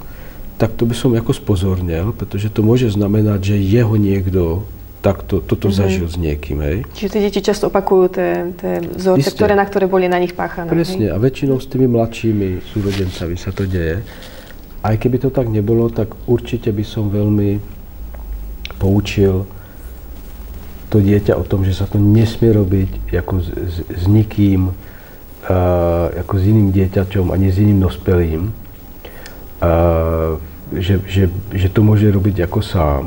[0.58, 4.64] tak to by som ako spozornil, pretože to môže znamenať, že jeho niekto
[5.04, 5.80] takto, toto mm-hmm.
[5.84, 6.78] zažil s niekým, hej.
[6.96, 10.72] Čiže tie deti často opakujú tie, tie vzorce, ktoré, na ktoré boli na nich páchané.
[10.72, 11.12] Presne, hej?
[11.12, 14.00] a väčšinou s tými mladšími súrodencami sa to deje.
[14.84, 17.56] Aj keby to tak nebolo, tak určite by som veľmi
[18.76, 19.48] poučil
[20.92, 26.06] to dieťa o tom, že sa to nesmie robiť ako s, s, s nikým, uh,
[26.20, 28.52] ako s iným dieťaťom, ani s iným dospelým.
[29.64, 30.36] Uh,
[30.72, 33.04] že, že, že to môže robiť ako sám.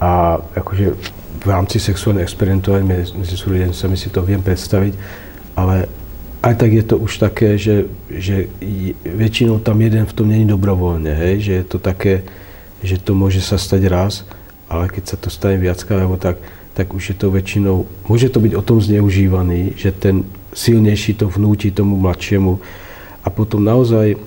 [0.00, 0.96] A akože
[1.40, 4.92] v rámci sexuálnej experimentovania medzi súrodencami si to viem predstaviť,
[5.56, 5.88] ale
[6.40, 8.48] aj tak je to už také, že, že
[9.04, 11.34] väčšinou tam jeden v tom není dobrovoľne, hej?
[11.44, 12.24] že je to také,
[12.80, 14.24] že to môže sa stať raz,
[14.64, 16.40] ale keď sa to stane viackrát, tak,
[16.72, 20.24] tak už je to väčšinou, môže to byť o tom zneužívaný, že ten
[20.56, 22.56] silnejší to vnúti tomu mladšiemu
[23.20, 24.18] a potom naozaj e,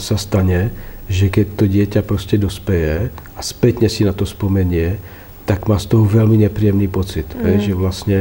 [0.00, 0.72] sa stane,
[1.12, 4.96] že keď to dieťa proste dospeje a spätne si na to spomenie,
[5.44, 7.40] tak má z toho veľmi nepríjemný pocit, mm.
[7.44, 7.56] hej?
[7.68, 8.18] že vlastne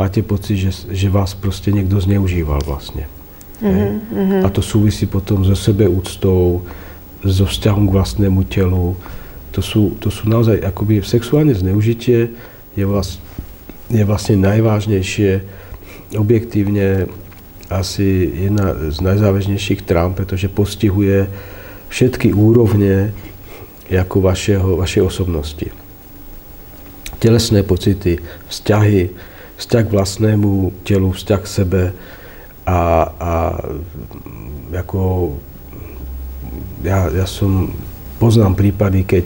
[0.00, 3.04] máte pocit, že, že vás proste niekto zneužíval vlastne.
[3.60, 4.40] Mm-hmm.
[4.40, 6.64] A to súvisí potom so sebeúctou,
[7.20, 8.96] so vzťahom k vlastnému telu.
[9.52, 12.32] To sú, to sú naozaj, akoby sexuálne zneužitie
[12.72, 13.20] je, vlast,
[13.92, 15.44] je vlastne najvážnejšie
[16.16, 17.12] objektívne
[17.70, 21.30] asi jedna z najzávažnejších traum, pretože postihuje
[21.92, 23.14] všetky úrovne
[23.90, 25.68] ako vašeho, vašej osobnosti.
[27.20, 28.18] Telesné pocity,
[28.48, 29.29] vzťahy,
[29.60, 31.82] vzťah k vlastnému telu, vzťah k sebe
[32.64, 32.80] a,
[33.20, 33.32] a
[34.72, 35.36] ako
[36.80, 37.72] ja, ja som,
[38.16, 39.24] poznám prípady, keď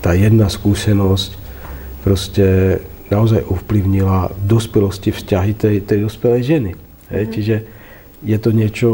[0.00, 1.36] tá jedna skúsenosť
[2.00, 2.80] proste
[3.12, 6.72] naozaj ovplyvnila v dospelosti vzťahy tej, tej dospelej ženy.
[7.12, 7.24] Hej?
[7.26, 7.32] Mm.
[7.34, 7.56] Čiže
[8.24, 8.88] je to niečo,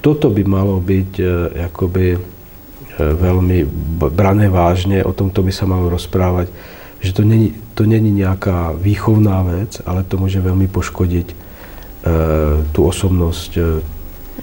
[0.00, 1.24] toto by malo byť e,
[1.68, 2.18] akoby e,
[3.00, 3.58] veľmi
[4.12, 6.48] brané vážne, o tomto by sa malo rozprávať,
[7.02, 11.36] že to není, to není nejaká výchovná vec, ale to môže veľmi poškodiť e,
[12.70, 13.62] tú osobnosť e,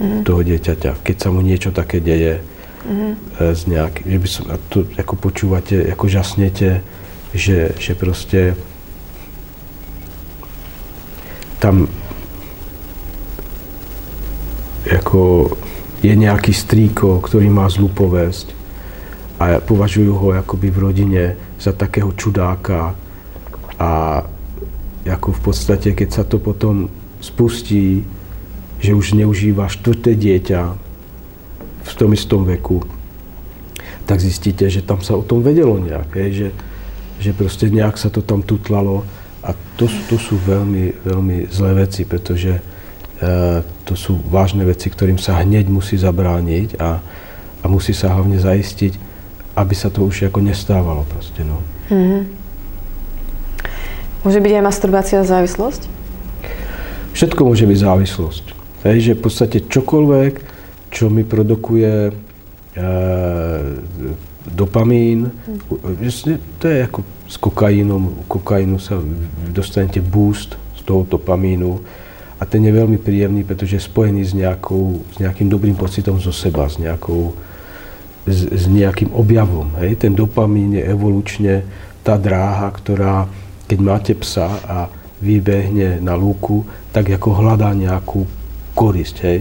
[0.03, 0.22] mm.
[0.27, 2.44] toho dieťaťa, keď sa mu niečo také deje
[2.84, 3.11] mm.
[3.40, 6.84] e, z nejak, že by som, a to ako počúvate, ako žasnete,
[7.31, 8.60] že, že proste
[11.64, 11.88] tam
[14.84, 15.53] ako
[15.99, 18.56] je nejaký strýko, ktorý má zlú povesť
[19.40, 21.23] a považujú ho akoby v rodine
[21.60, 22.95] za takého čudáka
[23.76, 24.23] a
[25.03, 26.88] ako v podstate, keď sa to potom
[27.19, 28.03] spustí,
[28.80, 30.61] že už neužíva štvrté dieťa
[31.84, 32.84] v tom istom veku,
[34.07, 36.49] tak zistíte, že tam sa o tom vedelo nejak, že,
[37.19, 39.03] že proste nejak sa to tam tutlalo.
[39.40, 42.61] A to, to sú veľmi, veľmi zlé veci, pretože e,
[43.88, 46.99] to sú vážne veci, ktorým sa hneď musí zabrániť a,
[47.64, 49.09] a musí sa hlavne zaistiť,
[49.60, 51.60] aby sa to už ako nestávalo proste, no.
[51.91, 52.22] Mm-hmm.
[54.23, 55.81] Môže byť aj masturbácia závislosť?
[57.15, 58.45] Všetko môže byť závislosť.
[58.88, 60.34] Hej, že v podstate čokoľvek,
[60.91, 62.14] čo mi produkuje e,
[64.48, 65.31] dopamín.
[65.48, 66.40] Mm.
[66.60, 68.03] To je ako s kokainom.
[68.19, 68.99] U kokainu sa
[69.52, 71.80] dostanete boost z toho dopamínu
[72.40, 76.31] a ten je veľmi príjemný, pretože je spojený s, nejakou, s nejakým dobrým pocitom zo
[76.31, 77.36] seba, s, nejakou,
[78.27, 79.75] s, s nejakým objavom.
[79.83, 80.03] Hej?
[80.03, 81.63] Ten dopamín je evolučne
[82.03, 83.27] tá dráha, ktorá,
[83.67, 84.77] keď máte psa a
[85.19, 86.63] vybehne na lúku,
[86.95, 88.23] tak ako hľadá nejakú
[88.73, 89.15] korisť.
[89.23, 89.39] Hej?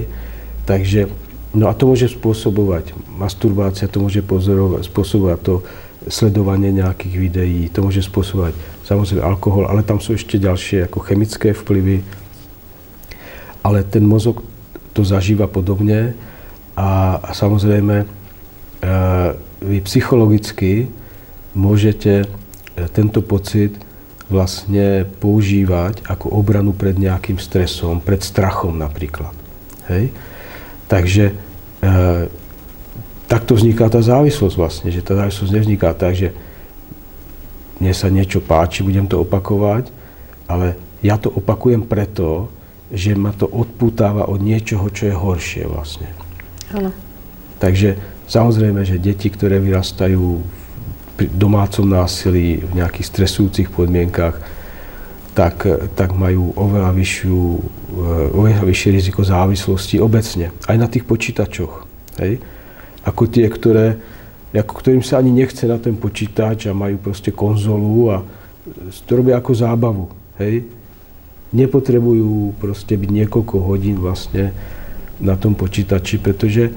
[0.66, 4.20] Takže No a to môže spôsobovať masturbácia, to môže
[4.84, 5.64] spôsobovať to
[6.12, 8.52] sledovanie nejakých videí, to môže spôsobovať
[8.84, 12.04] samozrejme alkohol, ale tam sú ešte ďalšie ako chemické vplyvy.
[13.64, 14.44] Ale ten mozog
[14.92, 16.12] to zažíva podobne
[16.76, 18.04] a, a samozrejme
[19.58, 20.86] vy psychologicky
[21.58, 22.26] môžete e,
[22.94, 23.74] tento pocit
[24.28, 29.32] vlastne používať ako obranu pred nejakým stresom, pred strachom napríklad.
[29.88, 30.12] Hej?
[30.86, 31.34] Takže e,
[33.26, 36.28] takto vzniká tá závislosť vlastne, že tá závislosť nevzniká tak, že
[37.82, 39.90] mne sa niečo páči, budem to opakovať,
[40.46, 42.50] ale ja to opakujem preto,
[42.90, 46.08] že ma to odputáva od niečoho, čo je horšie vlastne.
[46.72, 46.90] Ano.
[47.60, 50.44] Takže samozrejme, že deti, ktoré vyrastajú
[51.18, 54.38] v domácom násilí, v nejakých stresujúcich podmienkach,
[55.34, 61.86] tak, tak majú oveľa, vyššiu, eh, oveľa vyššie riziko závislosti obecne, aj na tých počítačoch.
[62.18, 62.42] Hej?
[63.06, 63.98] Ako tie, ktoré,
[64.50, 68.16] ako ktorým sa ani nechce na ten počítač a majú proste konzolu a
[69.06, 70.04] to robia ako zábavu.
[70.42, 70.66] Hej?
[71.54, 74.52] Nepotrebujú proste byť niekoľko hodín vlastne
[75.22, 76.70] na tom počítači, pretože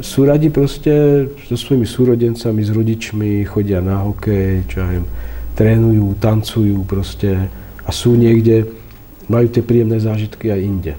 [0.00, 5.06] sú radi proste so svojimi súrodencami, s rodičmi, chodia na hokej, čo ja viem,
[5.56, 7.48] trénujú, tancujú proste,
[7.86, 8.68] a sú niekde,
[9.30, 10.92] majú tie príjemné zážitky aj inde.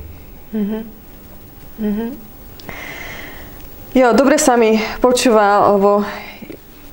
[0.55, 0.81] Mm-hmm.
[1.77, 2.09] Mm-hmm.
[3.97, 6.05] Jo, dobre sa mi počúva, lebo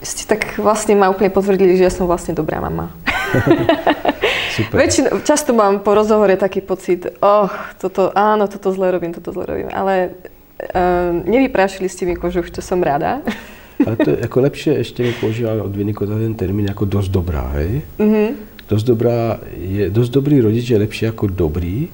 [0.05, 2.93] ste tak vlastne ma úplne potvrdili, že ja som vlastne dobrá mama.
[4.55, 4.87] Super.
[4.87, 7.51] Väčšin, často mám po rozhovore taký pocit, oh,
[7.83, 10.15] toto, áno, toto zle robím, toto zle robím, ale
[10.61, 13.21] uh, nevyprášili ste mi kožu, čo som rada.
[13.87, 17.59] Ale to je ako lepšie ešte mi používať od Viniko ten termín ako dosť dobrá,
[17.59, 17.83] hej?
[17.99, 21.93] Mm-hmm dosť, dobrá, je, dosť dobrý rodič je lepší ako dobrý,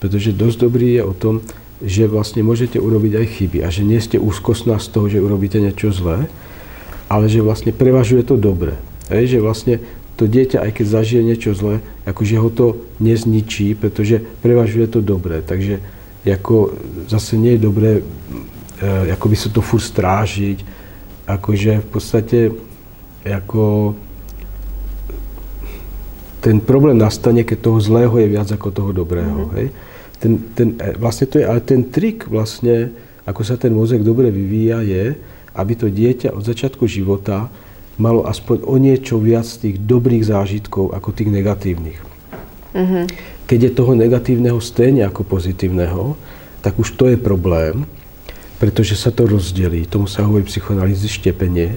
[0.00, 1.40] pretože dosť dobrý je o tom,
[1.82, 5.58] že vlastne môžete urobiť aj chyby a že nie ste úzkostná z toho, že urobíte
[5.58, 6.30] niečo zlé,
[7.10, 8.78] ale že vlastne prevažuje to dobre.
[9.10, 9.74] Hej, že vlastne
[10.14, 12.66] to dieťa, aj keď zažije niečo zlé, akože ho to
[13.02, 15.42] nezničí, pretože prevažuje to dobre.
[15.42, 15.82] Takže
[16.22, 16.78] ako
[17.10, 18.02] zase nie je dobré e,
[19.14, 20.58] ako by sa to furt strážiť,
[21.26, 22.38] akože v podstate
[23.22, 23.94] ako
[26.42, 29.46] ten problém nastane, keď toho zlého je viac ako toho dobrého.
[29.46, 29.56] Mm-hmm.
[29.62, 29.68] Hej?
[30.18, 32.90] Ten, ten, e, vlastne to je, ale ten trik vlastne,
[33.22, 35.14] ako sa ten mozek dobre vyvíja, je,
[35.54, 37.46] aby to dieťa od začiatku života
[38.00, 42.00] malo aspoň o niečo viac tých dobrých zážitkov ako tých negatívnych.
[42.74, 43.04] Mm-hmm.
[43.52, 46.16] Keď je toho negatívneho stejne ako pozitívneho,
[46.64, 47.84] tak už to je problém,
[48.56, 49.84] pretože sa to rozdelí.
[49.84, 51.76] Tomu sa hovorí psychoanalýzy štepenie.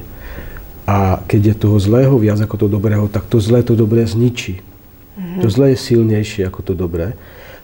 [0.87, 4.63] A keď je toho zlého viac ako to dobrého, tak to zlé to dobré zničí.
[4.63, 5.43] Mm-hmm.
[5.43, 7.11] To zlé je silnejšie ako to dobré.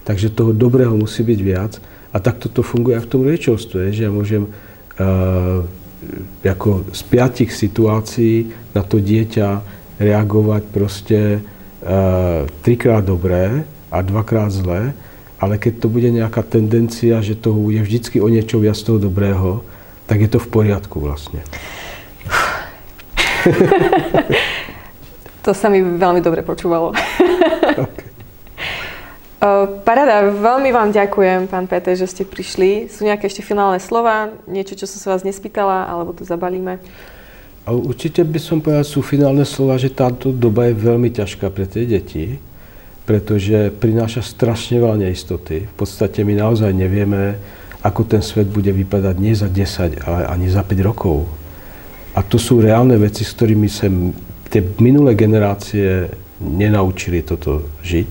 [0.03, 1.79] Takže toho dobrého musí byť viac.
[2.11, 5.63] A takto to funguje aj v tom rečovstve, že ja môžem uh,
[6.43, 9.63] ako z piatich situácií na to dieťa
[10.03, 14.95] reagovať proste uh, trikrát dobré a dvakrát zlé,
[15.41, 19.59] ale keď to bude nejaká tendencia, že to je vždycky o niečo viac toho dobrého,
[20.07, 21.43] tak je to v poriadku vlastne.
[25.45, 26.95] to sa mi veľmi dobre počúvalo.
[27.75, 28.07] okay.
[29.81, 32.93] Parada, veľmi vám ďakujem, pán Peter, že ste prišli.
[32.93, 36.77] Sú nejaké ešte finálne slova, niečo, čo som sa vás nespýtala, alebo to zabalíme?
[37.65, 41.65] A určite by som povedal, sú finálne slova, že táto doba je veľmi ťažká pre
[41.65, 42.37] tie deti,
[43.05, 45.65] pretože prináša strašne veľa neistoty.
[45.67, 47.41] V podstate my naozaj nevieme,
[47.81, 51.25] ako ten svet bude vypadať nie za 10, ale ani za 5 rokov.
[52.13, 53.89] A to sú reálne veci, s ktorými sa
[54.51, 56.11] tie minulé generácie
[56.43, 58.09] nenaučili toto žiť.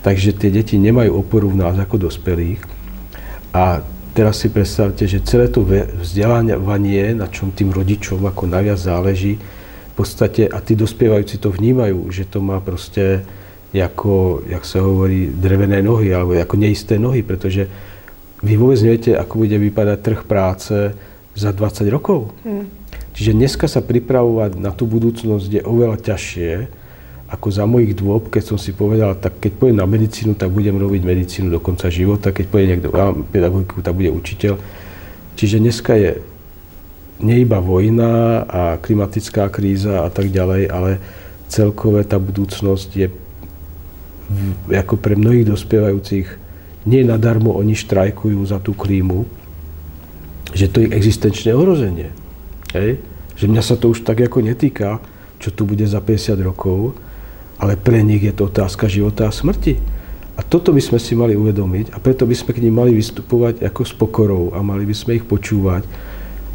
[0.00, 2.60] Takže tie deti nemajú oporu v nás ako dospelých.
[3.52, 3.84] A
[4.16, 5.64] teraz si predstavte, že celé to
[6.00, 9.38] vzdelávanie, na čom tým rodičom ako najviac záleží,
[9.90, 13.20] v podstate, a tí dospievajúci to vnímajú, že to má proste
[13.78, 17.70] ako, jak sa hovorí, drevené nohy, alebo ako neisté nohy, pretože
[18.42, 20.74] vy vôbec neviete, ako bude vypadať trh práce
[21.38, 22.34] za 20 rokov.
[22.42, 22.66] Hmm.
[23.14, 26.52] Čiže dneska sa pripravovať na tú budúcnosť je oveľa ťažšie,
[27.30, 30.74] ako za mojich dôb, keď som si povedal, tak keď pôjdem na medicínu, tak budem
[30.74, 34.58] robiť medicínu do konca života, keď pôjdem niekto na pedagogiku, tak bude učiteľ.
[35.38, 36.18] Čiže dneska je
[37.22, 40.90] nie iba vojna a klimatická kríza a tak ďalej, ale
[41.46, 43.06] celkové tá budúcnosť je
[44.70, 46.26] ako pre mnohých dospievajúcich
[46.86, 49.26] nie nadarmo oni štrajkujú za tú klímu,
[50.54, 52.14] že to je existenčné ohrozenie.
[52.72, 53.02] Hej?
[53.36, 55.02] Že mňa sa to už tak ako netýka,
[55.40, 56.96] čo tu bude za 50 rokov,
[57.60, 59.76] ale pre nich je to otázka života a smrti.
[60.38, 63.60] A toto by sme si mali uvedomiť a preto by sme k nim mali vystupovať
[63.60, 65.84] ako s pokorou a mali by sme ich počúvať.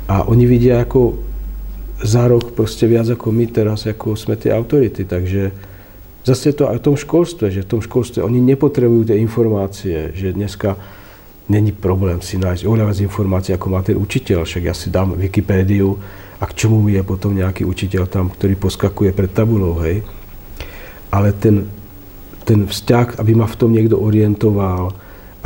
[0.10, 1.22] A oni vidia ako
[2.02, 5.06] za rok proste viac ako my teraz, ako sme tie autority.
[5.06, 5.54] Takže
[6.26, 10.34] zase to aj v tom školstve, že v tom školstve oni nepotrebujú tie informácie, že
[10.34, 10.76] dneska
[11.46, 14.44] není problém si nájsť oveľa viac informácií, ako má ten učiteľ.
[14.44, 15.94] Však ja si dám Wikipédiu
[16.42, 20.02] a k čomu mi je potom nejaký učiteľ tam, ktorý poskakuje pred tabulou, hej
[21.16, 21.64] ale ten,
[22.44, 24.92] ten vzťah, aby ma v tom niekto orientoval,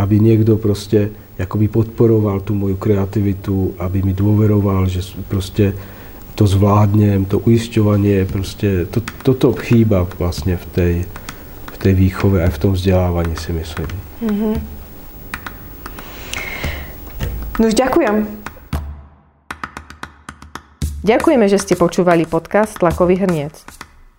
[0.02, 5.72] aby niekto proste akoby podporoval tú moju kreativitu, aby mi dôveroval, že proste
[6.36, 10.94] to zvládnem, to uisťovanie, proste to, toto chýba vlastne v tej,
[11.74, 13.90] v tej výchove aj v tom vzdelávaní si myslím.
[14.24, 14.56] Mm-hmm.
[17.60, 18.40] No už ďakujem.
[21.04, 23.56] Ďakujeme, že ste počúvali podcast Tlakový hrniec.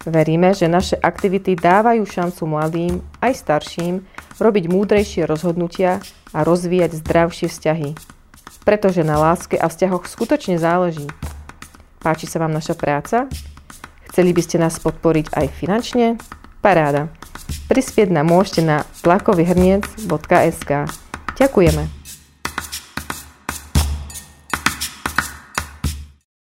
[0.08, 4.00] Veríme, že naše aktivity dávajú šancu mladým, aj starším,
[4.40, 6.00] robiť múdrejšie rozhodnutia
[6.32, 7.92] a rozvíjať zdravšie vzťahy.
[8.64, 11.04] Pretože na láske a vzťahoch skutočne záleží.
[12.00, 13.28] Páči sa vám naša práca?
[14.08, 16.16] Chceli by ste nás podporiť aj finančne?
[16.64, 17.12] Paráda.
[17.68, 20.70] Prispieť nám môžete na tlakovyhrniec.sk.
[21.36, 21.99] Ďakujeme.